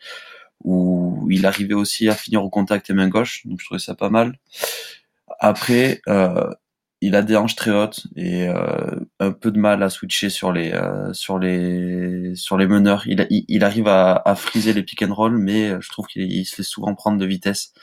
où 0.65 1.29
il 1.31 1.47
arrivait 1.47 1.75
aussi 1.75 2.09
à 2.09 2.15
finir 2.15 2.43
au 2.43 2.51
contact 2.51 2.91
et 2.91 2.95
main 2.95 3.09
gauche, 3.09 3.43
donc 3.47 3.61
je 3.61 3.67
trouvais 3.67 3.79
ça 3.79 3.95
pas 3.95 4.09
mal. 4.09 4.39
Après, 5.39 6.01
euh, 6.09 6.51
il 7.05 7.15
a 7.17 7.23
des 7.23 7.37
hanches 7.37 7.55
très 7.55 7.71
hautes 7.71 8.07
et 8.17 8.49
euh, 8.49 8.99
un 9.21 9.31
peu 9.31 9.51
de 9.51 9.59
mal 9.59 9.83
à 9.83 9.91
switcher 9.91 10.31
sur 10.31 10.53
les 10.53 10.73
euh, 10.73 11.13
sur 11.13 11.39
les 11.39 12.35
sur 12.35 12.57
les 12.57 12.67
meneurs. 12.67 13.07
Il, 13.07 13.27
il, 13.31 13.63
arrive 13.63 13.89
à, 13.89 14.15
à, 14.25 14.35
friser 14.35 14.73
les 14.73 14.83
pick 14.83 15.03
and 15.03 15.13
roll, 15.13 15.37
mais 15.37 15.79
je 15.83 15.91
trouve 15.91 16.07
qu'il 16.07 16.47
se 16.47 16.55
fait 16.55 16.63
souvent 16.63 16.95
prendre 16.95 17.19
de 17.19 17.27
vitesse. 17.27 17.75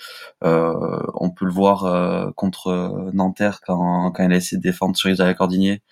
Euh, 0.44 0.74
on 1.14 1.30
peut 1.30 1.46
le 1.46 1.52
voir 1.52 1.86
euh, 1.86 2.32
contre 2.36 3.12
Nanterre 3.14 3.60
quand, 3.62 4.12
quand 4.12 4.24
il 4.24 4.34
a 4.34 4.38
essayé 4.38 4.58
de 4.58 4.64
défendre 4.64 4.98
sur 4.98 5.12
Isaiah 5.12 5.36
Cordinier. 5.36 5.84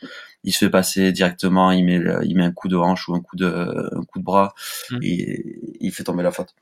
Il 0.44 0.52
se 0.52 0.66
fait 0.66 0.72
passer 0.72 1.12
directement, 1.12 1.72
il 1.72 1.86
met 1.86 2.00
il 2.24 2.36
met 2.36 2.46
un 2.46 2.52
coup 2.52 2.68
de 2.68 2.78
hanche 2.78 3.08
ou 3.10 3.14
un 3.14 3.22
coup 3.22 3.36
de 3.36 3.92
un 3.96 4.04
coup 4.06 4.18
de 4.18 4.24
bras 4.24 4.56
mmh. 4.90 4.98
et 5.04 5.60
il 5.82 5.92
fait 5.92 6.04
tomber 6.04 6.24
la 6.24 6.32
faute. 6.32 6.56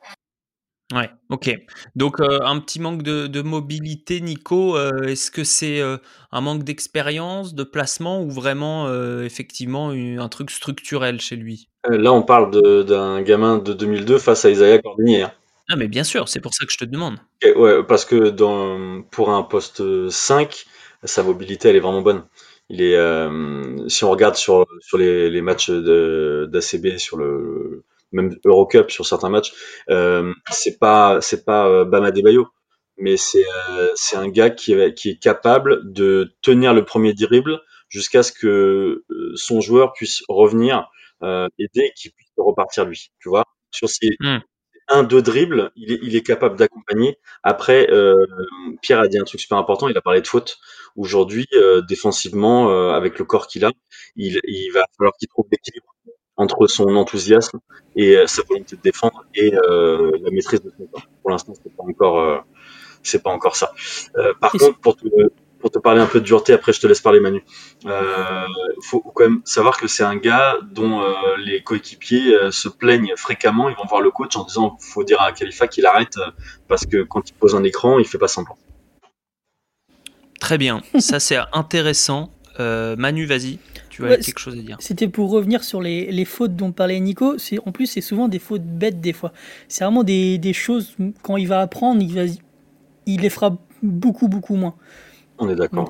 Ouais, 0.94 1.10
ok. 1.30 1.54
Donc 1.98 2.22
euh, 2.22 2.40
un 2.44 2.60
petit 2.60 2.80
manque 2.80 3.04
de, 3.04 3.42
mobilité, 3.42 4.22
Nico. 4.22 4.78
Euh, 4.78 5.04
est-ce 5.04 5.32
que 5.32 5.44
c'est 5.44 5.82
euh, 5.82 5.98
un 6.32 6.40
manque 6.40 6.64
d'expérience, 6.64 7.54
de 7.54 7.64
placement 7.64 8.22
ou 8.22 8.30
vraiment 8.30 8.90
effectivement 9.22 9.90
un 9.90 10.30
truc 10.30 10.50
structurel 10.50 11.20
chez 11.20 11.36
lui? 11.36 11.70
Là, 11.90 12.14
on 12.14 12.24
parle 12.24 12.52
d'un 12.86 13.22
gamin 13.22 13.58
de 13.58 13.74
2002 13.74 14.18
face 14.18 14.46
à 14.46 14.50
Isaiah 14.50 14.80
Cordinier. 14.80 15.24
Hein. 15.24 15.32
Ah 15.70 15.76
mais 15.76 15.90
bien 15.90 16.06
sûr, 16.06 16.30
c'est 16.30 16.40
pour 16.40 16.54
ça 16.54 16.66
que 16.66 16.72
je 16.72 16.78
te 16.78 16.86
demande. 16.86 17.18
ouais, 17.44 17.84
parce 17.84 18.06
que 18.06 18.30
dans, 18.30 19.02
pour 19.12 19.32
un 19.32 19.44
poste 19.44 20.10
5, 20.10 20.66
sa 21.04 21.24
mobilité 21.24 21.68
elle 21.68 21.76
est 21.76 21.82
vraiment 21.82 22.02
bonne. 22.02 22.24
Il 22.70 22.82
est, 22.82 22.98
si 23.90 24.06
on 24.06 24.10
regarde 24.10 24.36
sur, 24.36 24.66
sur 24.80 24.98
les, 24.98 25.30
les 25.30 25.42
matchs 25.42 25.70
d'ACB 25.70 26.98
sur 26.98 27.18
le 27.18 27.84
même 28.12 28.38
Eurocup 28.46 28.92
sur 28.92 29.06
certains 29.06 29.30
matchs, 29.30 29.54
euh, 29.90 30.34
c'est 30.52 30.80
pas 30.80 31.20
c'est 31.22 31.46
pas 31.46 31.68
euh, 31.68 31.86
Bama 31.86 32.12
Debayo, 32.12 32.48
mais 32.98 33.18
c'est 33.18 33.46
euh, 33.70 33.90
c'est 33.96 34.18
un 34.18 34.30
gars 34.30 34.50
qui 34.50 34.74
est, 34.74 34.94
qui 34.94 35.10
est 35.12 35.22
capable 35.22 35.92
de 35.92 36.34
tenir 36.42 36.74
le 36.74 36.84
premier 36.86 37.14
dribble 37.14 37.62
jusqu'à 37.90 38.24
ce 38.24 38.32
que 38.32 39.04
euh, 39.10 39.34
son 39.36 39.62
joueur 39.62 39.94
puisse 39.94 40.24
revenir 40.28 40.90
euh, 41.24 41.48
aider 41.60 41.86
et 41.86 41.94
qu'il 41.96 42.12
puisse 42.12 42.32
repartir 42.38 42.86
lui. 42.86 43.12
Tu 43.20 43.30
vois, 43.30 43.46
sur 43.72 43.90
ces 43.90 44.10
mmh. 44.20 44.38
un 44.90 45.04
deux 45.04 45.22
dribbles, 45.22 45.72
il 45.76 45.92
est, 45.94 46.00
il 46.02 46.16
est 46.16 46.24
capable 46.24 46.58
d'accompagner. 46.58 47.18
Après, 47.44 47.90
euh, 47.92 48.26
Pierre 48.82 49.00
a 49.00 49.08
dit 49.08 49.20
un 49.20 49.24
truc 49.24 49.40
super 49.40 49.58
important. 49.58 49.88
Il 49.88 49.98
a 49.98 50.02
parlé 50.02 50.22
de 50.22 50.28
faute. 50.28 50.58
Aujourd'hui, 50.96 51.48
défensivement, 51.88 52.92
avec 52.92 53.20
le 53.20 53.26
corps 53.26 53.46
qu'il 53.48 53.64
a, 53.66 53.72
il, 54.16 54.40
il 54.46 54.72
va 54.72 54.84
falloir 54.98 55.14
qu'il 55.20 55.28
trouve 55.28 55.46
l'équilibre 55.52 55.94
entre 56.38 56.68
son 56.68 56.96
enthousiasme 56.96 57.60
et 57.96 58.16
euh, 58.16 58.28
sa 58.28 58.44
volonté 58.44 58.76
de 58.76 58.82
défendre 58.82 59.26
et 59.36 59.54
euh, 59.54 60.12
la 60.22 60.32
maîtrise 60.32 60.62
de 60.62 60.72
son 60.78 60.86
temps. 60.86 61.04
Pour 61.22 61.32
l'instant, 61.32 61.54
c'est 61.62 61.76
pas 61.76 61.84
encore, 61.84 62.20
euh, 62.20 62.38
c'est 63.04 63.24
pas 63.24 63.32
encore 63.32 63.56
ça. 63.56 63.74
par 64.40 64.52
contre, 64.52 64.80
pour 64.80 64.96
te, 64.96 65.08
pour 65.60 65.72
te 65.72 65.80
parler 65.80 66.00
un 66.00 66.06
peu 66.06 66.20
de 66.20 66.26
dureté, 66.26 66.54
après 66.54 66.74
je 66.74 66.80
te 66.80 66.86
laisse 66.86 67.02
parler 67.02 67.20
Manu. 67.20 67.44
Il 67.84 68.84
faut 68.84 69.00
quand 69.00 69.24
même 69.24 69.42
savoir 69.46 69.78
que 69.78 69.88
c'est 69.88 70.04
un 70.04 70.16
gars 70.16 70.58
dont 70.72 71.04
les 71.40 71.64
coéquipiers 71.64 72.52
se 72.52 72.70
plaignent 72.70 73.14
fréquemment. 73.18 73.70
Ils 73.70 73.76
vont 73.76 73.88
voir 73.90 74.02
le 74.02 74.12
coach 74.12 74.36
en 74.36 74.44
disant 74.44 74.78
faut 74.80 75.04
dire 75.04 75.22
à 75.22 75.32
Khalifa 75.32 75.68
qu'il 75.68 75.86
arrête 75.86 76.16
parce 76.68 76.86
que 76.86 77.02
quand 77.02 77.30
il 77.30 77.34
pose 77.34 77.56
un 77.56 77.64
écran, 77.64 77.98
il 77.98 78.06
fait 78.06 78.20
pas 78.20 78.28
semblant. 78.28 78.58
Très 80.40 80.60
bien, 80.60 80.84
ça 81.00 81.20
c'est 81.20 81.40
intéressant. 81.54 82.32
Manu, 82.60 83.26
vas-y 83.26 83.60
quelque 83.98 84.40
chose 84.40 84.58
à 84.58 84.62
dire. 84.62 84.78
C'était 84.80 85.08
pour 85.08 85.30
revenir 85.30 85.64
sur 85.64 85.82
les, 85.82 86.12
les, 86.12 86.26
fautes 86.26 86.56
dont 86.56 86.72
parlait 86.72 87.00
Nico. 87.00 87.36
En 87.66 87.72
plus, 87.72 87.88
c'est 87.88 88.02
souvent 88.02 88.28
des 88.28 88.40
fautes 88.40 88.64
bêtes 88.64 89.02
des 89.02 89.14
fois. 89.14 89.34
C'est 89.68 89.84
vraiment 89.84 90.04
des, 90.04 90.38
des, 90.38 90.54
choses, 90.54 90.96
quand 91.22 91.38
il 91.38 91.48
va 91.48 91.62
apprendre, 91.62 92.02
il, 92.02 92.14
va, 92.14 92.22
il 93.06 93.22
les 93.22 93.30
fera 93.30 93.58
beaucoup, 93.82 94.28
beaucoup 94.28 94.56
moins. 94.56 94.76
On 95.38 95.50
est 95.50 95.56
d'accord. 95.56 95.90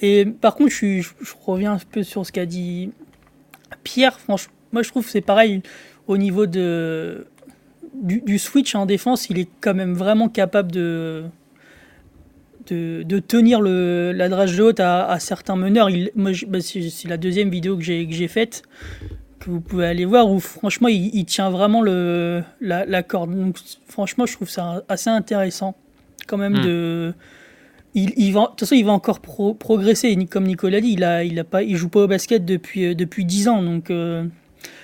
Et 0.00 0.24
par 0.26 0.54
contre, 0.54 0.70
je, 0.70 1.00
je, 1.00 1.32
reviens 1.44 1.74
un 1.74 1.78
peu 1.78 2.02
sur 2.02 2.24
ce 2.24 2.32
qu'a 2.32 2.46
dit 2.46 2.90
Pierre. 3.82 4.18
Franchement, 4.20 4.52
moi, 4.72 4.82
je 4.82 4.90
trouve 4.90 5.04
que 5.04 5.10
c'est 5.10 5.20
pareil 5.20 5.62
au 6.06 6.16
niveau 6.16 6.46
de, 6.46 7.26
du, 7.94 8.20
du, 8.20 8.38
switch 8.38 8.74
en 8.74 8.86
défense. 8.86 9.28
Il 9.30 9.38
est 9.38 9.48
quand 9.60 9.74
même 9.74 9.94
vraiment 9.94 10.28
capable 10.28 10.70
de, 10.70 11.24
de, 12.74 13.18
tenir 13.18 13.60
le, 13.60 14.12
la 14.12 14.28
drage 14.28 14.56
de 14.56 14.62
haute 14.62 14.80
à, 14.80 15.18
certains 15.20 15.56
meneurs. 15.56 15.90
Il, 15.90 16.10
moi, 16.14 16.32
bah, 16.46 16.58
c'est 16.60 17.08
la 17.08 17.16
deuxième 17.16 17.50
vidéo 17.50 17.76
que 17.76 17.82
j'ai, 17.82 18.28
faite, 18.28 18.62
que 19.40 19.50
vous 19.50 19.60
pouvez 19.60 19.86
aller 19.86 20.04
voir, 20.04 20.30
où 20.30 20.40
franchement, 20.40 20.88
il, 20.88 21.24
tient 21.24 21.50
vraiment 21.50 21.82
le, 21.82 22.42
la, 22.60 23.02
corde. 23.02 23.34
Donc, 23.34 23.56
franchement, 23.86 24.26
je 24.26 24.34
trouve 24.34 24.48
ça 24.48 24.82
assez 24.88 25.10
intéressant, 25.10 25.74
quand 26.26 26.36
même, 26.36 26.58
hmm. 26.58 26.64
de. 26.64 27.14
Il, 27.94 28.12
il, 28.16 28.32
va, 28.32 28.42
de 28.42 28.46
toute 28.48 28.60
façon, 28.60 28.74
il 28.74 28.84
va 28.84 28.92
encore 28.92 29.20
progresser. 29.20 30.14
Comme 30.26 30.44
Nicolas 30.44 30.80
dit, 30.80 30.92
il 30.92 31.02
a, 31.02 31.24
il 31.24 31.38
a 31.38 31.44
pas, 31.44 31.62
il 31.62 31.76
joue 31.76 31.88
pas 31.88 32.00
au 32.00 32.06
basket 32.06 32.44
depuis, 32.44 32.84
euh, 32.84 32.94
depuis 32.94 33.24
10 33.24 33.48
ans. 33.48 33.62
Donc, 33.62 33.90
euh, 33.90 34.24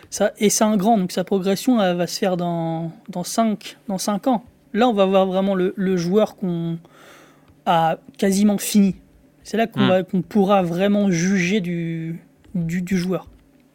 ça, 0.09 0.33
et 0.39 0.49
c'est 0.49 0.65
un 0.65 0.77
grand. 0.77 0.97
Donc, 0.97 1.13
sa 1.13 1.23
progression 1.23 1.81
elle 1.83 1.97
va 1.97 2.07
se 2.07 2.19
faire 2.19 2.39
dans, 2.39 2.93
dans, 3.11 3.23
5, 3.23 3.77
dans 3.89 3.99
5 3.99 4.27
ans. 4.27 4.45
Là, 4.73 4.89
on 4.89 4.95
va 4.95 5.05
voir 5.05 5.27
vraiment 5.27 5.55
le, 5.55 5.75
le 5.77 5.97
joueur 5.99 6.35
qu'on, 6.35 6.79
a 7.67 7.99
quasiment 8.19 8.59
fini. 8.59 8.97
C'est 9.43 9.57
là 9.57 9.67
qu'on 9.67 10.01
hmm. 10.01 10.23
pourra 10.23 10.63
vraiment 10.63 11.11
juger 11.11 11.61
du, 11.61 12.21
du, 12.55 12.97
joueur. 12.97 13.29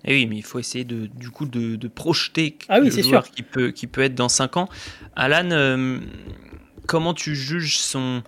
Et 0.04 0.13
eh 0.13 0.15
oui, 0.15 0.25
mais 0.25 0.38
il 0.38 0.43
faut 0.43 0.60
essayer 0.60 0.84
de, 0.84 1.08
du 1.08 1.30
coup 1.30 1.45
de, 1.45 1.88
projeter 1.88 2.58
ah 2.69 2.80
le 2.80 2.89
joueur 2.89 3.30
qui 3.30 3.43
peut, 3.43 3.71
qui 3.71 3.86
peut 3.86 4.02
être 4.02 4.15
dans 4.15 4.30
5 4.30 4.58
ans. 4.58 4.69
Alan, 5.15 5.52
euh, 5.52 5.99
comment 6.88 7.13
tu 7.13 7.36
juges 7.36 7.78
son, 7.78 8.23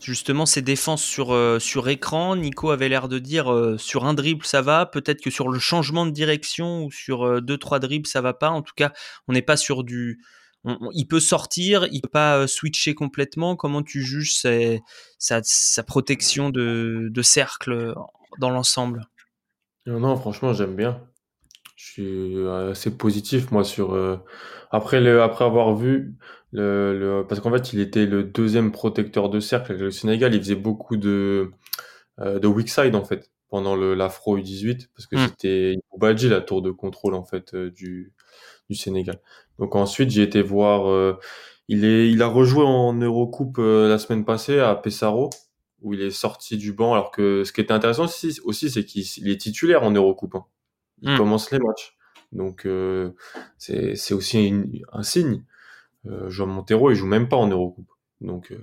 justement 0.00 0.46
ces 0.46 0.62
défenses 0.62 1.02
sur, 1.02 1.34
euh, 1.34 1.58
sur 1.58 1.88
écran? 1.88 2.36
Nico 2.36 2.70
avait 2.70 2.88
l'air 2.88 3.08
de 3.08 3.18
dire 3.18 3.52
euh, 3.52 3.76
sur 3.76 4.04
un 4.04 4.14
dribble 4.14 4.44
ça 4.44 4.62
va, 4.62 4.86
peut-être 4.86 5.20
que 5.20 5.30
sur 5.30 5.48
le 5.48 5.58
changement 5.58 6.06
de 6.06 6.12
direction 6.12 6.84
ou 6.84 6.90
sur 6.90 7.26
euh, 7.26 7.40
deux 7.40 7.58
trois 7.58 7.78
dribbles 7.78 8.06
ça 8.06 8.20
va 8.20 8.32
pas. 8.32 8.50
En 8.50 8.62
tout 8.62 8.74
cas, 8.76 8.92
on 9.28 9.32
n'est 9.32 9.42
pas 9.42 9.56
sur 9.56 9.84
du. 9.84 10.22
Il 10.92 11.06
peut 11.06 11.20
sortir, 11.20 11.86
il 11.92 12.00
peut 12.00 12.08
pas 12.08 12.46
switcher 12.46 12.94
complètement. 12.94 13.56
Comment 13.56 13.82
tu 13.82 14.02
juges 14.02 14.34
sa, 14.34 15.40
sa, 15.42 15.82
protection 15.82 16.50
de, 16.50 17.08
de 17.10 17.22
cercle 17.22 17.94
dans 18.38 18.50
l'ensemble? 18.50 19.06
Non, 19.86 20.16
franchement, 20.16 20.52
j'aime 20.52 20.74
bien. 20.74 21.00
Je 21.76 21.84
suis 21.84 22.48
assez 22.70 22.96
positif 22.96 23.50
moi 23.50 23.64
sur. 23.64 23.96
Après 24.70 25.00
le, 25.00 25.22
après 25.22 25.44
avoir 25.44 25.74
vu 25.74 26.16
le, 26.52 27.24
parce 27.28 27.40
qu'en 27.40 27.52
fait, 27.52 27.72
il 27.72 27.80
était 27.80 28.06
le 28.06 28.24
deuxième 28.24 28.72
protecteur 28.72 29.28
de 29.28 29.40
cercle 29.40 29.72
avec 29.72 29.82
le 29.82 29.90
Sénégal. 29.90 30.34
Il 30.34 30.40
faisait 30.40 30.54
beaucoup 30.54 30.96
de, 30.96 31.52
euh, 32.20 32.38
de 32.38 32.46
weak 32.46 32.68
side, 32.68 32.94
en 32.94 33.04
fait, 33.04 33.30
pendant 33.48 33.76
le, 33.76 33.94
l'Afro 33.94 34.38
U18, 34.38 34.88
parce 34.94 35.06
que 35.06 35.16
hmm. 35.16 35.28
c'était 35.28 35.76
Badji, 35.98 36.28
la 36.28 36.40
tour 36.40 36.62
de 36.62 36.70
contrôle, 36.70 37.14
en 37.14 37.24
fait, 37.24 37.54
euh, 37.54 37.70
du, 37.70 38.12
du 38.68 38.76
Sénégal. 38.76 39.20
Donc 39.58 39.76
ensuite, 39.76 40.10
j'ai 40.10 40.22
été 40.22 40.42
voir, 40.42 40.88
euh, 40.88 41.18
il 41.68 41.84
est, 41.84 42.10
il 42.10 42.22
a 42.22 42.26
rejoué 42.26 42.64
en 42.64 42.92
Eurocoupe 42.94 43.58
la 43.58 43.98
semaine 43.98 44.24
passée 44.24 44.58
à 44.58 44.74
Pesaro, 44.74 45.30
où 45.82 45.94
il 45.94 46.02
est 46.02 46.10
sorti 46.10 46.56
du 46.56 46.72
banc, 46.72 46.92
alors 46.92 47.10
que 47.10 47.44
ce 47.44 47.52
qui 47.52 47.60
était 47.60 47.72
intéressant 47.72 48.04
aussi, 48.04 48.38
aussi 48.44 48.70
c'est 48.70 48.84
qu'il 48.84 49.28
est 49.28 49.40
titulaire 49.40 49.82
en 49.82 49.90
Eurocoupe. 49.90 50.34
Hein. 50.34 50.44
Il 51.02 51.14
hmm. 51.14 51.16
commence 51.16 51.50
les 51.50 51.58
matchs. 51.58 51.96
Donc 52.32 52.66
c'est, 53.58 53.94
c'est 53.94 54.14
aussi 54.14 54.52
un 54.92 55.02
signe. 55.02 55.44
Euh, 56.08 56.30
Jean 56.30 56.46
Montero, 56.46 56.90
il 56.90 56.94
joue 56.96 57.06
même 57.06 57.28
pas 57.28 57.36
en 57.36 57.48
Eurocoupe. 57.48 57.90
Donc, 58.20 58.52
euh, 58.52 58.58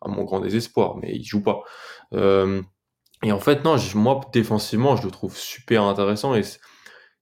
à 0.00 0.08
mon 0.08 0.24
grand 0.24 0.40
désespoir, 0.40 0.96
mais 0.96 1.14
il 1.14 1.24
joue 1.24 1.42
pas. 1.42 1.62
Euh, 2.12 2.62
et 3.22 3.32
en 3.32 3.38
fait, 3.40 3.64
non, 3.64 3.76
moi, 3.94 4.20
défensivement, 4.32 4.96
je 4.96 5.04
le 5.04 5.10
trouve 5.10 5.36
super 5.36 5.84
intéressant. 5.84 6.34
Et 6.34 6.42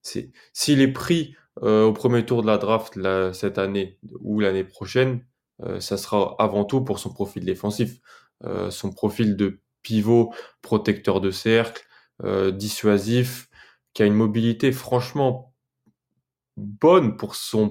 c'est, 0.01 0.31
s'il 0.53 0.81
est 0.81 0.91
pris 0.91 1.35
au 1.59 1.91
premier 1.93 2.25
tour 2.25 2.41
de 2.41 2.47
la 2.47 2.57
draft 2.57 2.97
cette 3.33 3.57
année 3.57 3.99
ou 4.21 4.39
l'année 4.39 4.63
prochaine, 4.63 5.25
ça 5.79 5.97
sera 5.97 6.35
avant 6.39 6.63
tout 6.63 6.81
pour 6.81 6.99
son 6.99 7.11
profil 7.11 7.43
défensif. 7.43 7.99
son 8.69 8.91
profil 8.91 9.35
de 9.35 9.59
pivot, 9.83 10.33
protecteur 10.61 11.19
de 11.21 11.31
cercle, 11.31 11.85
dissuasif, 12.53 13.49
qui 13.93 14.03
a 14.03 14.05
une 14.05 14.13
mobilité 14.13 14.71
franchement 14.71 15.51
bonne 16.57 17.17
pour 17.17 17.35
son, 17.35 17.69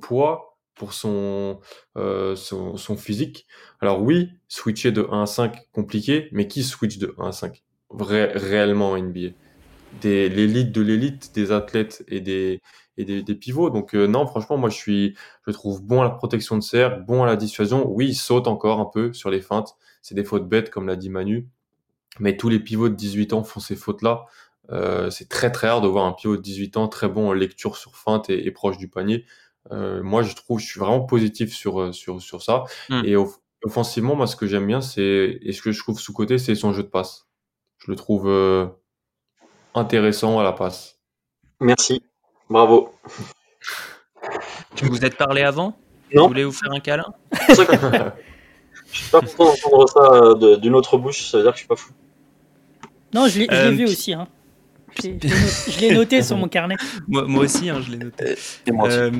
poids 0.00 0.58
pour 0.74 0.92
euh, 1.04 2.36
son, 2.36 2.96
physique. 2.96 3.46
Alors 3.80 4.02
oui, 4.02 4.30
switcher 4.48 4.92
de 4.92 5.06
1 5.10 5.22
à 5.22 5.26
5, 5.26 5.70
compliqué, 5.72 6.28
mais 6.32 6.48
qui 6.48 6.62
switch 6.62 6.98
de 6.98 7.14
1 7.18 7.28
à 7.28 7.32
5 7.32 7.62
Vrai, 7.90 8.30
réellement 8.34 8.92
en 8.92 8.98
NBA 8.98 9.30
des, 10.00 10.28
L'élite 10.28 10.72
de 10.72 10.80
l'élite, 10.80 11.32
des 11.34 11.52
athlètes 11.52 12.04
et 12.08 12.20
des, 12.20 12.60
et 12.96 13.04
des, 13.04 13.34
pivots. 13.34 13.70
Donc 13.70 13.94
euh, 13.94 14.06
non, 14.06 14.26
franchement, 14.26 14.56
moi 14.56 14.70
je 14.70 14.76
suis, 14.76 15.16
je 15.46 15.52
trouve 15.52 15.82
bon 15.82 16.00
à 16.00 16.04
la 16.04 16.10
protection 16.10 16.56
de 16.56 16.62
cercle, 16.62 17.04
bon 17.06 17.22
à 17.22 17.26
la 17.26 17.36
dissuasion. 17.36 17.88
Oui, 17.88 18.08
il 18.08 18.14
saute 18.14 18.46
encore 18.46 18.80
un 18.80 18.86
peu 18.92 19.12
sur 19.12 19.30
les 19.30 19.40
feintes. 19.40 19.76
C'est 20.02 20.14
des 20.14 20.24
fautes 20.24 20.48
bêtes, 20.48 20.70
comme 20.70 20.86
l'a 20.86 20.96
dit 20.96 21.10
Manu. 21.10 21.48
Mais 22.18 22.36
tous 22.36 22.48
les 22.48 22.60
pivots 22.60 22.88
de 22.88 22.94
18 22.94 23.32
ans 23.32 23.44
font 23.44 23.60
ces 23.60 23.76
fautes-là. 23.76 24.26
Euh, 24.70 25.10
c'est 25.10 25.28
très 25.28 25.50
très 25.50 25.68
rare 25.68 25.80
de 25.80 25.88
voir 25.88 26.04
un 26.04 26.12
pivot 26.12 26.36
de 26.36 26.42
18 26.42 26.76
ans 26.76 26.88
très 26.88 27.08
bon 27.08 27.28
en 27.28 27.32
lecture 27.32 27.76
sur 27.76 27.96
feinte 27.96 28.30
et 28.30 28.50
proche 28.50 28.78
du 28.78 28.88
panier. 28.88 29.24
Euh, 29.72 30.02
moi, 30.02 30.22
je 30.22 30.34
trouve, 30.34 30.58
je 30.58 30.66
suis 30.66 30.80
vraiment 30.80 31.00
positif 31.00 31.54
sur 31.54 31.80
euh, 31.80 31.92
sur 31.92 32.20
sur 32.20 32.42
ça. 32.42 32.64
Hmm. 32.88 33.02
Et 33.04 33.14
offensivement, 33.64 34.16
moi, 34.16 34.26
ce 34.26 34.36
que 34.36 34.46
j'aime 34.46 34.66
bien, 34.66 34.80
c'est 34.80 35.38
et 35.42 35.52
ce 35.52 35.62
que 35.62 35.72
je 35.72 35.78
trouve 35.80 35.98
sous 36.00 36.12
côté, 36.12 36.38
c'est 36.38 36.54
son 36.54 36.72
jeu 36.72 36.82
de 36.82 36.88
passe. 36.88 37.28
Je 37.78 37.90
le 37.90 37.96
trouve 37.96 38.28
euh, 38.28 38.66
intéressant 39.74 40.38
à 40.38 40.42
la 40.42 40.52
passe. 40.52 40.98
Merci, 41.60 42.02
bravo. 42.48 42.92
Tu 44.74 44.86
vous 44.86 45.04
êtes 45.04 45.16
parlé 45.16 45.42
avant? 45.42 45.76
Non. 46.14 46.22
Vous 46.22 46.28
voulez 46.28 46.44
vous 46.44 46.52
faire 46.52 46.72
un 46.72 46.80
câlin? 46.80 47.06
Je 47.48 48.98
suis 48.98 49.10
pas 49.10 49.20
content 49.20 49.44
d'entendre 49.44 49.88
ça 49.88 50.56
d'une 50.56 50.74
autre 50.74 50.98
bouche, 50.98 51.30
ça 51.30 51.38
veut 51.38 51.44
dire 51.44 51.52
que 51.52 51.58
je 51.58 51.60
suis 51.60 51.68
pas 51.68 51.76
fou. 51.76 51.92
Non, 53.14 53.28
je 53.28 53.40
l'ai 53.40 53.70
vu 53.76 53.84
aussi. 53.84 54.12
Hein. 54.12 54.26
Je 54.98 55.80
l'ai 55.80 55.94
noté 55.94 56.22
sur 56.22 56.36
mon 56.36 56.48
carnet. 56.48 56.76
moi, 57.08 57.44
aussi, 57.44 57.70
hein, 57.70 57.80
je 57.84 57.92
l'ai 57.92 57.98
noté. 57.98 58.36
Euh, 58.68 59.10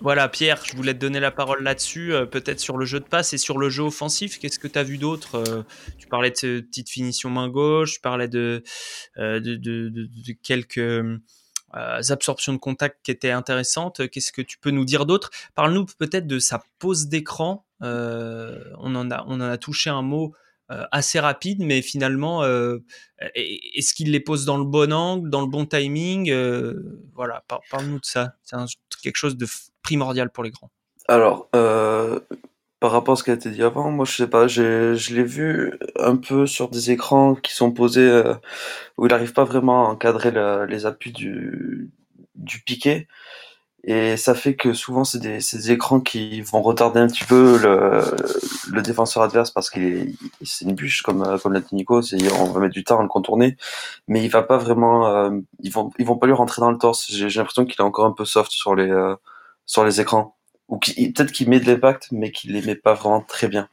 voilà, 0.00 0.28
Pierre, 0.28 0.62
je 0.64 0.76
voulais 0.76 0.94
te 0.94 0.98
donner 0.98 1.20
la 1.20 1.30
parole 1.30 1.62
là-dessus, 1.62 2.12
euh, 2.12 2.26
peut-être 2.26 2.60
sur 2.60 2.76
le 2.76 2.84
jeu 2.84 3.00
de 3.00 3.04
passe 3.04 3.32
et 3.32 3.38
sur 3.38 3.58
le 3.58 3.68
jeu 3.70 3.82
offensif. 3.82 4.38
Qu'est-ce 4.38 4.58
que 4.58 4.68
tu 4.68 4.78
as 4.78 4.82
vu 4.82 4.98
d'autre 4.98 5.36
euh, 5.36 5.62
Tu 5.98 6.06
parlais 6.06 6.30
de 6.30 6.36
cette 6.36 6.66
petite 6.66 6.90
finition 6.90 7.30
main 7.30 7.48
gauche, 7.48 7.94
tu 7.94 8.00
parlais 8.00 8.28
de, 8.28 8.62
de, 9.16 10.32
quelques 10.42 11.20
absorptions 11.72 12.52
de 12.52 12.58
contact 12.58 12.98
qui 13.02 13.10
étaient 13.10 13.30
intéressantes. 13.30 14.08
Qu'est-ce 14.10 14.32
que 14.32 14.42
tu 14.42 14.58
peux 14.58 14.70
nous 14.70 14.84
dire 14.84 15.06
d'autre? 15.06 15.30
Parle-nous 15.54 15.86
peut-être 15.98 16.26
de 16.26 16.38
sa 16.38 16.62
pose 16.78 17.08
d'écran. 17.08 17.66
on, 17.80 18.94
en 18.94 19.10
a, 19.10 19.24
on 19.26 19.34
en 19.34 19.40
a 19.40 19.58
touché 19.58 19.90
un 19.90 20.02
mot 20.02 20.34
euh, 20.70 20.84
assez 20.92 21.20
rapide, 21.20 21.60
mais 21.60 21.82
finalement, 21.82 22.42
euh, 22.42 22.78
est-ce 23.34 23.92
qu'il 23.92 24.10
les 24.12 24.20
pose 24.20 24.46
dans 24.46 24.56
le 24.56 24.64
bon 24.64 24.94
angle, 24.94 25.28
dans 25.28 25.42
le 25.42 25.46
bon 25.46 25.66
timing? 25.66 26.30
Euh, 26.30 27.02
Voilà, 27.12 27.44
parle-nous 27.70 28.00
de 28.00 28.04
ça. 28.04 28.36
C'est 28.44 28.56
quelque 29.02 29.16
chose 29.16 29.36
de 29.36 29.46
primordial 29.84 30.30
pour 30.30 30.42
les 30.42 30.50
grands. 30.50 30.70
Alors, 31.06 31.48
par 31.52 32.90
rapport 32.90 33.12
à 33.12 33.16
ce 33.16 33.22
qui 33.22 33.30
a 33.30 33.34
été 33.34 33.50
dit 33.50 33.62
avant, 33.62 33.90
moi 33.90 34.04
je 34.04 34.16
sais 34.16 34.26
pas, 34.26 34.48
je 34.48 35.14
l'ai 35.14 35.22
vu 35.22 35.78
un 35.96 36.16
peu 36.16 36.46
sur 36.46 36.68
des 36.68 36.90
écrans 36.90 37.36
qui 37.36 37.54
sont 37.54 37.70
posés 37.70 38.22
où 38.98 39.06
il 39.06 39.10
n'arrive 39.10 39.32
pas 39.32 39.44
vraiment 39.44 39.86
à 39.86 39.90
encadrer 39.90 40.32
les 40.66 40.86
appuis 40.86 41.12
du, 41.12 41.90
du 42.34 42.60
piqué. 42.60 43.06
Et 43.86 44.16
ça 44.16 44.34
fait 44.34 44.56
que 44.56 44.72
souvent, 44.72 45.04
c'est 45.04 45.18
des, 45.18 45.70
écrans 45.70 46.00
qui 46.00 46.40
vont 46.40 46.62
retarder 46.62 47.00
un 47.00 47.06
petit 47.06 47.24
peu 47.24 47.58
le, 47.58 48.80
défenseur 48.80 49.22
adverse 49.22 49.50
parce 49.50 49.68
qu'il 49.68 49.84
est, 49.84 50.14
c'est 50.42 50.64
une 50.64 50.74
bûche, 50.74 51.02
comme, 51.02 51.38
comme 51.42 51.52
l'a 51.52 51.60
dit 51.60 51.74
Nico, 51.74 52.00
on 52.38 52.44
va 52.46 52.60
mettre 52.60 52.72
du 52.72 52.82
temps 52.82 52.98
à 52.98 53.02
le 53.02 53.08
contourner, 53.08 53.58
mais 54.08 54.24
il 54.24 54.28
va 54.28 54.42
pas 54.42 54.56
vraiment, 54.56 55.06
euh, 55.06 55.30
ils 55.60 55.70
vont, 55.70 55.90
vont 55.98 56.16
pas 56.16 56.26
lui 56.26 56.32
rentrer 56.32 56.60
dans 56.60 56.70
le 56.70 56.78
torse. 56.78 57.10
J'ai, 57.10 57.28
l'impression 57.28 57.66
qu'il 57.66 57.74
est 57.78 57.82
encore 57.82 58.06
un 58.06 58.12
peu 58.12 58.24
soft 58.24 58.52
sur 58.52 58.74
les, 58.74 58.88
euh, 58.88 59.16
sur 59.66 59.84
les 59.84 60.00
écrans. 60.00 60.36
Ou 60.68 60.78
peut-être 60.78 61.32
qu'il 61.32 61.48
met 61.48 61.60
de 61.60 61.66
l'impact, 61.66 62.08
mais 62.10 62.32
qu'il 62.32 62.52
les 62.52 62.62
met 62.62 62.74
pas 62.74 62.94
vraiment 62.94 63.20
très 63.20 63.48
bien. 63.48 63.68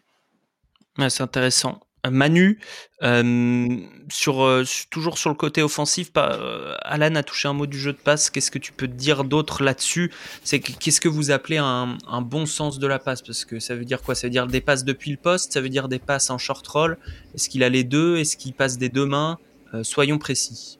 Ouais, 0.97 1.09
c'est 1.09 1.23
intéressant. 1.23 1.79
Manu, 2.09 2.59
euh, 3.03 3.77
sur, 4.09 4.43
euh, 4.43 4.63
toujours 4.89 5.19
sur 5.19 5.29
le 5.29 5.35
côté 5.35 5.61
offensif, 5.61 6.09
euh, 6.17 6.75
Alan 6.81 7.13
a 7.15 7.21
touché 7.21 7.47
un 7.47 7.53
mot 7.53 7.67
du 7.67 7.77
jeu 7.77 7.93
de 7.93 7.97
passe. 7.97 8.29
Qu'est-ce 8.31 8.49
que 8.49 8.57
tu 8.57 8.71
peux 8.71 8.87
dire 8.87 9.23
d'autre 9.23 9.61
là-dessus? 9.63 10.11
C'est 10.43 10.59
qu'est-ce 10.59 10.99
que 10.99 11.09
vous 11.09 11.29
appelez 11.29 11.57
un, 11.57 11.97
bon 12.21 12.45
sens 12.47 12.79
de 12.79 12.87
la 12.87 12.97
passe? 12.97 13.21
Parce 13.21 13.45
que 13.45 13.59
ça 13.59 13.75
veut 13.75 13.85
dire 13.85 14.01
quoi? 14.01 14.15
Ça 14.15 14.27
veut 14.27 14.31
dire 14.31 14.47
des 14.47 14.61
passes 14.61 14.83
depuis 14.83 15.11
le 15.11 15.17
poste 15.17 15.53
Ça 15.53 15.61
veut 15.61 15.69
dire 15.69 15.87
des 15.87 15.99
passes 15.99 16.29
en 16.29 16.37
short 16.37 16.67
roll 16.67 16.97
Est-ce 17.35 17.49
qu'il 17.49 17.63
a 17.63 17.69
les 17.69 17.83
deux? 17.83 18.17
Est-ce 18.17 18.35
qu'il 18.35 18.53
passe 18.53 18.77
des 18.77 18.89
deux 18.89 19.05
mains? 19.05 19.37
Soyons 19.83 20.17
précis. 20.17 20.79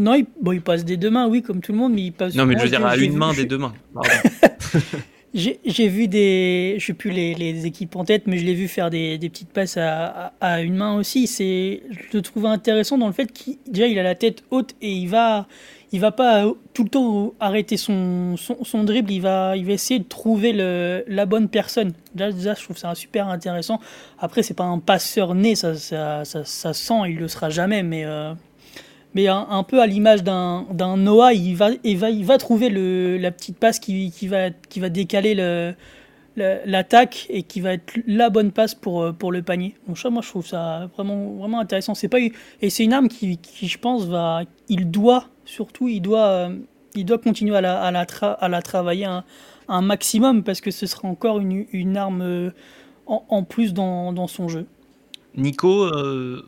Non, 0.00 0.14
il, 0.14 0.24
bon, 0.40 0.52
il 0.52 0.62
passe 0.62 0.84
des 0.84 0.96
deux 0.96 1.10
mains, 1.10 1.28
oui, 1.28 1.42
comme 1.42 1.60
tout 1.60 1.72
le 1.72 1.78
monde, 1.78 1.92
mais 1.92 2.04
il 2.04 2.12
passe. 2.12 2.34
Non, 2.34 2.46
mais 2.46 2.56
je 2.56 2.62
veux 2.62 2.70
dire 2.70 2.84
à 2.84 2.96
une 2.96 3.16
main 3.16 3.34
des 3.34 3.44
deux 3.44 3.58
mains. 3.58 3.74
J'ai 5.32 5.88
vu 5.88 6.08
des, 6.08 6.76
je 6.80 6.86
sais 6.86 6.92
plus 6.92 7.12
les, 7.12 7.34
les, 7.34 7.64
équipes 7.64 7.94
en 7.94 8.04
tête, 8.04 8.26
mais 8.26 8.36
je 8.36 8.44
l'ai 8.44 8.54
vu 8.54 8.66
faire 8.66 8.90
des, 8.90 9.16
des, 9.16 9.28
petites 9.28 9.50
passes 9.52 9.76
à, 9.76 10.32
à, 10.40 10.60
une 10.60 10.74
main 10.74 10.96
aussi. 10.96 11.28
Je 11.28 12.16
le 12.16 12.20
trouve 12.20 12.46
intéressant 12.46 12.98
dans 12.98 13.06
le 13.06 13.12
fait 13.12 13.30
qu'il 13.30 13.58
il 13.72 13.98
a 13.98 14.02
la 14.02 14.16
tête 14.16 14.42
haute 14.50 14.74
et 14.82 14.90
il 14.90 15.06
va, 15.06 15.46
il 15.92 16.00
va 16.00 16.10
pas 16.10 16.46
tout 16.74 16.82
le 16.82 16.88
temps 16.88 17.34
arrêter 17.38 17.76
son, 17.76 18.36
son, 18.36 18.64
son 18.64 18.82
dribble. 18.82 19.12
Il 19.12 19.20
va, 19.20 19.56
il 19.56 19.64
va 19.66 19.72
essayer 19.72 20.00
de 20.00 20.08
trouver 20.08 20.52
le, 20.52 21.04
la 21.06 21.26
bonne 21.26 21.48
personne. 21.48 21.92
Déjà, 22.12 22.54
je 22.54 22.64
trouve 22.64 22.78
ça 22.78 22.92
super 22.96 23.28
intéressant. 23.28 23.78
Après, 24.18 24.42
c'est 24.42 24.54
pas 24.54 24.64
un 24.64 24.80
passeur 24.80 25.36
né, 25.36 25.54
ça, 25.54 25.76
ça, 25.76 26.24
ça, 26.24 26.44
ça, 26.44 26.72
sent, 26.72 27.02
il 27.06 27.18
le 27.18 27.28
sera 27.28 27.50
jamais, 27.50 27.84
mais 27.84 28.04
euh, 28.04 28.34
mais 29.14 29.28
un, 29.28 29.62
peu 29.64 29.80
à 29.80 29.86
l'image 29.86 30.22
d'un 30.22 30.96
Noah, 30.96 31.32
il 31.32 31.56
va, 31.56 31.70
il 31.82 31.98
va, 31.98 32.10
il 32.10 32.24
va 32.24 32.38
trouver 32.38 32.68
la 33.18 33.30
petite 33.30 33.58
passe 33.58 33.78
qui, 33.78 34.10
va, 34.28 34.50
qui 34.50 34.80
va 34.80 34.88
décaler 34.88 35.34
l'attaque 36.36 37.26
et 37.28 37.42
qui 37.42 37.60
va 37.60 37.72
être 37.72 37.98
la 38.06 38.30
bonne 38.30 38.52
passe 38.52 38.74
pour, 38.74 39.12
pour 39.14 39.32
le 39.32 39.42
panier. 39.42 39.74
Donc 39.88 39.98
ça, 39.98 40.10
moi, 40.10 40.22
je 40.22 40.28
trouve 40.28 40.46
ça 40.46 40.88
vraiment, 40.94 41.34
vraiment 41.34 41.60
intéressant. 41.60 41.94
C'est 41.94 42.08
pas 42.08 42.18
et 42.20 42.70
c'est 42.70 42.84
une 42.84 42.92
arme 42.92 43.08
qui, 43.08 43.38
qui, 43.38 43.66
je 43.66 43.78
pense, 43.78 44.04
va, 44.04 44.42
il 44.68 44.90
doit 44.90 45.26
surtout, 45.50 45.88
il 45.88 46.00
doit, 46.00 46.50
il 46.94 47.04
doit 47.04 47.18
continuer 47.18 47.56
à 47.56 47.60
la, 47.60 47.80
à 47.82 47.90
la, 47.90 48.02
à 48.02 48.48
la 48.48 48.62
travailler 48.62 49.06
un, 49.06 49.24
maximum 49.82 50.42
parce 50.42 50.60
que 50.60 50.70
ce 50.70 50.86
sera 50.86 51.06
encore 51.06 51.38
une, 51.38 51.96
arme 51.96 52.22
euh, 52.22 52.50
en, 53.06 53.44
plus 53.44 53.72
dans, 53.72 54.26
son 54.26 54.48
jeu. 54.48 54.66
Nico, 55.36 55.84
euh, 55.84 56.44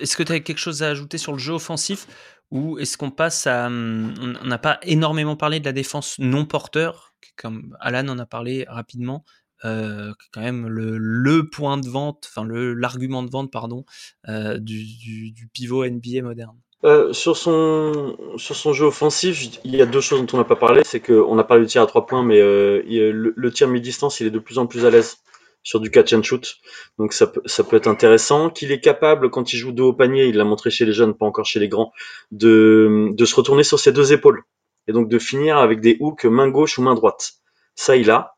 est-ce 0.00 0.16
que 0.16 0.22
tu 0.22 0.32
as 0.32 0.40
quelque 0.40 0.58
chose 0.58 0.82
à 0.82 0.88
ajouter 0.88 1.18
sur 1.18 1.32
le 1.32 1.38
jeu 1.38 1.52
offensif 1.54 2.06
ou 2.50 2.78
est-ce 2.78 2.96
qu'on 2.96 3.10
passe 3.10 3.46
à. 3.46 3.66
Hum, 3.66 4.14
on 4.42 4.46
n'a 4.46 4.58
pas 4.58 4.78
énormément 4.82 5.36
parlé 5.36 5.60
de 5.60 5.64
la 5.64 5.72
défense 5.72 6.16
non 6.18 6.44
porteur, 6.46 7.14
comme 7.36 7.76
Alan 7.80 8.08
en 8.08 8.18
a 8.18 8.26
parlé 8.26 8.64
rapidement. 8.68 9.24
euh, 9.64 10.12
quand 10.32 10.40
même 10.40 10.66
le, 10.68 10.96
le, 10.98 11.48
point 11.50 11.76
de 11.76 11.88
vente, 11.88 12.28
enfin 12.30 12.46
l'argument 12.48 13.22
de 13.22 13.30
vente 13.30 13.50
pardon 13.52 13.84
euh, 14.28 14.58
du, 14.58 15.48
pivot 15.52 15.84
NBA 15.86 16.22
moderne? 16.22 16.56
Euh, 16.82 17.12
sur 17.12 17.36
son 17.36 18.16
sur 18.38 18.56
son 18.56 18.72
jeu 18.72 18.86
offensif, 18.86 19.60
il 19.64 19.76
y 19.76 19.82
a 19.82 19.86
deux 19.86 20.00
choses 20.00 20.20
dont 20.24 20.36
on 20.36 20.38
n'a 20.38 20.44
pas 20.44 20.56
parlé, 20.56 20.80
c'est 20.84 21.00
qu'on 21.00 21.38
a 21.38 21.44
parlé 21.44 21.64
du 21.64 21.68
tir 21.68 21.82
à 21.82 21.86
trois 21.86 22.06
points, 22.06 22.22
mais 22.22 22.40
euh, 22.40 22.82
le, 22.86 23.34
le, 23.36 23.50
tir 23.52 23.68
mi-distance, 23.68 24.20
il 24.20 24.26
est 24.28 24.30
de 24.30 24.38
plus 24.38 24.56
en 24.58 24.66
plus 24.66 24.86
à 24.86 24.90
l'aise 24.90 25.18
sur 25.62 25.80
du 25.80 25.90
catch 25.90 26.12
and 26.12 26.22
shoot. 26.22 26.56
Donc 26.98 27.12
ça 27.12 27.26
peut, 27.26 27.42
ça 27.46 27.64
peut 27.64 27.76
être 27.76 27.88
intéressant. 27.88 28.50
Qu'il 28.50 28.72
est 28.72 28.80
capable, 28.80 29.30
quand 29.30 29.52
il 29.52 29.58
joue 29.58 29.72
de 29.72 29.82
haut 29.82 29.92
panier, 29.92 30.26
il 30.26 30.36
l'a 30.36 30.44
montré 30.44 30.70
chez 30.70 30.84
les 30.84 30.92
jeunes, 30.92 31.14
pas 31.14 31.26
encore 31.26 31.46
chez 31.46 31.60
les 31.60 31.68
grands, 31.68 31.92
de, 32.30 33.08
de 33.12 33.24
se 33.24 33.34
retourner 33.34 33.62
sur 33.62 33.78
ses 33.78 33.92
deux 33.92 34.12
épaules. 34.12 34.42
Et 34.88 34.92
donc 34.92 35.08
de 35.08 35.18
finir 35.18 35.58
avec 35.58 35.80
des 35.80 35.96
hooks 36.00 36.24
main 36.24 36.48
gauche 36.48 36.78
ou 36.78 36.82
main 36.82 36.94
droite. 36.94 37.32
Ça, 37.74 37.96
il 37.96 38.10
a. 38.10 38.34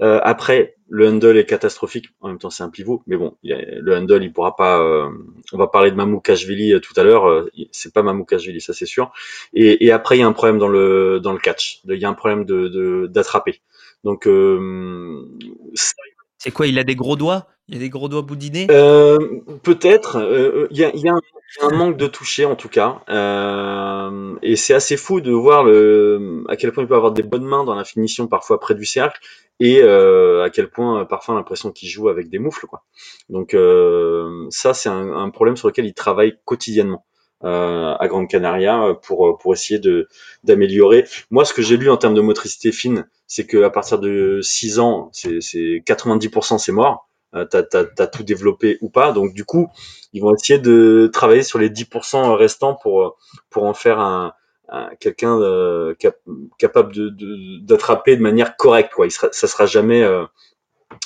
Euh, 0.00 0.20
après, 0.22 0.76
le 0.88 1.08
handle 1.08 1.36
est 1.36 1.44
catastrophique. 1.44 2.06
En 2.20 2.28
même 2.28 2.38
temps, 2.38 2.50
c'est 2.50 2.62
un 2.62 2.70
pivot, 2.70 3.02
mais 3.06 3.16
bon, 3.16 3.36
le 3.42 3.96
handle, 3.96 4.22
il 4.22 4.32
pourra 4.32 4.56
pas. 4.56 4.80
Euh, 4.80 5.10
on 5.52 5.58
va 5.58 5.66
parler 5.66 5.90
de 5.90 5.96
Mamoukashvili 5.96 6.72
euh, 6.72 6.80
tout 6.80 6.94
à 6.96 7.02
l'heure. 7.02 7.28
Euh, 7.28 7.50
c'est 7.72 7.92
pas 7.92 8.02
Mamoukashvili, 8.02 8.60
ça 8.60 8.72
c'est 8.72 8.86
sûr. 8.86 9.12
Et, 9.52 9.84
et, 9.84 9.92
après, 9.92 10.16
il 10.16 10.20
y 10.20 10.22
a 10.22 10.26
un 10.26 10.32
problème 10.32 10.58
dans 10.58 10.68
le 10.68 11.20
dans 11.20 11.32
le 11.32 11.38
catch. 11.38 11.80
Il 11.88 11.98
y 11.98 12.04
a 12.04 12.08
un 12.08 12.14
problème 12.14 12.44
de 12.44 13.06
d'attraper. 13.08 13.60
Donc, 14.04 14.26
euh, 14.26 15.24
c'est 16.38 16.52
quoi 16.52 16.66
Il 16.68 16.78
a 16.78 16.84
des 16.84 16.94
gros 16.94 17.16
doigts? 17.16 17.46
Il 17.68 17.76
a 17.76 17.80
des 17.80 17.90
gros 17.90 18.08
doigts 18.08 18.22
boudinés? 18.22 18.66
Euh, 18.70 19.18
Peut-être. 19.62 20.16
Euh, 20.16 20.68
il 20.70 20.78
y, 20.78 20.84
a, 20.84 21.14
un 21.60 21.76
manque 21.76 21.96
de 21.96 22.06
toucher 22.06 22.44
en 22.46 22.54
tout 22.54 22.68
cas. 22.68 23.02
Euh, 23.10 24.36
et 24.42 24.56
c'est 24.56 24.72
assez 24.72 24.96
fou 24.96 25.20
de 25.20 25.32
voir 25.32 25.64
le, 25.64 26.44
à 26.48 26.56
quel 26.56 26.72
point 26.72 26.84
il 26.84 26.86
peut 26.86 26.94
avoir 26.94 27.12
des 27.12 27.22
bonnes 27.22 27.44
mains 27.44 27.64
dans 27.64 27.74
la 27.74 27.84
finition 27.84 28.28
parfois 28.28 28.58
près 28.60 28.74
du 28.74 28.86
cercle 28.86 29.20
et 29.60 29.82
à 29.82 30.48
quel 30.50 30.70
point 30.70 31.04
parfois 31.04 31.34
l'impression 31.34 31.72
qu'il 31.72 31.88
joue 31.88 32.08
avec 32.08 32.30
des 32.30 32.38
moufles. 32.38 32.66
Quoi. 32.66 32.84
Donc 33.28 33.56
ça 34.50 34.72
c'est 34.72 34.88
un, 34.88 35.30
problème 35.30 35.56
sur 35.56 35.68
lequel 35.68 35.84
il 35.84 35.94
travaille 35.94 36.38
quotidiennement. 36.44 37.04
Euh, 37.44 37.94
à 38.00 38.08
Grande 38.08 38.28
Canaria 38.28 38.94
pour 39.02 39.38
pour 39.38 39.52
essayer 39.52 39.78
de 39.78 40.08
d'améliorer. 40.42 41.04
Moi, 41.30 41.44
ce 41.44 41.54
que 41.54 41.62
j'ai 41.62 41.76
lu 41.76 41.88
en 41.88 41.96
termes 41.96 42.14
de 42.14 42.20
motricité 42.20 42.72
fine, 42.72 43.06
c'est 43.28 43.46
que 43.46 43.62
à 43.62 43.70
partir 43.70 44.00
de 44.00 44.40
6 44.42 44.80
ans, 44.80 45.10
c'est 45.12 45.38
90% 45.38 46.58
c'est 46.58 46.72
mort. 46.72 47.08
Euh, 47.34 47.44
t'as 47.44 47.62
as, 47.72 48.06
tout 48.06 48.22
développé 48.22 48.78
ou 48.80 48.88
pas. 48.88 49.12
Donc 49.12 49.34
du 49.34 49.44
coup, 49.44 49.68
ils 50.12 50.22
vont 50.22 50.34
essayer 50.34 50.58
de 50.58 51.10
travailler 51.12 51.42
sur 51.42 51.58
les 51.58 51.68
10% 51.68 52.34
restants 52.34 52.74
pour 52.74 53.18
pour 53.50 53.64
en 53.64 53.74
faire 53.74 54.00
un, 54.00 54.32
un 54.68 54.94
quelqu'un 54.96 55.38
euh, 55.38 55.94
cap, 55.94 56.16
capable 56.58 56.92
de 56.94 57.60
d'attraper 57.60 58.16
de, 58.16 58.22
manière 58.22 58.56
correcte. 58.56 58.94
Quoi. 58.94 59.06
Il 59.06 59.10
sera, 59.10 59.28
ça 59.30 59.46
sera 59.46 59.66
jamais 59.66 60.02
euh, 60.02 60.24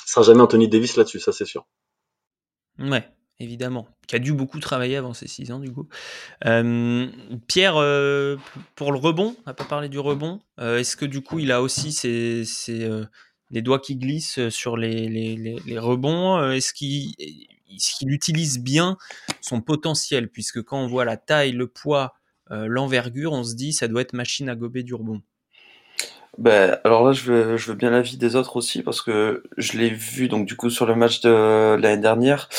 sera 0.05 0.23
jamais 0.23 0.41
Anthony 0.41 0.69
Davis 0.69 0.95
là-dessus, 0.95 1.19
ça 1.19 1.31
c'est 1.31 1.45
sûr. 1.45 1.65
Ouais 2.79 3.03
évidemment, 3.39 3.87
qui 4.07 4.15
a 4.15 4.19
dû 4.19 4.33
beaucoup 4.33 4.59
travailler 4.59 4.95
avant 4.95 5.13
ses 5.13 5.27
6 5.27 5.51
ans 5.51 5.59
du 5.59 5.71
coup. 5.71 5.87
Euh, 6.45 7.07
Pierre, 7.47 7.77
euh, 7.77 8.37
pour 8.75 8.91
le 8.91 8.99
rebond, 8.99 9.35
on 9.39 9.49
n'a 9.49 9.53
pas 9.53 9.65
parlé 9.65 9.89
du 9.89 9.99
rebond, 9.99 10.41
euh, 10.59 10.79
est-ce 10.79 10.95
que 10.95 11.05
du 11.05 11.21
coup 11.21 11.39
il 11.39 11.51
a 11.51 11.61
aussi 11.61 11.91
ses, 11.91 12.43
les 13.51 13.61
doigts 13.61 13.79
qui 13.79 13.95
glissent 13.95 14.49
sur 14.49 14.77
les, 14.77 15.07
les, 15.07 15.35
les, 15.35 15.79
rebonds 15.79 16.51
Est-ce 16.51 16.73
qu'il 16.73 17.13
utilise 18.11 18.59
bien 18.59 18.97
son 19.41 19.61
potentiel? 19.61 20.29
Puisque 20.29 20.61
quand 20.63 20.79
on 20.79 20.87
voit 20.87 21.05
la 21.05 21.17
taille, 21.17 21.51
le 21.51 21.67
poids, 21.67 22.15
l'envergure, 22.49 23.33
on 23.33 23.43
se 23.43 23.55
dit 23.55 23.73
ça 23.73 23.87
doit 23.87 24.01
être 24.01 24.13
machine 24.13 24.49
à 24.49 24.55
gober 24.55 24.83
du 24.83 24.93
rebond. 24.93 25.21
Ben, 26.39 26.79
alors 26.83 27.05
là, 27.05 27.11
je 27.13 27.31
veux, 27.31 27.57
je 27.57 27.67
veux 27.67 27.75
bien 27.77 27.91
l'avis 27.91 28.17
des 28.17 28.35
autres 28.35 28.55
aussi 28.55 28.81
parce 28.81 29.01
que 29.03 29.43
je 29.57 29.77
l'ai 29.77 29.89
vu 29.89 30.27
donc 30.27 30.47
du 30.47 30.55
coup 30.55 30.71
sur 30.71 30.87
le 30.87 30.95
match 30.95 31.21
de 31.21 31.75
l'année 31.79 32.01
dernière 32.01 32.49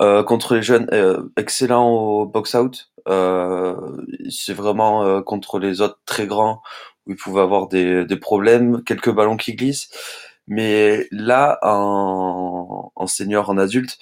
euh, 0.00 0.22
contre 0.22 0.54
les 0.54 0.62
jeunes, 0.62 0.88
euh, 0.92 1.22
excellent 1.36 1.88
au 1.90 2.26
box 2.26 2.54
out. 2.54 2.90
Euh, 3.08 3.74
c'est 4.30 4.52
vraiment 4.54 5.04
euh, 5.04 5.22
contre 5.22 5.58
les 5.58 5.80
autres 5.80 5.98
très 6.06 6.26
grands 6.28 6.62
où 7.06 7.12
il 7.12 7.16
pouvait 7.16 7.40
avoir 7.42 7.66
des, 7.68 8.04
des 8.04 8.16
problèmes, 8.16 8.82
quelques 8.84 9.10
ballons 9.12 9.36
qui 9.36 9.54
glissent. 9.54 9.90
Mais 10.48 11.08
là, 11.10 11.58
en, 11.62 12.92
en 12.94 13.06
senior, 13.08 13.50
en 13.50 13.58
adulte, 13.58 13.98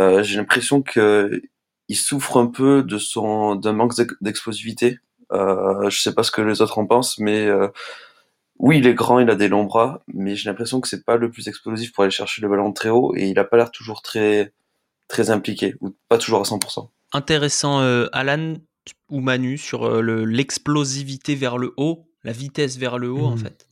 euh, 0.00 0.22
j'ai 0.24 0.36
l'impression 0.38 0.82
que 0.82 1.42
il 1.88 1.96
souffre 1.96 2.38
un 2.38 2.46
peu 2.46 2.82
de 2.82 2.98
son 2.98 3.54
d'un 3.56 3.72
manque 3.72 3.92
d'explosivité. 4.20 4.98
Euh, 5.32 5.88
je 5.90 6.00
sais 6.00 6.14
pas 6.14 6.22
ce 6.24 6.30
que 6.32 6.42
les 6.42 6.60
autres 6.62 6.78
en 6.78 6.86
pensent, 6.86 7.18
mais 7.18 7.48
oui, 8.58 8.78
il 8.78 8.86
est 8.86 8.94
grand, 8.94 9.18
il 9.18 9.30
a 9.30 9.34
des 9.34 9.48
longs 9.48 9.64
bras, 9.64 10.04
mais 10.06 10.36
j'ai 10.36 10.48
l'impression 10.48 10.80
que 10.80 10.88
c'est 10.88 11.04
pas 11.04 11.16
le 11.16 11.30
plus 11.30 11.48
explosif 11.48 11.92
pour 11.92 12.04
aller 12.04 12.10
chercher 12.10 12.40
le 12.42 12.48
ballon 12.48 12.72
très 12.72 12.88
haut 12.88 13.14
et 13.16 13.28
il 13.28 13.38
a 13.38 13.44
pas 13.44 13.56
l'air 13.56 13.70
toujours 13.70 14.02
très 14.02 14.52
très 15.08 15.30
impliqué 15.30 15.74
ou 15.80 15.94
pas 16.08 16.18
toujours 16.18 16.40
à 16.40 16.44
100%. 16.44 16.88
Intéressant, 17.12 17.80
euh, 17.80 18.06
Alan 18.12 18.54
ou 19.10 19.20
Manu 19.20 19.58
sur 19.58 19.86
euh, 19.86 20.24
l'explosivité 20.24 21.34
vers 21.34 21.58
le 21.58 21.74
haut, 21.76 22.06
la 22.22 22.32
vitesse 22.32 22.76
vers 22.78 22.98
le 22.98 23.10
haut 23.10 23.28
mmh. 23.28 23.32
en 23.32 23.36
fait. 23.36 23.68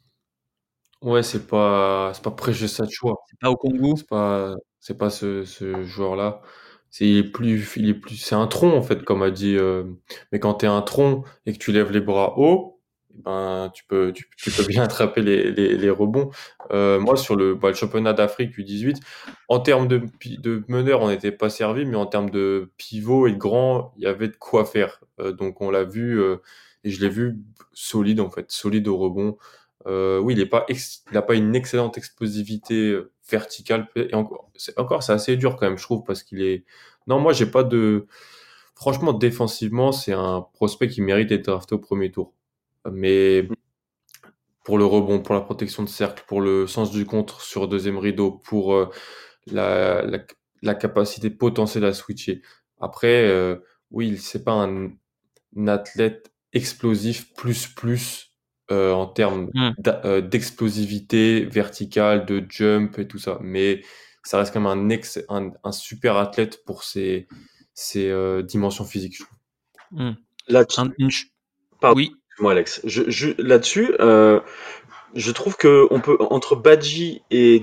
Ouais, 1.01 1.23
c'est 1.23 1.47
pas 1.47 2.13
c'est 2.15 2.23
pas 2.23 2.31
Precious 2.31 2.69
choix. 2.91 3.17
C'est 3.29 3.39
pas 3.41 3.51
au 3.51 3.57
Congo. 3.57 3.97
C'est 3.97 4.07
pas 4.07 4.55
c'est 4.79 4.99
pas 4.99 5.11
ce, 5.11 5.45
ce 5.45 5.83
joueur 5.83 6.17
là. 6.17 6.43
C'est 6.91 7.07
il 7.07 7.19
est 7.19 7.25
plus 7.25 7.73
il 7.77 7.89
est 7.89 7.95
plus 7.95 8.17
c'est 8.17 8.35
un 8.35 8.47
tronc 8.47 8.77
en 8.77 8.83
fait 8.83 9.03
comme 9.05 9.23
a 9.23 9.31
dit. 9.31 9.57
Euh, 9.57 9.85
mais 10.31 10.39
quand 10.39 10.55
t'es 10.55 10.67
un 10.67 10.83
tronc 10.83 11.25
et 11.47 11.53
que 11.53 11.59
tu 11.59 11.73
lèves 11.73 11.91
les 11.91 12.01
bras 12.01 12.39
haut 12.39 12.81
ben, 13.15 13.71
tu 13.75 13.85
peux, 13.85 14.13
tu, 14.13 14.51
peux 14.51 14.65
bien 14.65 14.83
attraper 14.85 15.23
les, 15.23 15.51
les, 15.53 15.77
les 15.77 15.91
rebonds. 15.91 16.31
Euh, 16.73 16.99
moi, 16.99 17.17
sur 17.17 17.37
le, 17.37 17.55
bah, 17.55 17.69
le 17.69 17.75
championnat 17.75 18.13
d'Afrique 18.13 18.57
U18, 18.59 19.01
en 19.49 19.61
termes 19.61 19.89
de, 19.89 20.03
de 20.39 20.65
meneur, 20.69 21.03
on 21.03 21.09
n'était 21.09 21.33
pas 21.33 21.51
servi, 21.51 21.85
mais 21.85 21.97
en 21.97 22.07
termes 22.07 22.31
de 22.31 22.71
pivot 22.79 23.27
et 23.27 23.33
de 23.33 23.39
grand, 23.39 23.93
il 23.97 24.05
y 24.05 24.07
avait 24.07 24.29
de 24.29 24.37
quoi 24.37 24.65
faire. 24.65 25.01
Euh, 25.21 25.33
donc, 25.33 25.61
on 25.61 25.71
l'a 25.71 25.85
vu, 25.85 26.21
euh, 26.21 26.37
et 26.85 26.91
je 26.91 27.01
l'ai 27.01 27.09
vu 27.09 27.39
solide, 27.73 28.21
en 28.21 28.31
fait, 28.31 28.51
solide 28.51 28.89
au 28.89 28.97
rebond. 28.97 29.37
Euh, 29.87 30.19
oui, 30.19 30.35
il 30.35 30.41
n'a 30.41 30.47
pas, 30.47 30.67
il 30.69 31.21
pas 31.23 31.35
une 31.35 31.55
excellente 31.55 31.99
explosivité 31.99 32.99
verticale. 33.31 33.89
Et 33.97 34.15
encore, 34.15 35.03
c'est 35.03 35.13
assez 35.13 35.37
dur 35.37 35.57
quand 35.57 35.67
même, 35.67 35.79
je 35.79 35.83
trouve, 35.85 36.05
parce 36.05 36.23
qu'il 36.23 36.43
est. 36.43 36.65
Non, 37.07 37.19
moi, 37.19 37.33
j'ai 37.33 37.47
pas 37.47 37.65
de. 37.65 38.07
Franchement, 38.75 39.13
défensivement, 39.13 39.93
c'est 39.93 40.13
un 40.13 40.47
prospect 40.55 40.89
qui 40.89 41.03
mérite 41.03 41.29
d'être 41.29 41.47
drafté 41.47 41.75
au 41.75 41.79
premier 41.79 42.11
tour. 42.11 42.33
Mais 42.91 43.49
pour 44.65 44.79
le 44.79 44.85
rebond, 44.85 45.21
pour 45.21 45.35
la 45.35 45.41
protection 45.41 45.83
de 45.83 45.89
cercle, 45.89 46.25
pour 46.27 46.41
le 46.41 46.67
sens 46.67 46.91
du 46.91 47.05
contre 47.05 47.41
sur 47.41 47.69
deuxième 47.69 47.99
rideau, 47.99 48.31
pour 48.31 48.75
euh, 48.75 48.91
la, 49.47 50.03
la, 50.03 50.19
la, 50.63 50.75
capacité 50.75 51.31
potentielle 51.31 51.85
à 51.85 51.93
switcher. 51.93 52.43
Après, 52.81 53.29
euh, 53.29 53.57
oui, 53.91 54.17
c'est 54.19 54.45
pas 54.45 54.53
un, 54.53 54.91
un, 55.57 55.69
athlète 55.69 56.33
explosif 56.53 57.33
plus 57.35 57.67
plus 57.67 58.33
euh, 58.71 58.93
en 58.93 59.07
termes 59.07 59.51
mmh. 59.53 59.71
euh, 60.05 60.21
d'explosivité 60.21 61.45
verticale, 61.45 62.25
de 62.25 62.47
jump 62.49 62.99
et 62.99 63.07
tout 63.07 63.19
ça. 63.19 63.39
Mais 63.43 63.83
ça 64.23 64.39
reste 64.39 64.55
quand 64.55 64.61
même 64.61 64.79
un, 64.79 64.89
ex, 64.89 65.21
un, 65.29 65.51
un 65.65 65.73
super 65.73 66.17
athlète 66.17 66.65
pour 66.65 66.85
ses, 66.85 67.27
ses 67.75 68.09
euh, 68.09 68.43
dimensions 68.43 68.85
physiques, 68.85 69.17
je 69.17 69.25
trouve. 69.25 69.39
Mmh. 69.91 70.13
Là, 70.49 70.65
tu... 70.65 70.81
un, 70.81 70.91
une... 70.99 71.11
Oui. 71.95 72.13
Moi, 72.39 72.53
Alex, 72.53 72.81
je, 72.85 73.03
je, 73.09 73.31
là-dessus, 73.39 73.95
euh, 74.01 74.41
je 75.15 75.31
trouve 75.33 75.57
que 75.57 75.87
on 75.91 76.01
peut 76.01 76.17
entre 76.19 76.57
Badji 76.57 77.23
et 77.31 77.63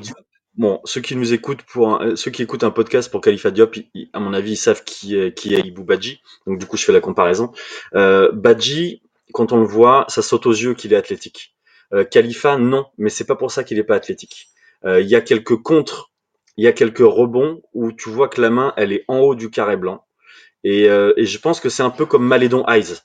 bon, 0.56 0.80
ceux 0.86 1.02
qui 1.02 1.16
nous 1.16 1.34
écoutent 1.34 1.64
pour 1.64 2.02
un, 2.02 2.16
ceux 2.16 2.32
qui 2.32 2.44
écoutent 2.44 2.64
un 2.64 2.72
podcast 2.72 3.10
pour 3.12 3.22
Khalifa 3.22 3.52
Diop, 3.52 3.76
à 4.14 4.20
mon 4.20 4.34
avis, 4.34 4.54
ils 4.54 4.58
savent 4.58 4.84
qui 4.84 5.18
est 5.18 5.34
qui 5.36 5.56
est 5.56 5.62
Ibou 5.62 5.84
Badji. 5.84 6.22
Donc 6.46 6.60
du 6.60 6.66
coup, 6.66 6.78
je 6.78 6.86
fais 6.86 6.94
la 6.94 7.02
comparaison. 7.02 7.52
Euh, 7.96 8.32
Badji, 8.32 9.02
quand 9.34 9.52
on 9.52 9.58
le 9.58 9.66
voit, 9.66 10.06
ça 10.08 10.22
saute 10.22 10.46
aux 10.46 10.52
yeux 10.52 10.74
qu'il 10.74 10.94
est 10.94 10.98
athlétique. 10.98 11.56
Euh, 11.94 12.04
Khalifa, 12.04 12.58
non, 12.58 12.86
mais 12.98 13.10
c'est 13.10 13.26
pas 13.26 13.36
pour 13.36 13.52
ça 13.52 13.64
qu'il 13.64 13.80
est 13.80 13.84
pas 13.84 13.96
athlétique. 13.96 14.50
Euh, 14.86 15.02
il 15.02 15.08
y 15.08 15.16
a 15.16 15.22
quelques 15.22 15.58
contres, 15.58 16.12
il 16.58 16.64
y 16.64 16.68
a 16.68 16.72
quelques 16.72 17.00
rebonds 17.00 17.62
où 17.74 17.92
tu 17.92 18.10
vois 18.10 18.28
que 18.28 18.42
la 18.42 18.50
main, 18.50 18.74
elle 18.78 18.94
est 18.94 19.06
en 19.08 19.20
haut 19.20 19.36
du 19.36 19.50
carré 19.50 19.78
blanc. 19.78 20.06
Et, 20.64 20.90
euh, 20.90 21.14
et 21.18 21.26
je 21.26 21.40
pense 21.40 21.60
que 21.60 21.70
c'est 21.70 21.84
un 21.84 21.90
peu 21.90 22.06
comme 22.06 22.26
Malédon 22.26 22.66
Eyes. 22.68 22.98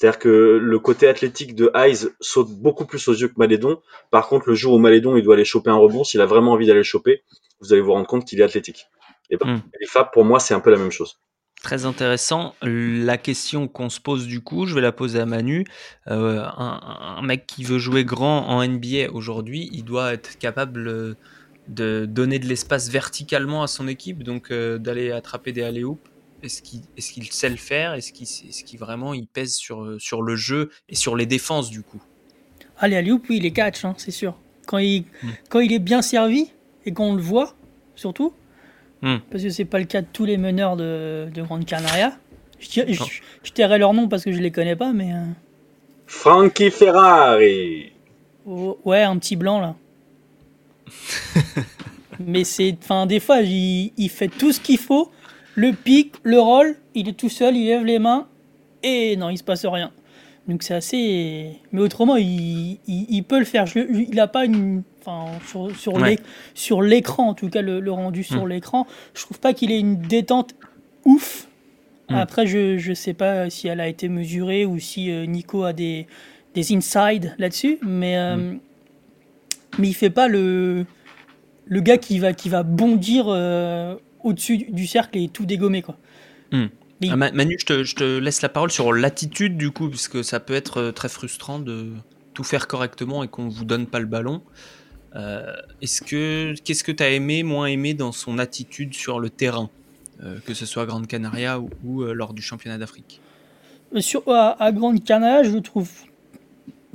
C'est-à-dire 0.00 0.18
que 0.18 0.58
le 0.62 0.78
côté 0.78 1.08
athlétique 1.08 1.54
de 1.54 1.70
Hayes 1.74 2.08
saute 2.22 2.48
beaucoup 2.52 2.86
plus 2.86 3.06
aux 3.08 3.12
yeux 3.12 3.28
que 3.28 3.34
Malédon. 3.36 3.82
Par 4.10 4.28
contre, 4.28 4.48
le 4.48 4.54
jour 4.54 4.72
où 4.72 4.78
Malédon 4.78 5.14
il 5.14 5.22
doit 5.22 5.34
aller 5.34 5.44
choper 5.44 5.68
un 5.68 5.76
rebond, 5.76 6.04
s'il 6.04 6.22
a 6.22 6.26
vraiment 6.26 6.52
envie 6.52 6.66
d'aller 6.66 6.78
le 6.78 6.84
choper, 6.84 7.22
vous 7.60 7.74
allez 7.74 7.82
vous 7.82 7.92
rendre 7.92 8.06
compte 8.06 8.24
qu'il 8.24 8.40
est 8.40 8.42
athlétique. 8.42 8.86
Et 9.28 9.36
ben, 9.36 9.56
mm. 9.56 9.62
les 9.78 9.86
Fab, 9.86 10.10
pour 10.10 10.24
moi, 10.24 10.40
c'est 10.40 10.54
un 10.54 10.60
peu 10.60 10.70
la 10.70 10.78
même 10.78 10.90
chose. 10.90 11.20
Très 11.62 11.84
intéressant. 11.84 12.54
La 12.62 13.18
question 13.18 13.68
qu'on 13.68 13.90
se 13.90 14.00
pose 14.00 14.26
du 14.26 14.40
coup, 14.40 14.64
je 14.64 14.74
vais 14.74 14.80
la 14.80 14.92
poser 14.92 15.20
à 15.20 15.26
Manu. 15.26 15.66
Euh, 16.08 16.44
un, 16.56 16.80
un, 17.18 17.22
mec 17.22 17.46
qui 17.46 17.64
veut 17.64 17.78
jouer 17.78 18.06
grand 18.06 18.48
en 18.48 18.66
NBA 18.66 19.10
aujourd'hui, 19.12 19.68
il 19.70 19.84
doit 19.84 20.14
être 20.14 20.38
capable 20.38 21.14
de 21.68 22.06
donner 22.06 22.38
de 22.38 22.46
l'espace 22.46 22.88
verticalement 22.88 23.62
à 23.62 23.66
son 23.66 23.86
équipe, 23.86 24.22
donc 24.22 24.50
euh, 24.50 24.78
d'aller 24.78 25.12
attraper 25.12 25.52
des 25.52 25.62
alley 25.62 25.84
est-ce 26.42 26.62
qu'il 26.62 26.82
est 26.96 27.32
sait 27.32 27.48
le 27.48 27.56
faire? 27.56 27.94
Est-ce 27.94 28.12
qu'il 28.12 28.26
est 28.26 28.64
qu 28.64 28.76
vraiment 28.76 29.14
il 29.14 29.26
pèse 29.26 29.54
sur, 29.54 29.82
euh, 29.82 29.98
sur 29.98 30.22
le 30.22 30.36
jeu 30.36 30.70
et 30.88 30.94
sur 30.94 31.16
les 31.16 31.26
défenses 31.26 31.70
du 31.70 31.82
coup? 31.82 32.02
Allez, 32.78 32.96
Alioup, 32.96 33.22
oui, 33.28 33.36
il 33.38 33.46
est 33.46 33.50
catch, 33.50 33.84
hein, 33.84 33.94
c'est 33.98 34.10
sûr. 34.10 34.38
Quand 34.66 34.78
il, 34.78 35.02
mm. 35.22 35.28
quand 35.48 35.60
il 35.60 35.72
est 35.72 35.78
bien 35.78 36.00
servi, 36.02 36.50
et 36.86 36.92
qu'on 36.92 37.14
le 37.14 37.22
voit, 37.22 37.54
surtout. 37.94 38.32
Hmm. 39.02 39.16
Parce 39.30 39.42
que 39.42 39.50
c'est 39.50 39.64
pas 39.64 39.78
le 39.78 39.84
cas 39.84 40.02
de 40.02 40.06
tous 40.12 40.24
les 40.24 40.36
meneurs 40.36 40.76
de, 40.76 41.28
de 41.32 41.42
Grande 41.42 41.64
Canaria. 41.64 42.12
Je, 42.58 42.68
dirais- 42.68 42.92
je, 42.92 43.02
je 43.42 43.52
tairai 43.52 43.78
leur 43.78 43.94
nom 43.94 44.08
parce 44.08 44.24
que 44.24 44.32
je 44.32 44.40
les 44.40 44.50
connais 44.50 44.76
pas, 44.76 44.92
mais. 44.92 45.12
euh, 45.12 45.24
Frankie 46.06 46.70
Ferrari. 46.70 47.92
oh, 48.46 48.78
ouais, 48.84 49.02
un 49.02 49.16
petit 49.18 49.36
blanc 49.36 49.60
là. 49.60 49.76
mais 52.20 52.44
c'est. 52.44 52.76
Enfin, 52.82 53.06
des 53.06 53.20
fois, 53.20 53.40
il, 53.40 53.92
il 53.96 54.10
fait 54.10 54.28
tout 54.28 54.52
ce 54.52 54.60
qu'il 54.60 54.78
faut. 54.78 55.10
Le 55.60 55.72
pic, 55.72 56.14
le 56.22 56.38
roll, 56.40 56.76
il 56.94 57.08
est 57.08 57.12
tout 57.22 57.28
seul, 57.28 57.56
il 57.56 57.66
lève 57.66 57.84
les 57.84 57.98
mains. 57.98 58.26
Et 58.82 59.16
non, 59.16 59.28
il 59.30 59.36
se 59.38 59.44
passe 59.44 59.66
rien. 59.66 59.90
Donc 60.48 60.62
c'est 60.62 60.74
assez. 60.74 61.50
Mais 61.72 61.80
autrement, 61.82 62.16
il, 62.16 62.78
il, 62.86 63.06
il 63.08 63.22
peut 63.24 63.38
le 63.38 63.44
faire. 63.44 63.66
Je- 63.66 63.80
il 64.10 64.14
n'a 64.14 64.26
pas 64.26 64.44
une. 64.46 64.82
Enfin, 65.04 65.26
sur, 65.76 65.94
Ouais. 65.94 66.16
l'écran, 66.82 67.28
en 67.28 67.34
tout 67.34 67.48
cas, 67.50 67.62
le, 67.62 67.80
le 67.80 67.92
rendu 67.92 68.22
sur 68.24 68.44
Mm. 68.44 68.48
l'écran, 68.48 68.86
je 69.14 69.22
trouve 69.22 69.38
pas 69.40 69.52
qu'il 69.52 69.70
ait 69.72 69.78
une 69.80 69.96
détente 69.96 70.54
ouf. 71.04 71.46
Mm. 72.08 72.14
Après, 72.14 72.46
je 72.46 72.78
je 72.78 72.92
sais 72.94 73.14
pas 73.14 73.48
si 73.50 73.68
elle 73.68 73.80
a 73.80 73.88
été 73.88 74.08
mesurée 74.08 74.64
ou 74.66 74.78
si 74.78 75.10
euh, 75.10 75.26
Nico 75.26 75.62
a 75.64 75.72
des, 75.72 76.06
des 76.54 76.74
insides 76.74 77.34
là-dessus, 77.38 77.78
mais, 77.82 78.16
euh, 78.18 78.54
mais 79.78 79.88
il 79.88 79.94
fait 79.94 80.10
pas 80.10 80.26
le, 80.28 80.84
le 81.66 81.80
gars 81.80 81.98
qui 81.98 82.18
va, 82.18 82.32
qui 82.32 82.48
va 82.48 82.62
bondir 82.62 83.26
euh, 83.28 83.94
au-dessus 84.24 84.58
du- 84.58 84.86
cercle 84.86 85.18
et 85.18 85.28
tout 85.28 85.46
dégommer. 85.46 85.82
Quoi. 85.82 85.96
Hmm. 86.52 86.66
Ah, 87.08 87.16
Ma- 87.16 87.30
Manu, 87.32 87.56
je 87.58 87.64
te, 87.66 87.82
je 87.84 87.94
te 87.94 88.18
laisse 88.18 88.42
la 88.42 88.48
parole 88.50 88.70
sur 88.70 88.92
l'attitude 88.92 89.56
du 89.56 89.70
coup, 89.70 89.88
puisque 89.88 90.22
ça 90.22 90.38
peut 90.40 90.54
être 90.54 90.78
euh, 90.78 90.92
très 90.92 91.08
frustrant 91.08 91.58
de 91.58 91.92
tout 92.34 92.44
faire 92.44 92.68
correctement 92.68 93.22
et 93.24 93.28
qu'on 93.28 93.48
vous 93.48 93.64
donne 93.64 93.86
pas 93.86 93.98
le 94.00 94.06
ballon. 94.06 94.42
Euh, 95.16 95.52
Est-ce 95.82 96.02
que 96.02 96.54
qu'est-ce 96.64 96.84
que 96.84 96.92
tu 96.92 97.02
as 97.02 97.10
aimé, 97.10 97.42
moins 97.42 97.66
aimé 97.66 97.94
dans 97.94 98.12
son 98.12 98.38
attitude 98.38 98.94
sur 98.94 99.18
le 99.18 99.30
terrain, 99.30 99.70
euh, 100.22 100.38
que 100.46 100.54
ce 100.54 100.66
soit 100.66 100.82
à 100.84 100.86
Grande 100.86 101.06
Canaria 101.06 101.58
ou, 101.58 101.70
ou, 101.84 102.02
euh, 102.02 102.12
lors 102.12 102.34
du 102.34 102.42
championnat 102.42 102.78
d'Afrique? 102.78 103.20
Sur, 103.98 104.22
à, 104.28 104.62
à 104.62 104.70
Grande 104.70 105.02
Canaria, 105.02 105.42
je 105.42 105.50
le 105.50 105.62
trouve. 105.62 105.90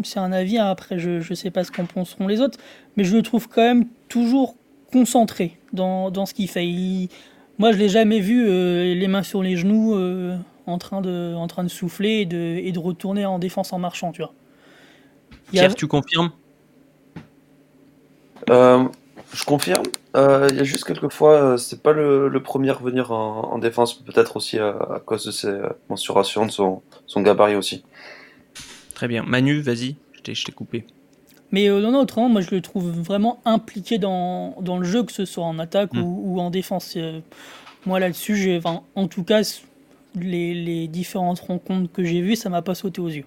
C'est 0.03 0.19
un 0.19 0.31
avis, 0.31 0.57
hein, 0.59 0.67
après 0.69 0.99
je 0.99 1.27
ne 1.29 1.35
sais 1.35 1.51
pas 1.51 1.63
ce 1.63 1.71
qu'en 1.71 1.85
penseront 1.85 2.27
les 2.27 2.39
autres, 2.41 2.59
mais 2.95 3.03
je 3.03 3.15
le 3.15 3.21
trouve 3.21 3.47
quand 3.49 3.61
même 3.63 3.85
toujours 4.07 4.55
concentré 4.91 5.57
dans, 5.73 6.11
dans 6.11 6.25
ce 6.25 6.33
qu'il 6.33 6.49
fait. 6.49 6.65
Il- 6.67 7.09
moi, 7.57 7.71
je 7.71 7.77
l'ai 7.77 7.89
jamais 7.89 8.19
vu 8.19 8.45
euh, 8.47 8.93
les 8.95 9.07
mains 9.07 9.23
sur 9.23 9.41
les 9.41 9.55
genoux 9.55 9.95
euh, 9.95 10.37
en, 10.65 10.77
train 10.77 11.01
de, 11.01 11.33
en 11.35 11.47
train 11.47 11.63
de 11.63 11.69
souffler 11.69 12.21
et 12.21 12.25
de, 12.25 12.37
et 12.37 12.71
de 12.71 12.79
retourner 12.79 13.25
en 13.25 13.39
défense 13.39 13.71
en 13.73 13.79
marchant, 13.79 14.11
tu 14.11 14.21
vois. 14.21 14.33
Il 15.51 15.55
y 15.55 15.59
a- 15.59 15.63
Pierre, 15.63 15.75
tu 15.75 15.87
confirmes? 15.87 16.31
Euh, 18.49 18.83
je 19.33 19.43
confirme. 19.45 19.83
Euh, 20.15 20.47
Il 20.51 20.57
y 20.57 20.59
a 20.59 20.63
juste 20.63 20.83
quelques 20.85 21.11
fois, 21.11 21.33
euh, 21.33 21.57
c'est 21.57 21.81
pas 21.81 21.93
le, 21.93 22.27
le 22.27 22.43
premier 22.43 22.69
à 22.69 22.73
revenir 22.73 23.11
en, 23.11 23.51
en 23.53 23.57
défense, 23.57 23.93
peut-être 24.03 24.37
aussi 24.37 24.59
à, 24.59 24.69
à 24.69 24.99
cause 24.99 25.25
de 25.25 25.31
ses 25.31 25.57
mensurations, 25.89 26.45
de 26.45 26.51
son, 26.51 26.81
son 27.05 27.21
gabarit 27.21 27.55
aussi. 27.55 27.83
Très 28.93 29.07
bien. 29.07 29.23
Manu, 29.23 29.61
vas-y, 29.61 29.95
je 30.13 30.21
t'ai 30.21 30.35
je 30.35 30.45
t'ai 30.45 30.51
coupé. 30.51 30.85
Mais 31.51 31.67
euh, 31.69 31.79
non, 31.81 31.91
non, 31.91 31.99
autrement, 32.01 32.29
moi 32.29 32.41
je 32.41 32.51
le 32.51 32.61
trouve 32.61 32.89
vraiment 32.89 33.39
impliqué 33.45 33.97
dans, 33.97 34.55
dans 34.61 34.77
le 34.77 34.85
jeu, 34.85 35.03
que 35.03 35.11
ce 35.11 35.25
soit 35.25 35.45
en 35.45 35.59
attaque 35.59 35.93
Mm. 35.93 36.01
ou, 36.01 36.33
ou 36.35 36.39
en 36.39 36.49
défense. 36.49 36.93
Euh, 36.97 37.21
moi 37.85 37.99
là-dessus, 37.99 38.35
j'ai, 38.35 38.59
en 38.65 39.07
tout 39.07 39.23
cas, 39.23 39.41
les, 40.15 40.53
les 40.53 40.87
différentes 40.87 41.39
rencontres 41.39 41.91
que 41.91 42.03
j'ai 42.03 42.21
vues, 42.21 42.35
ça 42.35 42.49
m'a 42.49 42.61
pas 42.61 42.73
sauté 42.75 42.99
aux 43.01 43.09
yeux. 43.09 43.25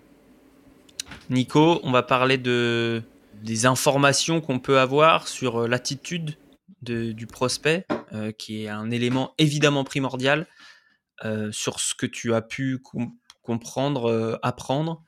Nico, 1.31 1.81
on 1.83 1.91
va 1.91 2.03
parler 2.03 2.39
de 2.39 3.03
des 3.43 3.67
informations 3.67 4.41
qu'on 4.41 4.59
peut 4.59 4.81
avoir 4.81 5.29
sur 5.29 5.63
euh, 5.63 5.69
l'attitude 5.69 6.37
de- 6.83 7.13
du 7.13 7.29
prospect, 7.29 7.85
euh, 8.13 8.33
qui 8.33 8.65
est 8.65 8.69
un 8.69 8.91
élément 8.91 9.33
évidemment 9.39 9.85
primordial 9.85 10.47
euh, 11.25 11.53
sur 11.53 11.79
ce 11.79 11.95
que 11.95 12.07
tu 12.07 12.35
as 12.35 12.43
pu 12.43 12.79
com- 12.79 13.13
comprendre, 13.43 14.11
euh, 14.11 14.37
apprendre. 14.43 15.03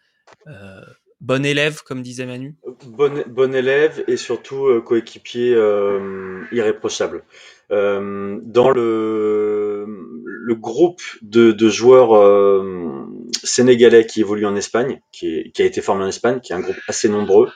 Bon 1.20 1.44
élève, 1.44 1.82
comme 1.82 2.02
disait 2.02 2.24
Manu. 2.24 2.54
Bon, 2.86 3.22
bon 3.26 3.54
élève 3.54 4.02
et 4.08 4.16
surtout 4.16 4.66
euh, 4.66 4.80
coéquipier 4.80 5.54
euh, 5.54 6.42
irréprochable. 6.50 7.24
Euh, 7.70 8.38
dans 8.42 8.70
le, 8.70 9.84
le 10.24 10.54
groupe 10.54 11.02
de, 11.22 11.52
de 11.52 11.68
joueurs 11.68 12.16
euh, 12.16 13.06
sénégalais 13.44 14.06
qui 14.06 14.20
évoluent 14.20 14.46
en 14.46 14.56
Espagne, 14.56 15.00
qui, 15.12 15.28
est- 15.36 15.50
qui 15.52 15.62
a 15.62 15.66
été 15.66 15.82
formé 15.82 16.04
en 16.04 16.08
Espagne, 16.08 16.40
qui 16.40 16.52
est 16.52 16.56
un 16.56 16.60
groupe 16.60 16.80
assez 16.88 17.08
nombreux, 17.08 17.50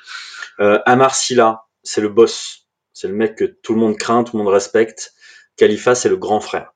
euh, 0.61 0.79
Amar 0.87 1.15
Silla, 1.15 1.63
c'est 1.83 2.03
le 2.03 2.11
boss. 2.11 2.69
C'est 2.93 3.09
le 3.09 3.15
mec 3.15 3.37
que 3.37 3.45
tout 3.45 3.75
le 3.75 3.81
monde 3.81 3.97
craint, 3.97 4.25
tout 4.25 4.37
le 4.37 4.45
monde 4.45 4.53
respecte. 4.53 5.15
Khalifa, 5.57 5.95
c'est 5.95 6.11
le 6.11 6.17
grand 6.19 6.41
frère. 6.41 6.74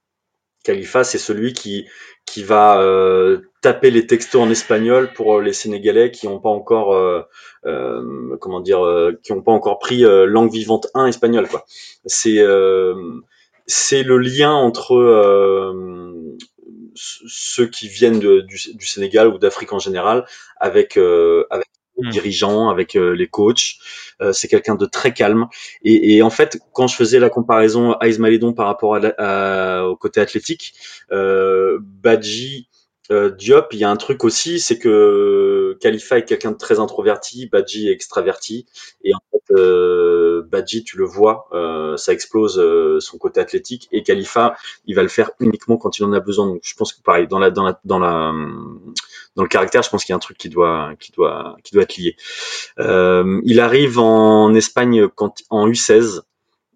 Khalifa, 0.64 1.04
c'est 1.04 1.18
celui 1.18 1.52
qui, 1.52 1.86
qui 2.26 2.42
va 2.42 2.80
euh, 2.80 3.40
taper 3.62 3.90
les 3.90 4.06
textos 4.06 4.40
en 4.40 4.50
espagnol 4.50 5.12
pour 5.14 5.40
les 5.40 5.52
Sénégalais 5.52 6.10
qui 6.10 6.26
n'ont 6.26 6.40
pas 6.40 6.50
encore, 6.50 6.94
euh, 6.94 7.22
euh, 7.66 8.36
comment 8.40 8.60
dire, 8.60 8.84
euh, 8.84 9.18
qui 9.22 9.32
n'ont 9.32 9.42
pas 9.42 9.52
encore 9.52 9.78
pris 9.78 10.04
euh, 10.04 10.26
langue 10.26 10.52
vivante 10.52 10.88
1 10.94 11.06
espagnol. 11.06 11.48
Quoi. 11.48 11.64
C'est, 12.04 12.38
euh, 12.38 12.94
c'est 13.66 14.02
le 14.02 14.18
lien 14.18 14.52
entre 14.52 14.94
euh, 14.94 16.36
ceux 16.94 17.66
qui 17.66 17.88
viennent 17.88 18.18
du, 18.18 18.58
Sénégal 18.86 19.28
ou 19.28 19.38
d'Afrique 19.38 19.72
en 19.72 19.78
général 19.78 20.24
euh, 20.98 21.44
avec 21.50 21.68
les 21.98 22.08
Mm. 22.08 22.10
dirigeants, 22.10 22.68
avec 22.70 22.96
euh, 22.96 23.14
les 23.14 23.28
coachs. 23.28 23.76
Euh, 24.20 24.32
c'est 24.32 24.48
quelqu'un 24.48 24.74
de 24.74 24.86
très 24.86 25.12
calme. 25.12 25.46
Et, 25.84 26.16
et 26.16 26.22
en 26.22 26.30
fait, 26.30 26.58
quand 26.72 26.86
je 26.86 26.96
faisais 26.96 27.18
la 27.20 27.30
comparaison 27.30 27.92
à 27.92 28.06
par 28.56 28.66
rapport 28.66 28.94
à 28.96 29.00
à- 29.18 29.84
au 29.86 29.96
côté 29.96 30.20
athlétique, 30.20 30.74
euh, 31.12 31.78
Badji, 31.82 32.68
euh, 33.10 33.30
Diop, 33.30 33.68
il 33.72 33.78
y 33.78 33.84
a 33.84 33.90
un 33.90 33.96
truc 33.96 34.24
aussi, 34.24 34.60
c'est 34.60 34.78
que 34.78 35.76
Khalifa 35.80 36.18
est 36.18 36.24
quelqu'un 36.24 36.50
de 36.52 36.56
très 36.58 36.78
introverti, 36.78 37.46
Badji 37.46 37.88
est 37.88 37.92
extraverti, 37.92 38.66
et 39.02 39.14
en 39.14 39.20
fait, 39.30 39.54
euh, 39.54 40.42
Badji, 40.50 40.84
tu 40.84 40.98
le 40.98 41.04
vois, 41.04 41.48
euh, 41.52 41.96
ça 41.96 42.12
explose 42.12 42.58
euh, 42.58 43.00
son 43.00 43.16
côté 43.18 43.40
athlétique, 43.40 43.88
et 43.92 44.02
Khalifa, 44.02 44.56
il 44.86 44.94
va 44.94 45.02
le 45.02 45.08
faire 45.08 45.30
uniquement 45.40 45.78
quand 45.78 45.98
il 45.98 46.04
en 46.04 46.12
a 46.12 46.20
besoin. 46.20 46.46
Donc, 46.46 46.60
je 46.62 46.74
pense 46.74 46.92
que 46.92 47.02
pareil, 47.02 47.26
dans 47.28 47.38
la 47.38 47.50
dans 47.50 47.62
la 47.64 47.80
dans 47.84 47.98
la 47.98 48.32
dans 49.36 49.42
le 49.42 49.48
caractère, 49.48 49.82
je 49.82 49.90
pense 49.90 50.04
qu'il 50.04 50.12
y 50.12 50.14
a 50.14 50.16
un 50.16 50.20
truc 50.20 50.38
qui 50.38 50.48
doit 50.48 50.92
qui 50.98 51.12
doit 51.12 51.56
qui 51.64 51.72
doit 51.72 51.82
être 51.84 51.96
lié. 51.96 52.16
Euh, 52.78 53.40
il 53.44 53.60
arrive 53.60 53.98
en 53.98 54.54
Espagne 54.54 55.08
quand 55.08 55.42
en 55.50 55.68
U16, 55.68 56.22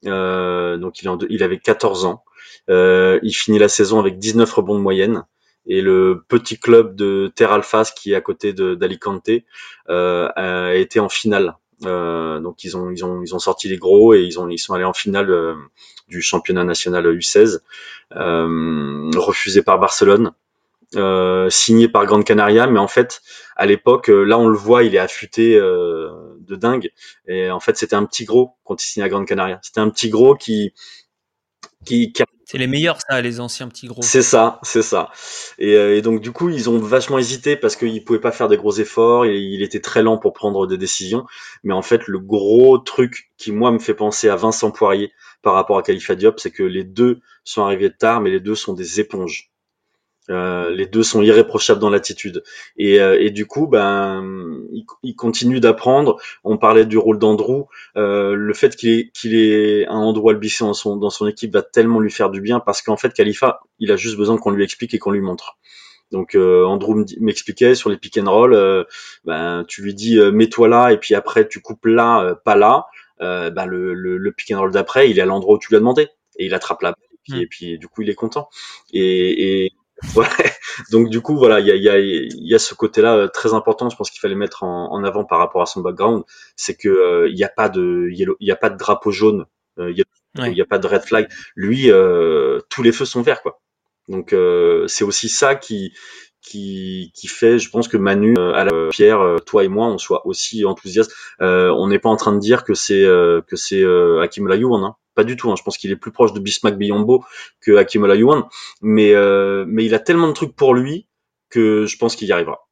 euh, 0.06 0.76
donc 0.76 1.02
il, 1.02 1.08
en 1.08 1.18
il 1.28 1.42
avait 1.42 1.58
14 1.58 2.04
ans. 2.04 2.24
Euh, 2.70 3.18
il 3.22 3.32
finit 3.32 3.58
la 3.58 3.68
saison 3.68 3.98
avec 3.98 4.18
19 4.18 4.50
rebonds 4.52 4.76
de 4.76 4.80
moyenne. 4.80 5.24
Et 5.66 5.80
le 5.80 6.24
petit 6.26 6.58
club 6.58 6.96
de 6.96 7.32
Terre 7.36 7.52
Alfas, 7.52 7.92
qui 7.94 8.12
est 8.12 8.16
à 8.16 8.20
côté 8.20 8.52
d'Alicante, 8.52 9.30
euh, 9.88 10.28
a 10.34 10.74
été 10.74 10.98
en 10.98 11.08
finale. 11.08 11.56
Euh, 11.84 12.38
donc 12.40 12.64
ils 12.64 12.76
ont 12.76 12.90
ils 12.90 13.04
ont 13.04 13.22
ils 13.22 13.34
ont 13.34 13.38
sorti 13.38 13.68
les 13.68 13.76
gros 13.76 14.14
et 14.14 14.22
ils 14.22 14.38
ont 14.38 14.48
ils 14.48 14.58
sont 14.58 14.74
allés 14.74 14.84
en 14.84 14.92
finale 14.92 15.30
euh, 15.30 15.56
du 16.08 16.22
championnat 16.22 16.64
national 16.64 17.06
U16, 17.06 17.60
euh, 18.14 19.10
refusé 19.16 19.62
par 19.62 19.78
Barcelone, 19.78 20.32
euh, 20.96 21.48
signé 21.50 21.88
par 21.88 22.06
Grande 22.06 22.24
Canaria, 22.24 22.66
mais 22.66 22.78
en 22.78 22.88
fait 22.88 23.22
à 23.56 23.66
l'époque 23.66 24.10
euh, 24.10 24.24
là 24.24 24.38
on 24.38 24.48
le 24.48 24.56
voit 24.56 24.82
il 24.82 24.94
est 24.94 24.98
affûté 24.98 25.56
euh, 25.56 26.10
de 26.40 26.56
dingue 26.56 26.90
et 27.26 27.50
en 27.50 27.60
fait 27.60 27.76
c'était 27.76 27.96
un 27.96 28.04
petit 28.04 28.24
gros 28.24 28.56
quand 28.64 28.82
il 28.82 28.86
signe 28.86 29.02
à 29.02 29.08
Grande 29.08 29.26
Canaria. 29.26 29.58
C'était 29.62 29.80
un 29.80 29.90
petit 29.90 30.10
gros 30.10 30.34
qui 30.34 30.72
qui, 31.84 32.12
qui 32.12 32.22
a 32.22 32.26
C'est 32.44 32.58
les 32.58 32.66
meilleurs, 32.66 32.98
ça, 33.08 33.20
les 33.20 33.40
anciens 33.40 33.68
petits 33.68 33.86
gros. 33.86 34.02
c'est 34.02 34.22
ça, 34.22 34.60
c'est 34.62 34.82
ça. 34.82 35.10
Et, 35.58 35.74
euh, 35.74 35.96
et 35.96 36.02
donc 36.02 36.20
du 36.20 36.32
coup, 36.32 36.48
ils 36.48 36.70
ont 36.70 36.78
vachement 36.78 37.18
hésité 37.18 37.56
parce 37.56 37.76
qu'ils 37.76 38.04
pouvaient 38.04 38.20
pas 38.20 38.32
faire 38.32 38.48
des 38.48 38.56
gros 38.56 38.72
efforts. 38.72 39.24
Et 39.24 39.38
il 39.38 39.62
était 39.62 39.80
très 39.80 40.02
lent 40.02 40.18
pour 40.18 40.32
prendre 40.32 40.66
des 40.66 40.78
décisions. 40.78 41.26
Mais 41.64 41.74
en 41.74 41.82
fait, 41.82 42.06
le 42.06 42.18
gros 42.18 42.78
truc 42.78 43.30
qui 43.36 43.52
moi 43.52 43.70
me 43.72 43.78
fait 43.78 43.94
penser 43.94 44.28
à 44.28 44.36
Vincent 44.36 44.70
Poirier 44.70 45.12
par 45.42 45.54
rapport 45.54 45.78
à 45.78 45.82
Khalifa 45.82 46.14
Diop, 46.14 46.38
c'est 46.38 46.52
que 46.52 46.62
les 46.62 46.84
deux 46.84 47.20
sont 47.44 47.62
arrivés 47.62 47.92
tard, 47.92 48.20
mais 48.20 48.30
les 48.30 48.40
deux 48.40 48.54
sont 48.54 48.74
des 48.74 49.00
éponges. 49.00 49.51
Euh, 50.30 50.70
les 50.70 50.86
deux 50.86 51.02
sont 51.02 51.20
irréprochables 51.22 51.80
dans 51.80 51.90
l'attitude. 51.90 52.42
Et, 52.76 53.00
euh, 53.00 53.20
et 53.20 53.30
du 53.30 53.46
coup, 53.46 53.66
ben, 53.66 54.24
ils 55.02 55.16
continuent 55.16 55.58
d'apprendre. 55.60 56.18
On 56.44 56.58
parlait 56.58 56.86
du 56.86 56.96
rôle 56.98 57.18
d'Andrew. 57.18 57.66
Euh, 57.96 58.34
le 58.34 58.54
fait 58.54 58.76
qu'il 58.76 58.90
ait, 58.90 59.10
qu'il 59.12 59.86
un 59.88 59.96
Andrew 59.96 60.30
Albissé 60.30 60.64
dans 60.64 60.74
son, 60.74 60.96
dans 60.96 61.10
son 61.10 61.26
équipe 61.26 61.52
va 61.52 61.62
tellement 61.62 62.00
lui 62.00 62.10
faire 62.10 62.30
du 62.30 62.40
bien 62.40 62.60
parce 62.60 62.82
qu'en 62.82 62.96
fait, 62.96 63.12
Khalifa, 63.12 63.60
il 63.78 63.90
a 63.90 63.96
juste 63.96 64.16
besoin 64.16 64.36
qu'on 64.38 64.50
lui 64.52 64.64
explique 64.64 64.94
et 64.94 64.98
qu'on 64.98 65.10
lui 65.10 65.20
montre. 65.20 65.58
Donc 66.12 66.34
euh, 66.34 66.64
Andrew 66.66 67.04
m'expliquait 67.20 67.74
sur 67.74 67.88
les 67.88 67.96
pick 67.96 68.18
and 68.18 68.30
roll, 68.30 68.52
euh, 68.52 68.84
ben, 69.24 69.64
tu 69.66 69.82
lui 69.82 69.94
dis 69.94 70.18
euh, 70.18 70.30
mets-toi 70.30 70.68
là 70.68 70.90
et 70.92 70.98
puis 70.98 71.14
après 71.14 71.48
tu 71.48 71.60
coupes 71.60 71.86
là, 71.86 72.22
euh, 72.22 72.34
pas 72.34 72.54
là. 72.54 72.84
Euh, 73.22 73.50
ben, 73.50 73.64
le, 73.66 73.94
le, 73.94 74.18
le 74.18 74.32
pick 74.32 74.50
and 74.52 74.60
roll 74.60 74.72
d'après, 74.72 75.08
il 75.10 75.18
est 75.18 75.22
à 75.22 75.26
l'endroit 75.26 75.54
où 75.54 75.58
tu 75.58 75.68
lui 75.70 75.76
as 75.76 75.78
demandé 75.78 76.08
et 76.38 76.44
il 76.46 76.54
attrape 76.54 76.82
la 76.82 76.90
balle 76.90 76.98
et 77.12 77.18
puis, 77.22 77.38
Mm. 77.38 77.42
et 77.42 77.46
puis 77.46 77.78
du 77.78 77.88
coup 77.88 78.02
il 78.02 78.10
est 78.10 78.14
content. 78.14 78.48
Et, 78.92 79.64
et 79.64 79.72
ouais, 80.16 80.26
donc 80.90 81.08
du 81.10 81.20
coup 81.20 81.36
voilà, 81.36 81.60
il 81.60 81.66
y 81.66 81.70
a, 81.70 81.76
y, 81.76 81.88
a, 81.88 81.98
y 81.98 82.54
a 82.54 82.58
ce 82.58 82.74
côté-là 82.74 83.16
euh, 83.16 83.28
très 83.28 83.54
important. 83.54 83.88
Je 83.88 83.96
pense 83.96 84.10
qu'il 84.10 84.20
fallait 84.20 84.34
mettre 84.34 84.62
en, 84.64 84.92
en 84.92 85.04
avant 85.04 85.24
par 85.24 85.38
rapport 85.38 85.62
à 85.62 85.66
son 85.66 85.80
background, 85.80 86.24
c'est 86.56 86.74
que 86.76 86.88
euh, 86.88 87.28
il 87.28 87.34
n'y 87.34 87.44
a 87.44 87.48
pas 87.48 87.68
de 87.68 88.08
il 88.10 88.34
y 88.40 88.50
a 88.50 88.56
pas 88.56 88.70
de 88.70 88.76
drapeau 88.76 89.10
jaune. 89.10 89.46
Euh, 89.78 89.90
il 89.90 89.98
y 89.98 90.02
a 90.02 90.04
il 90.46 90.54
n'y 90.54 90.60
a 90.60 90.66
pas 90.66 90.78
de 90.78 90.86
red 90.86 91.02
flag. 91.02 91.28
Lui, 91.56 91.90
euh, 91.90 92.60
tous 92.70 92.82
les 92.82 92.92
feux 92.92 93.04
sont 93.04 93.22
verts, 93.22 93.42
quoi. 93.42 93.60
Donc 94.08 94.32
euh, 94.32 94.86
c'est 94.88 95.04
aussi 95.04 95.28
ça 95.28 95.54
qui, 95.54 95.92
qui, 96.40 97.12
qui 97.14 97.28
fait, 97.28 97.58
je 97.58 97.70
pense 97.70 97.88
que 97.88 97.96
Manu, 97.96 98.34
euh, 98.38 98.52
à 98.54 98.64
la 98.64 98.88
Pierre, 98.90 99.20
euh, 99.20 99.38
toi 99.38 99.64
et 99.64 99.68
moi, 99.68 99.86
on 99.86 99.98
soit 99.98 100.26
aussi 100.26 100.64
enthousiastes. 100.64 101.12
Euh, 101.40 101.70
on 101.70 101.88
n'est 101.88 101.98
pas 101.98 102.08
en 102.08 102.16
train 102.16 102.32
de 102.32 102.40
dire 102.40 102.64
que 102.64 102.74
c'est 102.74 103.02
que 103.02 103.56
c'est 103.56 103.84
Hakim 104.22 104.46
Olajuwon, 104.46 104.84
hein. 104.84 104.96
Pas 105.14 105.24
du 105.24 105.36
tout. 105.36 105.50
Hein. 105.50 105.56
Je 105.56 105.62
pense 105.62 105.78
qu'il 105.78 105.90
est 105.90 105.96
plus 105.96 106.12
proche 106.12 106.32
de 106.32 106.40
Bismack 106.40 106.76
Biyombo 106.76 107.24
que 107.60 107.76
Hakim 107.76 108.02
Olajuwon, 108.02 108.48
mais 108.80 109.12
mais 109.66 109.84
il 109.84 109.94
a 109.94 109.98
tellement 109.98 110.28
de 110.28 110.32
trucs 110.32 110.56
pour 110.56 110.74
lui 110.74 111.08
que 111.50 111.86
je 111.86 111.96
pense 111.96 112.16
qu'il 112.16 112.28
y 112.28 112.32
arrivera. 112.32 112.68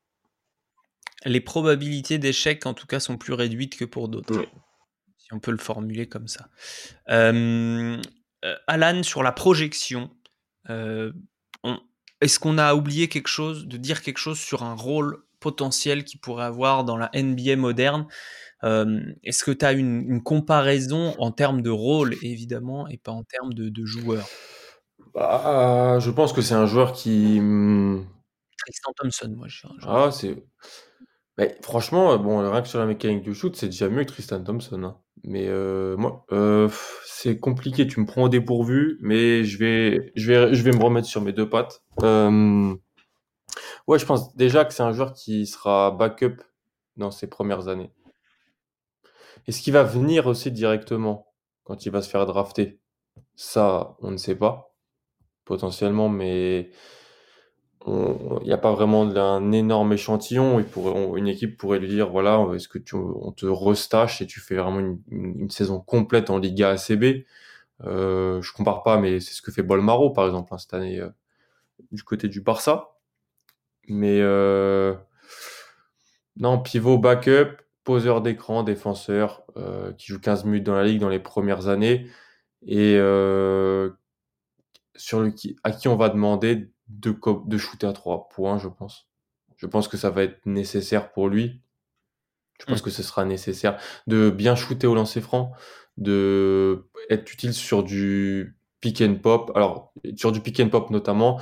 Les 1.27 1.41
probabilités 1.43 2.19
d'échec, 2.19 2.65
en 2.65 2.73
tout 2.73 2.87
cas, 2.87 2.99
sont 2.99 3.19
plus 3.19 3.35
réduites 3.35 3.77
que 3.77 3.85
pour 3.85 4.09
d'autres. 4.09 4.47
Si 5.19 5.35
on 5.35 5.39
peut 5.39 5.51
le 5.51 5.59
formuler 5.59 6.09
comme 6.09 6.29
ça. 6.29 6.49
Alan, 7.07 9.03
sur 9.03 9.23
la 9.23 9.33
projection, 9.33 10.11
est-ce 10.67 12.39
qu'on 12.39 12.57
a 12.57 12.75
oublié 12.75 13.09
quelque 13.09 13.29
chose, 13.29 13.67
de 13.67 13.77
dire 13.77 14.01
quelque 14.01 14.19
chose 14.19 14.39
sur 14.39 14.63
un 14.63 14.75
rôle 14.75 15.23
potentiel 15.41 16.05
qu'il 16.05 16.21
pourrait 16.21 16.45
avoir 16.45 16.85
dans 16.85 16.97
la 16.97 17.11
NBA 17.15 17.57
moderne? 17.57 18.07
Est-ce 18.63 19.45
que 19.45 19.51
tu 19.51 19.65
as 19.65 19.73
une, 19.73 20.23
comparaison 20.23 21.15
en 21.19 21.33
termes 21.33 21.63
de 21.63 21.71
rôle, 21.71 22.15
évidemment, 22.23 22.89
et 22.89 22.99
pas 22.99 23.13
en 23.13 23.25
termes 23.25 23.55
de, 23.55 23.69
de 23.69 23.87
joueur? 23.87 24.27
Bah, 25.15 25.99
Je 26.01 26.11
pense 26.11 26.33
que 26.33 26.43
c'est 26.43 26.55
un 26.55 26.67
joueur 26.67 26.93
qui. 26.93 27.41
Hmm, 27.41 28.05
Tristan 28.59 28.93
Thompson, 28.97 29.35
moi. 29.37 29.49
Je 29.49 29.67
ah, 29.83 30.11
c'est. 30.13 30.37
franchement, 31.63 32.19
bon, 32.19 32.51
rien 32.51 32.63
que 32.63 32.69
sur 32.69 32.79
la 32.79 32.87
mécanique 32.87 33.23
du 33.23 33.35
shoot, 33.35 33.57
c'est 33.57 33.67
déjà 33.67 33.89
mieux 33.89 34.05
que 34.05 34.11
Tristan 34.11 34.43
Thompson. 34.43 34.83
Hein. 34.85 34.97
Mais 35.25 35.49
euh, 35.49 35.97
moi, 35.97 36.25
euh, 36.33 36.69
c'est 37.05 37.39
compliqué. 37.39 37.87
Tu 37.87 38.01
me 38.01 38.07
prends 38.07 38.25
au 38.25 38.29
dépourvu, 38.29 38.99
mais 39.01 39.45
je 39.45 39.59
vais, 39.59 40.13
je 40.17 40.33
vais, 40.33 40.55
je 40.55 40.63
vais 40.63 40.73
me 40.73 40.83
remettre 40.83 41.07
sur 41.07 41.21
mes 41.21 41.33
deux 41.33 41.49
pattes. 41.49 41.83
Euh, 42.03 42.75
ouais, 43.87 43.99
je 43.99 44.07
pense 44.07 44.35
déjà 44.37 44.65
que 44.65 44.73
c'est 44.73 44.83
un 44.83 44.93
joueur 44.93 45.13
qui 45.13 45.47
sera 45.47 45.91
backup 45.91 46.37
dans 46.97 47.11
ses 47.11 47.27
premières 47.27 47.69
années. 47.69 47.91
Est-ce 49.47 49.63
qu'il 49.63 49.73
va 49.73 49.83
venir 49.83 50.27
aussi 50.27 50.51
directement 50.51 51.27
quand 51.65 51.87
il 51.87 51.91
va 51.93 52.03
se 52.03 52.11
faire 52.11 52.27
drafter 52.27 52.81
Ça, 53.37 53.97
on 54.01 54.11
ne 54.11 54.17
sait 54.17 54.37
pas 54.37 54.75
potentiellement, 55.45 56.09
mais 56.09 56.71
il 57.87 58.45
n'y 58.45 58.53
a 58.53 58.59
pas 58.59 58.73
vraiment 58.73 59.03
un 59.03 59.53
énorme 59.53 59.93
échantillon. 59.93 60.63
une 61.17 61.29
équipe 61.29 61.57
pourrait 61.57 61.79
lui 61.79 61.89
dire 61.89 62.11
voilà, 62.11 62.47
est-ce 62.55 62.69
que 62.69 62.79
tu, 62.79 62.95
on 62.95 63.33
te 63.33 63.47
restache 63.47 64.21
et 64.21 64.27
tu 64.27 64.41
fais 64.41 64.57
vraiment 64.57 64.81
une, 65.11 65.51
saison 65.51 65.81
complète 65.81 66.29
en 66.29 66.39
Liga 66.39 66.71
ACB 66.71 67.25
euh, 67.85 68.43
Je 68.43 68.53
compare 68.53 68.83
pas, 68.83 68.99
mais 68.99 69.21
c'est 69.21 69.33
ce 69.33 69.41
que 69.41 69.51
fait 69.51 69.63
Bolmaro 69.63 70.11
par 70.11 70.27
exemple 70.27 70.53
hein, 70.53 70.59
cette 70.59 70.75
année 70.75 71.01
euh, 71.01 71.09
du 71.91 72.03
côté 72.03 72.29
du 72.29 72.43
Barça. 72.43 72.97
Mais 73.89 74.21
euh, 74.21 74.95
non, 76.37 76.61
pivot 76.61 76.99
backup, 76.99 77.57
poseur 77.85 78.21
d'écran, 78.21 78.63
défenseur 78.63 79.43
euh, 79.57 79.93
qui 79.95 80.09
joue 80.09 80.21
15 80.21 80.45
minutes 80.45 80.65
dans 80.65 80.75
la 80.75 80.85
ligue 80.85 81.01
dans 81.01 81.09
les 81.09 81.19
premières 81.19 81.69
années 81.69 82.11
et 82.67 82.97
sur 84.97 85.21
le, 85.21 85.33
à 85.65 85.71
qui 85.73 85.89
on 85.89 85.97
va 85.97 86.11
demander 86.11 86.71
de, 86.89 87.17
de 87.47 87.59
shooter 87.59 87.87
à 87.87 87.93
trois 87.93 88.29
points, 88.29 88.59
je 88.59 88.69
pense. 88.69 89.09
Je 89.57 89.67
pense 89.67 89.89
que 89.89 89.97
ça 89.97 90.11
va 90.11 90.23
être 90.23 90.45
nécessaire 90.47 91.13
pour 91.13 91.29
lui. 91.29 91.61
Je 92.61 92.67
pense 92.67 92.81
mm. 92.81 92.85
que 92.85 92.91
ce 92.91 93.03
sera 93.03 93.25
nécessaire 93.25 93.79
de 94.07 94.31
bien 94.31 94.55
shooter 94.55 94.87
au 94.87 94.95
lancer 94.95 95.21
franc, 95.21 95.53
de 95.97 96.89
être 97.09 97.33
utile 97.33 97.55
sur 97.55 97.83
du 97.83 98.57
pick 98.81 99.01
and 99.01 99.17
pop. 99.17 99.53
Alors, 99.55 99.93
sur 100.17 100.33
du 100.33 100.41
pick 100.41 100.61
and 100.61 100.69
pop 100.69 100.91
notamment. 100.91 101.41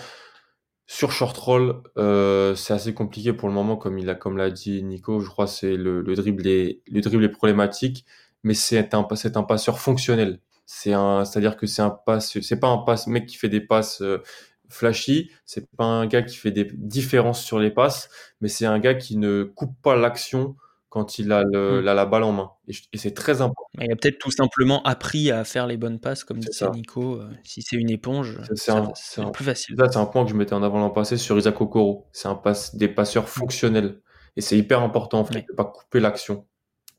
Sur 0.90 1.12
short 1.12 1.36
roll, 1.36 1.82
euh, 1.98 2.54
c'est 2.54 2.72
assez 2.72 2.94
compliqué 2.94 3.34
pour 3.34 3.48
le 3.48 3.54
moment, 3.54 3.76
comme 3.76 3.98
il 3.98 4.08
a, 4.08 4.14
comme 4.14 4.38
l'a 4.38 4.50
dit 4.50 4.82
Nico. 4.82 5.20
Je 5.20 5.28
crois 5.28 5.46
c'est 5.46 5.76
le, 5.76 6.00
le 6.00 6.14
dribble 6.14 6.46
est, 6.46 6.80
le 6.90 7.02
dribble 7.02 7.24
est 7.24 7.28
problématique, 7.28 8.06
mais 8.42 8.54
c'est 8.54 8.94
un, 8.94 9.06
c'est 9.14 9.36
un 9.36 9.42
passeur 9.42 9.80
fonctionnel. 9.80 10.40
C'est 10.64 10.94
un, 10.94 11.26
c'est-à-dire 11.26 11.58
que 11.58 11.66
c'est 11.66 11.82
un 11.82 11.90
passe, 11.90 12.40
c'est 12.40 12.58
pas 12.58 12.68
un 12.68 12.78
passe 12.78 13.06
mec 13.06 13.26
qui 13.26 13.36
fait 13.36 13.50
des 13.50 13.60
passes 13.60 14.00
euh, 14.00 14.22
flashy. 14.70 15.30
C'est 15.44 15.68
pas 15.76 15.84
un 15.84 16.06
gars 16.06 16.22
qui 16.22 16.36
fait 16.36 16.52
des 16.52 16.64
différences 16.72 17.44
sur 17.44 17.58
les 17.58 17.70
passes, 17.70 18.08
mais 18.40 18.48
c'est 18.48 18.66
un 18.66 18.78
gars 18.78 18.94
qui 18.94 19.18
ne 19.18 19.44
coupe 19.44 19.74
pas 19.82 19.94
l'action 19.94 20.56
quand 20.88 21.18
il 21.18 21.32
a, 21.32 21.44
le, 21.44 21.80
mm. 21.80 21.84
la 21.84 22.06
balle 22.06 22.22
en 22.22 22.32
main. 22.32 22.50
Et, 22.66 22.98
c'est 22.98 23.14
très 23.14 23.40
important. 23.40 23.68
Il 23.80 23.92
a 23.92 23.96
peut-être 23.96 24.18
tout 24.18 24.30
simplement 24.30 24.82
appris 24.84 25.30
à 25.30 25.44
faire 25.44 25.66
les 25.66 25.76
bonnes 25.76 26.00
passes, 26.00 26.24
comme 26.24 26.38
disait 26.38 26.70
Nico. 26.70 27.16
Euh, 27.16 27.28
si 27.44 27.62
c'est 27.62 27.76
une 27.76 27.90
éponge, 27.90 28.38
c'est 28.54 29.30
plus 29.32 29.44
facile. 29.44 29.76
c'est 29.90 29.98
un 29.98 30.06
point 30.06 30.24
que 30.24 30.30
je 30.30 30.36
mettais 30.36 30.54
en 30.54 30.62
avant 30.62 30.78
l'an 30.78 30.90
passé 30.90 31.16
sur 31.16 31.36
Isaac 31.36 31.60
Okoro. 31.60 32.06
C'est 32.12 32.28
un 32.28 32.34
passe, 32.34 32.74
des 32.74 32.88
passeurs 32.88 33.28
fonctionnels. 33.28 34.00
Et 34.36 34.40
c'est 34.40 34.56
hyper 34.56 34.82
important 34.82 35.20
en 35.20 35.24
fait, 35.24 35.34
de 35.34 35.46
ne 35.50 35.56
pas 35.56 35.64
couper 35.64 36.00
l'action. 36.00 36.46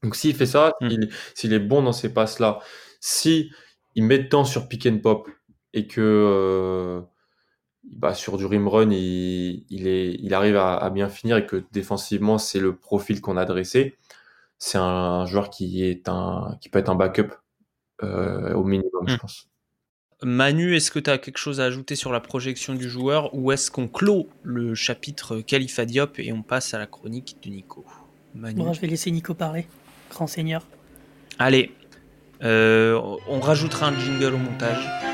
Donc 0.04 0.16
s'il 0.16 0.36
fait 0.36 0.46
ça, 0.46 0.74
mm. 0.82 1.06
s'il 1.34 1.54
est 1.54 1.60
bon 1.60 1.82
dans 1.82 1.94
ces 1.94 2.14
passes-là, 2.14 2.60
si 3.00 3.50
il 3.96 4.04
met 4.04 4.20
de 4.20 4.28
temps 4.28 4.46
sur 4.46 4.68
pick 4.68 4.86
and 4.86 5.00
pop 5.00 5.28
et 5.74 5.88
que 5.88 6.02
euh, 6.02 7.02
bah, 7.92 8.14
sur 8.14 8.38
du 8.38 8.46
rim 8.46 8.68
run, 8.68 8.92
il, 8.92 9.88
est, 9.88 10.14
il 10.22 10.34
arrive 10.34 10.58
à, 10.58 10.90
bien 10.90 11.10
finir 11.10 11.38
et 11.38 11.46
que 11.46 11.64
défensivement, 11.72 12.38
c'est 12.38 12.60
le 12.60 12.76
profil 12.76 13.22
qu'on 13.22 13.38
a 13.38 13.46
dressé. 13.46 13.98
C'est 14.58 14.78
un, 14.78 15.26
joueur 15.26 15.50
qui, 15.50 15.84
est 15.84 16.10
un, 16.10 16.58
qui 16.62 16.70
peut 16.70 16.80
être 16.80 16.90
un 16.90 16.96
backup 16.96 17.34
euh, 18.04 18.54
au 18.54 18.64
minimum, 18.64 19.08
je 19.08 19.16
hmm. 19.16 19.20
pense. 19.20 19.50
Manu, 20.22 20.76
est-ce 20.76 20.92
que 20.92 21.00
tu 21.00 21.10
as 21.10 21.18
quelque 21.18 21.38
chose 21.38 21.62
à 21.62 21.66
ajouter 21.66 21.96
sur 21.96 22.12
la 22.12 22.20
projection 22.20 22.74
du 22.76 22.90
joueur 22.90 23.34
ou 23.34 23.54
est-ce 23.54 23.72
qu'on 23.72 23.88
clôt 23.88 24.28
le 24.44 24.76
chapitre 24.76 25.40
Khalifa 25.40 25.86
Diop 25.86 26.20
et 26.20 26.34
on 26.34 26.44
passe 26.44 26.74
à 26.74 26.78
la 26.78 26.88
chronique 26.88 27.38
de 27.42 27.50
Nico? 27.50 27.86
Manu? 28.36 28.64
je 28.74 28.82
vais 28.82 28.88
laisser 28.88 29.12
Nico 29.12 29.34
parler, 29.34 29.66
grand 30.10 30.28
seigneur. 30.28 30.68
Allez, 31.38 31.72
euh, 32.44 33.00
on 33.30 33.40
rajoutera 33.40 33.88
un 33.88 33.98
jingle 33.98 34.34
au 34.34 34.38
montage. 34.38 35.09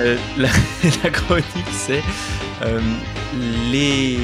Euh, 0.00 0.16
la, 0.38 1.10
chronique, 1.10 1.46
c'est 1.72 2.02
euh, 2.62 2.80
les 3.70 4.18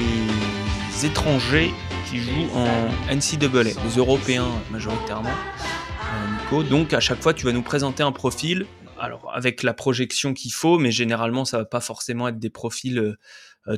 étrangers 1.05 1.73
qui 2.09 2.19
jouent 2.19 2.49
en 2.55 3.15
NCAA, 3.15 3.63
les 3.63 3.97
Européens 3.97 4.49
majoritairement. 4.71 5.29
Euh, 5.31 6.43
Nico. 6.43 6.63
Donc 6.63 6.93
à 6.95 7.01
chaque 7.01 7.23
fois, 7.23 7.35
tu 7.35 7.45
vas 7.45 7.53
nous 7.53 7.63
présenter 7.63 8.03
un 8.03 8.13
profil, 8.13 8.67
alors 8.99 9.31
avec 9.35 9.63
la 9.63 9.75
projection 9.75 10.33
qu'il 10.33 10.53
faut, 10.53 10.79
mais 10.79 10.91
généralement, 10.91 11.45
ça 11.45 11.59
va 11.59 11.65
pas 11.65 11.81
forcément 11.81 12.29
être 12.29 12.39
des 12.39 12.51
profils 12.51 13.17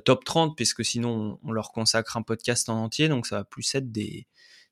top 0.04 0.24
30, 0.24 0.56
puisque 0.56 0.84
sinon 0.84 1.40
on, 1.42 1.50
leur 1.50 1.72
consacre 1.72 2.16
un 2.16 2.22
podcast 2.22 2.68
en 2.68 2.84
entier, 2.84 3.08
donc 3.08 3.26
ça 3.26 3.38
va 3.38 3.44
plus 3.44 3.74
être 3.74 3.90
des, 3.90 4.28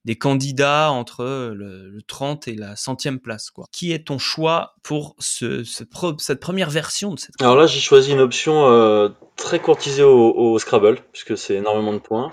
des 0.08 0.16
candidats 0.16 0.90
entre 0.90 1.52
le, 1.54 2.00
30 2.06 2.48
et 2.48 2.54
la 2.54 2.76
centième 2.76 3.20
place. 3.20 3.50
Quoi. 3.50 3.66
Qui 3.70 3.92
est 3.92 4.06
ton 4.06 4.16
choix 4.18 4.74
pour 4.82 5.14
ce, 5.18 5.62
cette 5.64 6.40
première 6.40 6.70
version 6.70 7.12
de 7.12 7.18
cette 7.18 7.34
Alors 7.40 7.56
là, 7.56 7.66
j'ai 7.66 7.80
choisi 7.80 8.12
une 8.12 8.20
option 8.20 8.70
euh, 8.70 9.10
très 9.36 9.58
courtisée 9.58 10.02
au, 10.02 10.58
Scrabble, 10.58 11.00
puisque 11.12 11.36
c'est 11.36 11.56
énormément 11.56 11.92
de 11.92 11.98
points. 11.98 12.30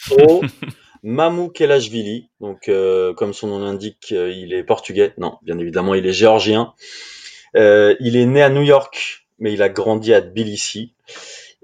Mamou 1.02 1.48
Kelashvili, 1.48 2.30
donc 2.40 2.68
euh, 2.68 3.12
comme 3.14 3.32
son 3.32 3.48
nom 3.48 3.58
l'indique, 3.58 4.12
euh, 4.12 4.30
il 4.30 4.54
est 4.54 4.62
portugais. 4.62 5.12
Non, 5.18 5.38
bien 5.42 5.58
évidemment, 5.58 5.96
il 5.96 6.06
est 6.06 6.12
géorgien. 6.12 6.72
il 7.56 8.16
est 8.16 8.26
né 8.26 8.42
à 8.44 8.48
New 8.48 8.62
York, 8.62 9.26
mais 9.40 9.52
il 9.52 9.60
a 9.60 9.68
grandi 9.68 10.14
à 10.14 10.20
Tbilissi. 10.22 10.94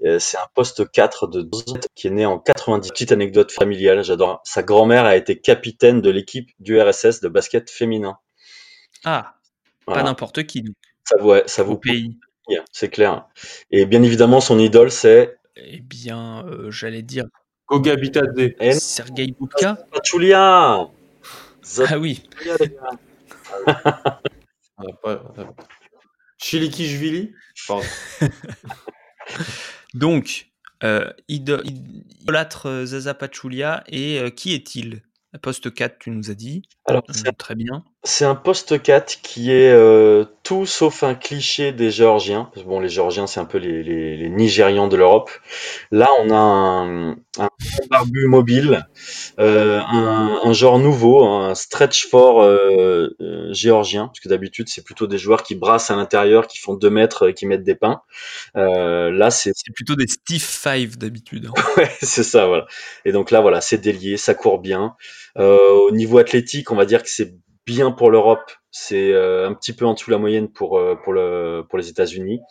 Euh, 0.05 0.19
c'est 0.19 0.37
un 0.37 0.47
poste 0.53 0.89
4 0.89 1.27
de 1.27 1.41
12 1.41 1.63
ans 1.69 1.79
qui 1.95 2.07
est 2.07 2.11
né 2.11 2.25
en 2.25 2.39
90. 2.39 2.89
Petite 2.89 3.11
anecdote 3.11 3.51
familiale, 3.51 4.03
j'adore. 4.03 4.41
Sa 4.45 4.63
grand-mère 4.63 5.05
a 5.05 5.15
été 5.15 5.39
capitaine 5.39 6.01
de 6.01 6.09
l'équipe 6.09 6.49
du 6.59 6.79
RSS 6.79 7.19
de 7.21 7.27
basket 7.27 7.69
féminin. 7.69 8.17
Ah, 9.03 9.35
pas 9.85 10.03
n'importe 10.03 10.43
qui. 10.43 10.63
Ça, 11.03 11.21
ouais, 11.21 11.43
ça 11.47 11.63
vous 11.63 11.77
pays. 11.77 12.17
C'est 12.71 12.89
clair. 12.89 13.27
Et 13.71 13.85
bien 13.85 14.01
évidemment, 14.03 14.41
son 14.41 14.57
idole, 14.57 14.91
c'est. 14.91 15.37
Eh 15.55 15.81
bien, 15.81 16.45
euh, 16.47 16.71
j'allais 16.71 17.01
dire. 17.01 17.25
Koga 17.65 17.95
Bitadze. 17.95 18.79
Sergei 18.79 19.35
Boudka. 19.37 19.77
Pachulia. 19.91 20.87
Ah 21.87 21.99
oui. 21.99 22.23
Chiliki 26.37 26.87
Jvili? 26.87 27.33
Donc, 29.93 30.45
Euh, 30.81 31.11
idol- 31.27 31.61
idolâtre 31.65 32.85
Zaza 32.85 33.13
Pachulia 33.13 33.83
et 33.87 34.17
euh, 34.17 34.29
qui 34.29 34.53
est-il? 34.53 35.03
Poste 35.41 35.73
4, 35.73 35.99
tu 35.99 36.09
nous 36.09 36.31
as 36.31 36.35
dit. 36.35 36.61
Alors, 36.85 37.03
Euh, 37.09 37.13
c'est 37.13 37.37
très 37.37 37.53
bien. 37.53 37.83
C'est 38.09 38.25
un 38.25 38.33
poste 38.33 38.81
4 38.81 39.21
qui 39.21 39.51
est 39.51 39.71
euh, 39.71 40.25
tout 40.43 40.65
sauf 40.65 41.03
un 41.03 41.13
cliché 41.13 41.71
des 41.71 41.91
Géorgiens. 41.91 42.49
Parce 42.51 42.63
que 42.65 42.69
Bon, 42.69 42.79
les 42.79 42.89
Géorgiens, 42.89 43.27
c'est 43.27 43.39
un 43.39 43.45
peu 43.45 43.59
les, 43.59 43.83
les, 43.83 44.17
les 44.17 44.29
Nigérians 44.29 44.87
de 44.87 44.97
l'Europe. 44.97 45.29
Là, 45.91 46.09
on 46.19 46.31
a 46.31 46.35
un, 46.35 47.11
un 47.37 47.49
barbu 47.89 48.25
mobile, 48.25 48.87
euh, 49.39 49.79
un, 49.79 50.39
un 50.43 50.53
genre 50.53 50.79
nouveau, 50.79 51.23
un 51.23 51.53
stretch 51.53 52.07
fort 52.09 52.41
euh, 52.41 53.09
euh, 53.21 53.53
géorgien. 53.53 54.07
Parce 54.07 54.21
que 54.21 54.29
d'habitude, 54.29 54.69
c'est 54.69 54.83
plutôt 54.83 55.05
des 55.05 55.19
joueurs 55.19 55.43
qui 55.43 55.53
brassent 55.53 55.91
à 55.91 55.95
l'intérieur, 55.95 56.47
qui 56.47 56.57
font 56.57 56.73
2 56.73 56.89
mètres, 56.89 57.27
euh, 57.27 57.31
qui 57.31 57.45
mettent 57.45 57.63
des 57.63 57.75
pains. 57.75 58.01
Là, 58.55 59.29
c'est 59.29 59.51
C'est 59.55 59.71
plutôt 59.73 59.95
des 59.95 60.07
Steve 60.07 60.41
Five 60.41 60.97
d'habitude. 60.97 61.47
hein. 61.55 61.61
Ouais, 61.77 61.91
c'est 62.01 62.23
ça, 62.23 62.47
voilà. 62.47 62.65
Et 63.05 63.11
donc 63.11 63.29
là, 63.29 63.39
voilà, 63.41 63.61
c'est 63.61 63.77
délié, 63.77 64.17
ça 64.17 64.33
court 64.33 64.59
bien. 64.59 64.95
Au 65.35 65.91
niveau 65.91 66.17
athlétique, 66.17 66.71
on 66.71 66.75
va 66.75 66.85
dire 66.85 67.03
que 67.03 67.09
c'est 67.09 67.35
bien 67.65 67.91
pour 67.91 68.11
l'Europe. 68.11 68.51
C'est 68.71 69.13
euh, 69.13 69.47
un 69.47 69.53
petit 69.53 69.73
peu 69.73 69.85
en 69.85 69.93
dessous 69.93 70.09
de 70.09 70.15
la 70.15 70.19
moyenne 70.19 70.49
pour 70.49 70.77
euh, 70.77 70.95
pour 71.03 71.13
le 71.13 71.63
pour 71.69 71.77
les 71.77 71.89
États-Unis. 71.89 72.41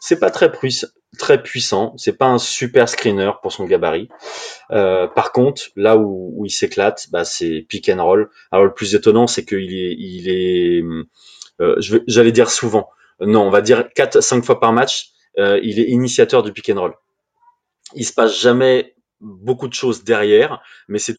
C'est 0.00 0.18
pas 0.18 0.30
très 0.30 0.52
puissant, 0.52 0.88
très 1.18 1.42
puissant. 1.42 1.94
C'est 1.96 2.16
pas 2.16 2.26
un 2.26 2.38
super 2.38 2.88
screener 2.88 3.30
pour 3.42 3.52
son 3.52 3.64
gabarit. 3.64 4.08
Euh, 4.70 5.06
par 5.08 5.32
contre, 5.32 5.62
là 5.74 5.96
où, 5.96 6.44
il 6.44 6.50
s'éclate, 6.50 7.08
bah, 7.10 7.24
c'est 7.24 7.66
pick 7.68 7.88
and 7.88 8.04
roll. 8.04 8.30
Alors 8.52 8.64
le 8.66 8.74
plus 8.74 8.94
étonnant, 8.94 9.26
c'est 9.26 9.44
qu'il 9.44 9.74
est 9.74 9.96
il 9.98 10.28
est, 10.28 10.82
j'allais 12.06 12.32
dire 12.32 12.50
souvent. 12.50 12.88
Non, 13.20 13.42
on 13.42 13.50
va 13.50 13.62
dire 13.62 13.88
4 13.94 14.16
à 14.16 14.22
5 14.22 14.44
fois 14.44 14.60
par 14.60 14.72
match. 14.72 15.10
il 15.38 15.80
est 15.80 15.88
initiateur 15.88 16.42
du 16.42 16.52
pick 16.52 16.68
and 16.70 16.80
roll 16.80 16.94
il 17.94 18.04
se 18.04 18.12
passe 18.12 18.38
jamais 18.38 18.94
beaucoup 19.20 19.68
de 19.68 19.74
choses 19.74 20.04
derrière, 20.04 20.60
mais 20.88 20.98
c'est 20.98 21.16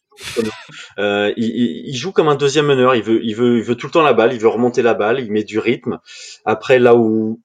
euh, 0.98 1.32
il, 1.36 1.86
il- 1.88 1.96
joue 1.96 2.12
comme 2.12 2.28
un 2.28 2.34
deuxième 2.36 2.66
meneur. 2.66 2.94
Il 2.94 3.02
veut, 3.02 3.20
il 3.24 3.34
veut, 3.34 3.58
il 3.58 3.62
veut 3.64 3.74
tout 3.74 3.86
le 3.86 3.92
temps 3.92 4.02
la 4.02 4.12
balle. 4.12 4.32
Il 4.32 4.40
veut 4.40 4.48
remonter 4.48 4.82
la 4.82 4.94
balle. 4.94 5.20
Il 5.20 5.30
met 5.32 5.44
du 5.44 5.58
rythme. 5.58 5.98
Après, 6.44 6.78
là 6.78 6.94
où 6.96 7.40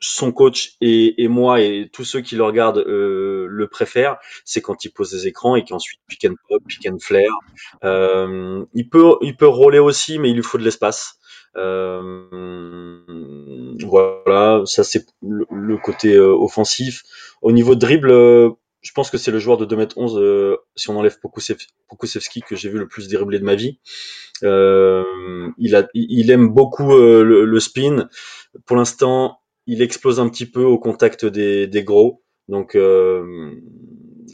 son 0.00 0.30
coach 0.30 0.74
et, 0.80 1.22
et 1.24 1.26
moi 1.28 1.60
et 1.60 1.90
tous 1.92 2.04
ceux 2.04 2.20
qui 2.20 2.36
le 2.36 2.44
regardent 2.44 2.78
euh, 2.86 3.46
le 3.48 3.66
préfèrent, 3.68 4.16
c'est 4.44 4.60
quand 4.60 4.84
il 4.84 4.90
pose 4.92 5.10
des 5.10 5.26
écrans 5.26 5.56
et 5.56 5.64
qu'ensuite 5.64 6.00
pick 6.08 6.24
and 6.24 6.34
pop, 6.48 6.62
pick 6.68 6.86
and 6.88 6.98
flare. 7.00 7.38
Euh, 7.84 8.64
il 8.74 8.88
peut, 8.88 9.16
il 9.22 9.36
peut 9.36 9.48
rouler 9.48 9.80
aussi, 9.80 10.18
mais 10.18 10.30
il 10.30 10.36
lui 10.36 10.42
faut 10.44 10.58
de 10.58 10.64
l'espace. 10.64 11.18
Euh, 11.56 13.00
voilà, 13.84 14.62
ça 14.66 14.84
c'est 14.84 15.06
le, 15.22 15.46
le 15.50 15.76
côté 15.78 16.14
euh, 16.14 16.32
offensif. 16.32 17.02
Au 17.42 17.52
niveau 17.52 17.74
de 17.74 17.80
dribble, 17.80 18.10
euh, 18.10 18.50
je 18.80 18.92
pense 18.92 19.10
que 19.10 19.18
c'est 19.18 19.30
le 19.30 19.38
joueur 19.38 19.56
de 19.58 19.66
2m11, 19.66 20.18
euh, 20.18 20.56
si 20.76 20.88
on 20.90 20.96
enlève 20.98 21.18
Pokusev- 21.22 21.66
Pokusevski, 21.88 22.42
que 22.42 22.56
j'ai 22.56 22.68
vu 22.70 22.78
le 22.78 22.86
plus 22.88 23.08
dribbler 23.08 23.38
de 23.38 23.44
ma 23.44 23.54
vie. 23.54 23.80
Euh, 24.44 25.50
il, 25.58 25.74
a, 25.74 25.88
il 25.94 26.06
il 26.20 26.30
aime 26.30 26.48
beaucoup 26.48 26.92
euh, 26.92 27.24
le, 27.24 27.44
le 27.44 27.60
spin. 27.60 28.08
Pour 28.66 28.76
l'instant, 28.76 29.40
il 29.66 29.82
explose 29.82 30.20
un 30.20 30.28
petit 30.28 30.46
peu 30.46 30.62
au 30.64 30.78
contact 30.78 31.24
des, 31.26 31.66
des 31.66 31.82
gros. 31.84 32.22
Donc, 32.48 32.76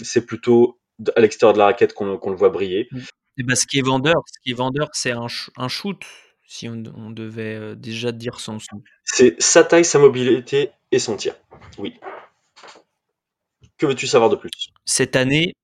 c'est 0.02 0.24
plutôt 0.26 0.78
à 1.16 1.20
l'extérieur 1.20 1.52
de 1.54 1.58
la 1.58 1.64
raquette 1.66 1.92
qu'on 1.94 2.06
le 2.30 2.36
voit 2.36 2.50
briller. 2.50 2.88
Et 3.36 3.42
ben, 3.42 3.56
ce 3.56 3.66
qui 3.66 3.78
est 3.78 3.82
vendeur, 3.82 4.22
ce 4.26 4.38
qui 4.44 4.50
est 4.52 4.54
vendeur, 4.54 4.88
c'est 4.92 5.10
un, 5.10 5.26
sh- 5.26 5.50
un 5.56 5.68
shoot. 5.68 6.00
Si 6.46 6.68
on, 6.68 6.82
on 6.96 7.10
devait 7.10 7.74
déjà 7.74 8.12
dire 8.12 8.38
son 8.38 8.58
son. 8.60 8.82
C'est 9.04 9.34
sa 9.42 9.64
taille, 9.64 9.84
sa 9.84 9.98
mobilité 9.98 10.70
et 10.92 10.98
son 11.00 11.16
tir. 11.16 11.34
Oui. 11.78 11.94
Que 13.78 13.86
veux-tu 13.86 14.06
savoir 14.06 14.30
de 14.30 14.36
plus? 14.36 14.50
Cette 14.84 15.16
année, 15.16 15.54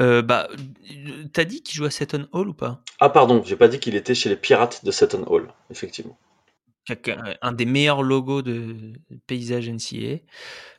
euh, 0.00 0.22
bah, 0.22 0.48
euh, 0.50 1.24
t'as 1.32 1.44
dit 1.44 1.62
qu'il 1.62 1.76
joue 1.76 1.84
à 1.84 1.90
Seton 1.90 2.28
Hall 2.32 2.48
ou 2.48 2.54
pas? 2.54 2.82
Ah 2.98 3.08
pardon, 3.10 3.42
j'ai 3.44 3.56
pas 3.56 3.68
dit 3.68 3.78
qu'il 3.78 3.94
était 3.94 4.14
chez 4.14 4.28
les 4.28 4.36
Pirates 4.36 4.84
de 4.84 4.90
Seton 4.90 5.24
Hall, 5.26 5.52
effectivement. 5.70 6.18
Quelqu'un- 6.84 7.22
Un 7.42 7.52
des 7.52 7.64
meilleurs 7.64 8.02
logos 8.02 8.42
de 8.42 8.92
paysage 9.28 9.68
NCA. 9.68 10.18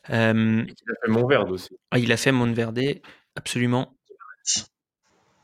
Euh, 0.09 0.65
Il 0.67 0.71
a 0.91 1.05
fait 1.05 1.11
Montverde 1.11 1.51
aussi. 1.51 1.69
ah, 1.91 1.99
il 1.99 2.11
a 2.11 2.17
fait 2.17 2.33
Montverde, 2.33 2.81
absolument. 3.35 3.95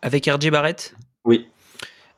Avec 0.01 0.27
RJ 0.27 0.49
Barrett? 0.49 0.95
Oui, 1.25 1.47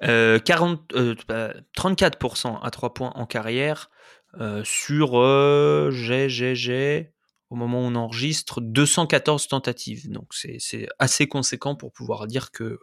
Euh, 0.04 0.40
40, 0.40 0.82
euh, 0.96 1.14
bah, 1.28 1.54
34% 1.76 2.60
à 2.62 2.72
3 2.72 2.92
points 2.96 3.12
en 3.14 3.28
carrière 3.28 3.92
euh, 4.40 4.64
sur, 4.64 5.20
euh, 5.20 5.92
j'ai, 5.92 6.28
j'ai, 6.28 6.56
j'ai, 6.56 7.12
au 7.52 7.56
moment 7.56 7.82
où 7.82 7.86
on 7.86 7.96
enregistre, 7.96 8.62
214 8.62 9.48
tentatives. 9.48 10.10
Donc 10.10 10.28
c'est 10.32 10.88
assez 11.00 11.28
conséquent 11.28 11.76
pour 11.76 11.92
pouvoir 11.92 12.26
dire 12.26 12.52
que 12.52 12.80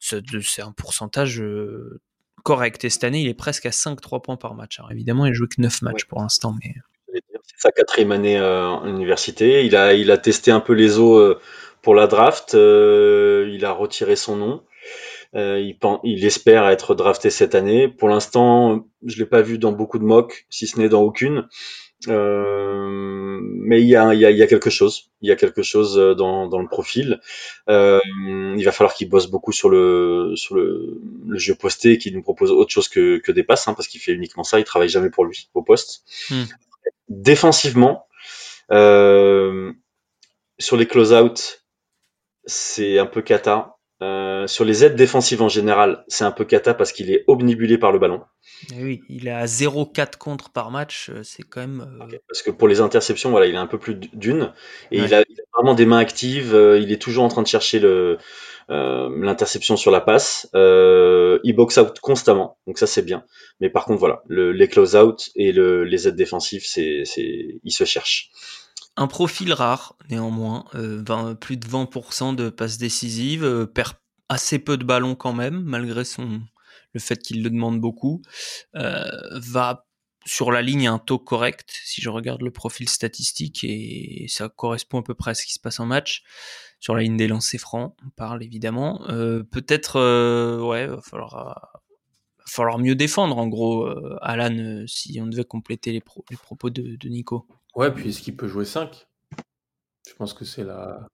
c'est 0.00 0.62
un 0.62 0.72
pourcentage 0.72 1.40
euh, 1.40 2.00
correct. 2.42 2.84
Et 2.84 2.90
cette 2.90 3.04
année, 3.04 3.22
il 3.22 3.28
est 3.28 3.34
presque 3.34 3.66
à 3.66 3.70
5-3 3.70 4.20
points 4.20 4.36
par 4.36 4.54
match. 4.54 4.78
Alors 4.80 4.90
évidemment, 4.90 5.26
il 5.26 5.30
a 5.30 5.32
joué 5.32 5.46
que 5.46 5.60
9 5.60 5.82
matchs 5.82 6.04
pour 6.04 6.20
l'instant, 6.20 6.54
mais 6.60 6.74
dire, 7.12 7.40
c'est 7.46 7.60
sa 7.60 7.70
quatrième 7.70 8.12
année 8.12 8.36
euh, 8.36 8.66
en 8.66 8.86
université. 8.88 9.64
Il 9.64 9.76
a, 9.76 9.94
il 9.94 10.10
a 10.10 10.18
testé 10.18 10.50
un 10.50 10.60
peu 10.60 10.72
les 10.72 10.98
eaux 10.98 11.16
euh, 11.16 11.40
pour 11.80 11.94
la 11.94 12.08
draft. 12.08 12.54
euh, 12.54 13.48
il 13.54 13.64
a 13.64 13.70
retiré 13.70 14.16
son 14.16 14.36
nom. 14.36 14.64
Euh, 15.34 15.60
il, 15.60 15.76
il 16.04 16.24
espère 16.24 16.66
être 16.68 16.94
drafté 16.94 17.30
cette 17.30 17.54
année. 17.54 17.86
Pour 17.88 18.08
l'instant, 18.08 18.86
je 19.04 19.18
l'ai 19.18 19.26
pas 19.26 19.42
vu 19.42 19.58
dans 19.58 19.72
beaucoup 19.72 19.98
de 19.98 20.04
mocks, 20.04 20.46
si 20.50 20.66
ce 20.66 20.78
n'est 20.78 20.88
dans 20.88 21.02
aucune. 21.02 21.46
Euh, 22.06 23.40
mais 23.42 23.80
il 23.80 23.88
y 23.88 23.96
a, 23.96 24.14
il 24.14 24.20
y, 24.20 24.24
a, 24.24 24.30
il 24.30 24.36
y 24.36 24.42
a 24.42 24.46
quelque 24.46 24.70
chose. 24.70 25.10
Il 25.20 25.28
y 25.28 25.32
a 25.32 25.36
quelque 25.36 25.62
chose 25.62 25.98
euh, 25.98 26.14
dans, 26.14 26.46
dans 26.46 26.60
le 26.60 26.68
profil. 26.68 27.20
Euh, 27.68 27.98
il 28.56 28.62
va 28.64 28.70
falloir 28.70 28.94
qu'il 28.94 29.08
bosse 29.08 29.26
beaucoup 29.26 29.50
sur 29.50 29.68
le 29.68 30.32
sur 30.36 30.54
le, 30.54 31.00
le 31.26 31.38
jeu 31.38 31.54
posté, 31.56 31.92
et 31.92 31.98
qu'il 31.98 32.14
nous 32.14 32.22
propose 32.22 32.52
autre 32.52 32.70
chose 32.70 32.88
que, 32.88 33.18
que 33.18 33.32
des 33.32 33.42
passes, 33.42 33.66
hein, 33.66 33.74
parce 33.74 33.88
qu'il 33.88 34.00
fait 34.00 34.12
uniquement 34.12 34.44
ça. 34.44 34.60
Il 34.60 34.64
travaille 34.64 34.88
jamais 34.88 35.10
pour 35.10 35.24
lui 35.24 35.48
au 35.54 35.62
poste. 35.62 36.04
Hmm. 36.30 36.44
Défensivement, 37.08 38.06
euh, 38.70 39.72
sur 40.58 40.76
les 40.76 40.86
close-out, 40.86 41.64
c'est 42.44 42.98
un 42.98 43.06
peu 43.06 43.22
cata. 43.22 43.74
Euh, 44.00 44.46
sur 44.46 44.64
les 44.64 44.84
aides 44.84 44.94
défensives 44.94 45.42
en 45.42 45.48
général, 45.48 46.04
c'est 46.06 46.22
un 46.22 46.30
peu 46.30 46.44
cata 46.44 46.72
parce 46.72 46.92
qu'il 46.92 47.10
est 47.10 47.24
omnibulé 47.26 47.78
par 47.78 47.90
le 47.90 47.98
ballon. 47.98 48.22
Mais 48.70 48.82
oui, 48.82 49.02
il 49.08 49.28
est 49.28 49.32
à 49.32 49.46
0,4 49.46 50.16
contre 50.18 50.50
par 50.50 50.70
match. 50.70 51.10
euh, 51.10 51.22
C'est 51.22 51.42
quand 51.42 51.60
même. 51.60 51.80
euh, 52.12 52.18
Parce 52.28 52.42
que 52.42 52.50
pour 52.50 52.68
les 52.68 52.80
interceptions, 52.80 53.30
voilà, 53.30 53.46
il 53.46 53.56
a 53.56 53.60
un 53.60 53.66
peu 53.66 53.78
plus 53.78 53.94
d'une. 53.94 54.52
Et 54.90 55.00
Ouais. 55.00 55.06
il, 55.06 55.14
a, 55.14 55.20
il 55.28 55.40
a 55.40 55.44
vraiment 55.54 55.74
des 55.74 55.86
mains 55.86 55.98
actives. 55.98 56.54
euh, 56.54 56.78
il 56.78 56.92
est 56.92 57.00
toujours 57.00 57.24
en 57.24 57.28
train 57.28 57.42
de 57.42 57.46
chercher 57.46 57.78
le 57.78 58.18
euh, 58.70 59.08
l'interception 59.22 59.76
sur 59.76 59.90
la 59.90 60.00
passe. 60.00 60.48
Euh, 60.54 61.38
il 61.44 61.54
box 61.54 61.78
out 61.78 61.98
constamment. 62.00 62.58
Donc 62.66 62.78
ça, 62.78 62.86
c'est 62.86 63.02
bien. 63.02 63.24
Mais 63.60 63.70
par 63.70 63.84
contre, 63.86 63.98
voilà, 64.00 64.22
le, 64.28 64.52
les 64.52 64.68
close 64.68 64.94
out 64.96 65.30
et 65.36 65.52
le, 65.52 65.84
les 65.84 66.06
aides 66.06 66.16
défensives, 66.16 66.64
c'est, 66.66 67.04
se 67.04 67.84
cherche. 67.84 68.30
Un 68.96 69.06
profil 69.06 69.52
rare, 69.52 69.96
néanmoins, 70.10 70.64
euh, 70.74 71.02
20 71.06 71.34
plus 71.36 71.56
de 71.56 71.66
20% 71.66 72.34
de 72.34 72.50
passes 72.50 72.78
décisives, 72.78 73.66
perd 73.72 73.92
assez 74.28 74.58
peu 74.58 74.76
de 74.76 74.84
ballons 74.84 75.14
quand 75.14 75.32
même, 75.32 75.62
malgré 75.64 76.04
son, 76.04 76.40
le 76.94 77.00
fait 77.00 77.18
qu'il 77.18 77.42
le 77.42 77.50
demande 77.50 77.80
beaucoup, 77.80 78.22
euh, 78.76 79.04
va 79.32 79.86
sur 80.26 80.50
la 80.52 80.60
ligne 80.62 80.88
à 80.88 80.92
un 80.92 80.98
taux 80.98 81.18
correct, 81.18 81.70
si 81.84 82.02
je 82.02 82.10
regarde 82.10 82.42
le 82.42 82.50
profil 82.50 82.88
statistique, 82.88 83.64
et 83.64 84.26
ça 84.28 84.48
correspond 84.48 85.00
à 85.00 85.02
peu 85.02 85.14
près 85.14 85.30
à 85.30 85.34
ce 85.34 85.46
qui 85.46 85.52
se 85.54 85.60
passe 85.60 85.80
en 85.80 85.86
match. 85.86 86.22
Sur 86.80 86.94
la 86.94 87.02
ligne 87.02 87.16
des 87.16 87.28
lancers 87.28 87.58
francs, 87.60 87.96
on 88.06 88.10
parle 88.10 88.42
évidemment. 88.44 89.08
Euh, 89.08 89.42
Peut-être, 89.42 89.96
euh, 89.96 90.60
ouais, 90.60 90.86
va 90.86 91.00
falloir, 91.00 91.34
va 91.34 92.44
falloir 92.46 92.78
mieux 92.78 92.94
défendre, 92.94 93.38
en 93.38 93.48
gros, 93.48 93.88
Alan, 94.20 94.84
si 94.86 95.18
on 95.20 95.26
devait 95.26 95.44
compléter 95.44 95.92
les, 95.92 96.00
pro- 96.00 96.24
les 96.30 96.36
propos 96.36 96.70
de, 96.70 96.96
de 96.96 97.08
Nico. 97.08 97.46
Ouais, 97.74 97.92
puis 97.92 98.10
est-ce 98.10 98.20
qu'il 98.20 98.36
peut 98.36 98.48
jouer 98.48 98.64
5 98.64 99.06
Je 100.08 100.14
pense 100.14 100.34
que 100.34 100.44
c'est 100.44 100.64
la. 100.64 101.06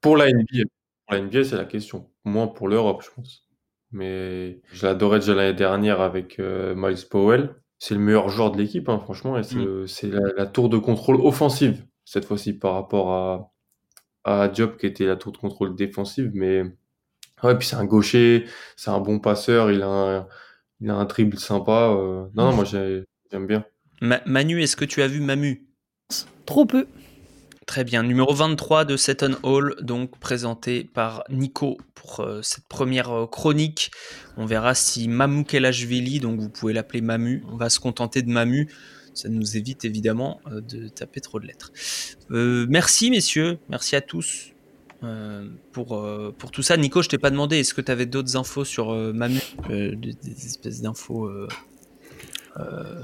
Pour 0.00 0.16
la 0.16 0.26
NBA. 0.30 0.64
Pour 1.06 1.14
la 1.16 1.20
NBA, 1.22 1.44
c'est 1.44 1.56
la 1.56 1.64
question. 1.64 2.10
Moins 2.24 2.46
pour 2.48 2.68
l'Europe, 2.68 3.02
je 3.04 3.10
pense. 3.14 3.46
Mais 3.92 4.60
je 4.72 4.86
l'adorais 4.86 5.18
déjà 5.20 5.34
l'année 5.34 5.52
dernière 5.56 6.00
avec 6.00 6.38
euh, 6.40 6.74
Miles 6.76 7.06
Powell. 7.10 7.54
C'est 7.78 7.94
le 7.94 8.00
meilleur 8.00 8.28
joueur 8.28 8.50
de 8.52 8.58
l'équipe, 8.58 8.88
hein, 8.88 8.98
franchement. 8.98 9.36
Et 9.38 9.42
c'est 9.42 10.06
Mm. 10.06 10.14
la, 10.14 10.32
la 10.36 10.46
tour 10.46 10.68
de 10.68 10.78
contrôle 10.78 11.16
offensive, 11.20 11.84
cette 12.04 12.24
fois-ci, 12.24 12.52
par 12.54 12.74
rapport 12.74 13.12
à, 13.12 13.52
à 14.24 14.48
Diop, 14.48 14.76
qui 14.78 14.86
était 14.86 15.04
la 15.06 15.16
tour 15.16 15.32
de 15.32 15.38
contrôle 15.38 15.74
défensive. 15.74 16.30
Mais 16.34 16.62
ouais, 17.42 17.58
puis 17.58 17.66
c'est 17.68 17.76
un 17.76 17.84
gaucher, 17.84 18.46
c'est 18.76 18.90
un 18.90 19.00
bon 19.00 19.18
passeur, 19.18 19.70
il 19.70 19.82
a 19.82 19.88
un, 19.88 20.26
il 20.80 20.90
a 20.90 20.94
un 20.94 21.04
dribble 21.04 21.38
sympa. 21.38 21.90
euh. 21.90 22.26
Non, 22.34 22.50
non, 22.50 22.52
moi 22.54 22.64
j'ai- 22.64 23.04
j'aime 23.30 23.46
bien. 23.46 23.64
Ma- 24.00 24.22
Manu, 24.26 24.62
est-ce 24.62 24.76
que 24.76 24.84
tu 24.84 25.02
as 25.02 25.08
vu 25.08 25.20
Mamu? 25.20 25.66
Trop 26.46 26.64
peu. 26.66 26.86
Très 27.72 27.84
bien, 27.84 28.02
numéro 28.02 28.34
23 28.34 28.84
de 28.84 28.98
Seton 28.98 29.34
Hall, 29.42 29.76
donc 29.80 30.18
présenté 30.18 30.84
par 30.84 31.24
Nico 31.30 31.78
pour 31.94 32.20
euh, 32.20 32.42
cette 32.42 32.66
première 32.66 33.10
euh, 33.10 33.26
chronique. 33.26 33.90
On 34.36 34.44
verra 34.44 34.74
si 34.74 35.08
Mamou 35.08 35.42
Kelashvili, 35.44 36.20
donc 36.20 36.38
vous 36.38 36.50
pouvez 36.50 36.74
l'appeler 36.74 37.00
Mamu, 37.00 37.42
on 37.50 37.56
va 37.56 37.70
se 37.70 37.80
contenter 37.80 38.20
de 38.20 38.30
Mamu, 38.30 38.68
ça 39.14 39.30
nous 39.30 39.56
évite 39.56 39.86
évidemment 39.86 40.42
de 40.50 40.88
taper 40.88 41.22
trop 41.22 41.40
de 41.40 41.46
lettres. 41.46 41.72
merci 42.28 43.10
messieurs, 43.10 43.58
merci 43.70 43.96
à 43.96 44.02
tous. 44.02 44.52
pour, 45.72 46.06
pour 46.36 46.50
tout 46.50 46.62
ça, 46.62 46.76
Nico, 46.76 47.00
je 47.00 47.08
t'ai 47.08 47.16
pas 47.16 47.30
demandé, 47.30 47.60
est-ce 47.60 47.72
que 47.72 47.80
tu 47.80 47.90
avais 47.90 48.04
d'autres 48.04 48.36
infos 48.36 48.66
sur 48.66 48.94
Mamu, 48.94 49.40
des, 49.70 50.14
espèces 50.44 50.82
d'infos 50.82 51.30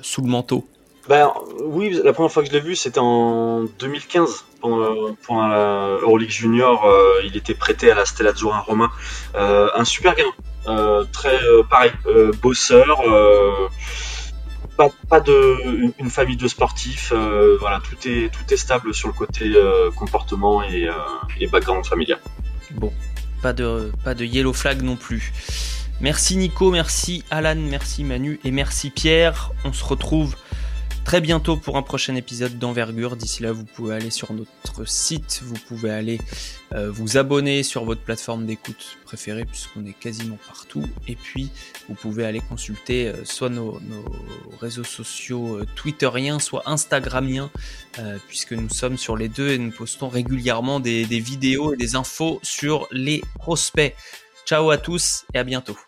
sous 0.02 0.20
le 0.20 0.28
manteau 0.28 0.68
ben, 1.08 1.32
oui, 1.64 1.98
la 2.04 2.12
première 2.12 2.30
fois 2.30 2.42
que 2.42 2.48
je 2.48 2.52
l'ai 2.54 2.60
vu, 2.60 2.76
c'était 2.76 3.00
en 3.00 3.64
2015. 3.78 4.44
Pour, 4.60 4.84
pour 5.22 5.40
Euroleague 5.40 6.30
Junior, 6.30 6.84
euh, 6.84 7.22
il 7.24 7.36
était 7.36 7.54
prêté 7.54 7.90
à 7.90 7.94
la 7.94 8.04
Stella 8.04 8.30
Azzurra 8.30 8.60
Roma. 8.60 8.90
Euh, 9.36 9.68
un 9.74 9.84
super 9.84 10.14
gamin. 10.14 10.30
Euh, 10.66 11.04
très 11.12 11.38
pareil, 11.70 11.92
bosseur. 12.42 13.00
Pas, 14.76 14.90
pas, 15.08 15.20
de 15.20 15.92
une, 15.98 16.10
famille 16.10 16.36
de 16.36 16.46
sportifs. 16.46 17.12
voilà, 17.60 17.80
tout 17.80 18.08
est 18.08 18.30
tout 18.32 18.52
est 18.52 18.56
stable 18.56 18.94
sur 18.94 19.08
le 19.08 19.14
côté 19.14 19.54
comportement 19.96 20.62
et, 20.62 20.88
et 21.40 21.46
background 21.46 21.86
familial. 21.86 22.20
Bon, 22.72 22.92
pas 23.42 23.52
de 23.52 23.90
pas 24.04 24.14
de 24.14 24.24
yellow 24.24 24.52
flag 24.52 24.82
non 24.82 24.96
plus. 24.96 25.32
Merci 26.00 26.36
Nico, 26.36 26.70
merci 26.70 27.24
Alan, 27.30 27.56
merci 27.56 28.04
Manu 28.04 28.38
et 28.44 28.52
merci 28.52 28.90
Pierre. 28.90 29.50
On 29.64 29.72
se 29.72 29.84
retrouve 29.84 30.36
très 31.08 31.22
bientôt 31.22 31.56
pour 31.56 31.78
un 31.78 31.82
prochain 31.82 32.14
épisode 32.16 32.58
d'envergure. 32.58 33.16
D'ici 33.16 33.42
là, 33.42 33.50
vous 33.50 33.64
pouvez 33.64 33.94
aller 33.94 34.10
sur 34.10 34.34
notre 34.34 34.86
site, 34.86 35.40
vous 35.42 35.56
pouvez 35.66 35.90
aller 35.90 36.18
euh, 36.74 36.90
vous 36.90 37.16
abonner 37.16 37.62
sur 37.62 37.86
votre 37.86 38.02
plateforme 38.02 38.44
d'écoute 38.44 38.98
préférée 39.06 39.46
puisqu'on 39.46 39.86
est 39.86 39.98
quasiment 39.98 40.36
partout. 40.46 40.84
Et 41.06 41.16
puis, 41.16 41.48
vous 41.88 41.94
pouvez 41.94 42.26
aller 42.26 42.40
consulter 42.40 43.08
euh, 43.08 43.24
soit 43.24 43.48
nos, 43.48 43.80
réseaux 44.60 44.84
sociaux 44.84 45.56
euh, 45.56 45.66
twitteriens, 45.76 46.38
soit 46.40 46.64
instagramiens, 46.66 47.50
puisque 48.28 48.52
nous 48.52 48.68
sommes 48.68 48.98
sur 48.98 49.16
les 49.16 49.30
deux 49.30 49.48
et 49.48 49.56
nous 49.56 49.70
postons 49.70 50.10
régulièrement 50.10 50.78
des 50.78 51.04
vidéos 51.04 51.72
et 51.72 51.78
des 51.78 51.96
infos 51.96 52.38
sur 52.42 52.86
les 52.92 53.22
prospects. 53.38 53.96
Ciao 54.44 54.68
à 54.70 54.76
tous 54.76 55.24
et 55.32 55.38
à 55.38 55.44
bientôt. 55.44 55.87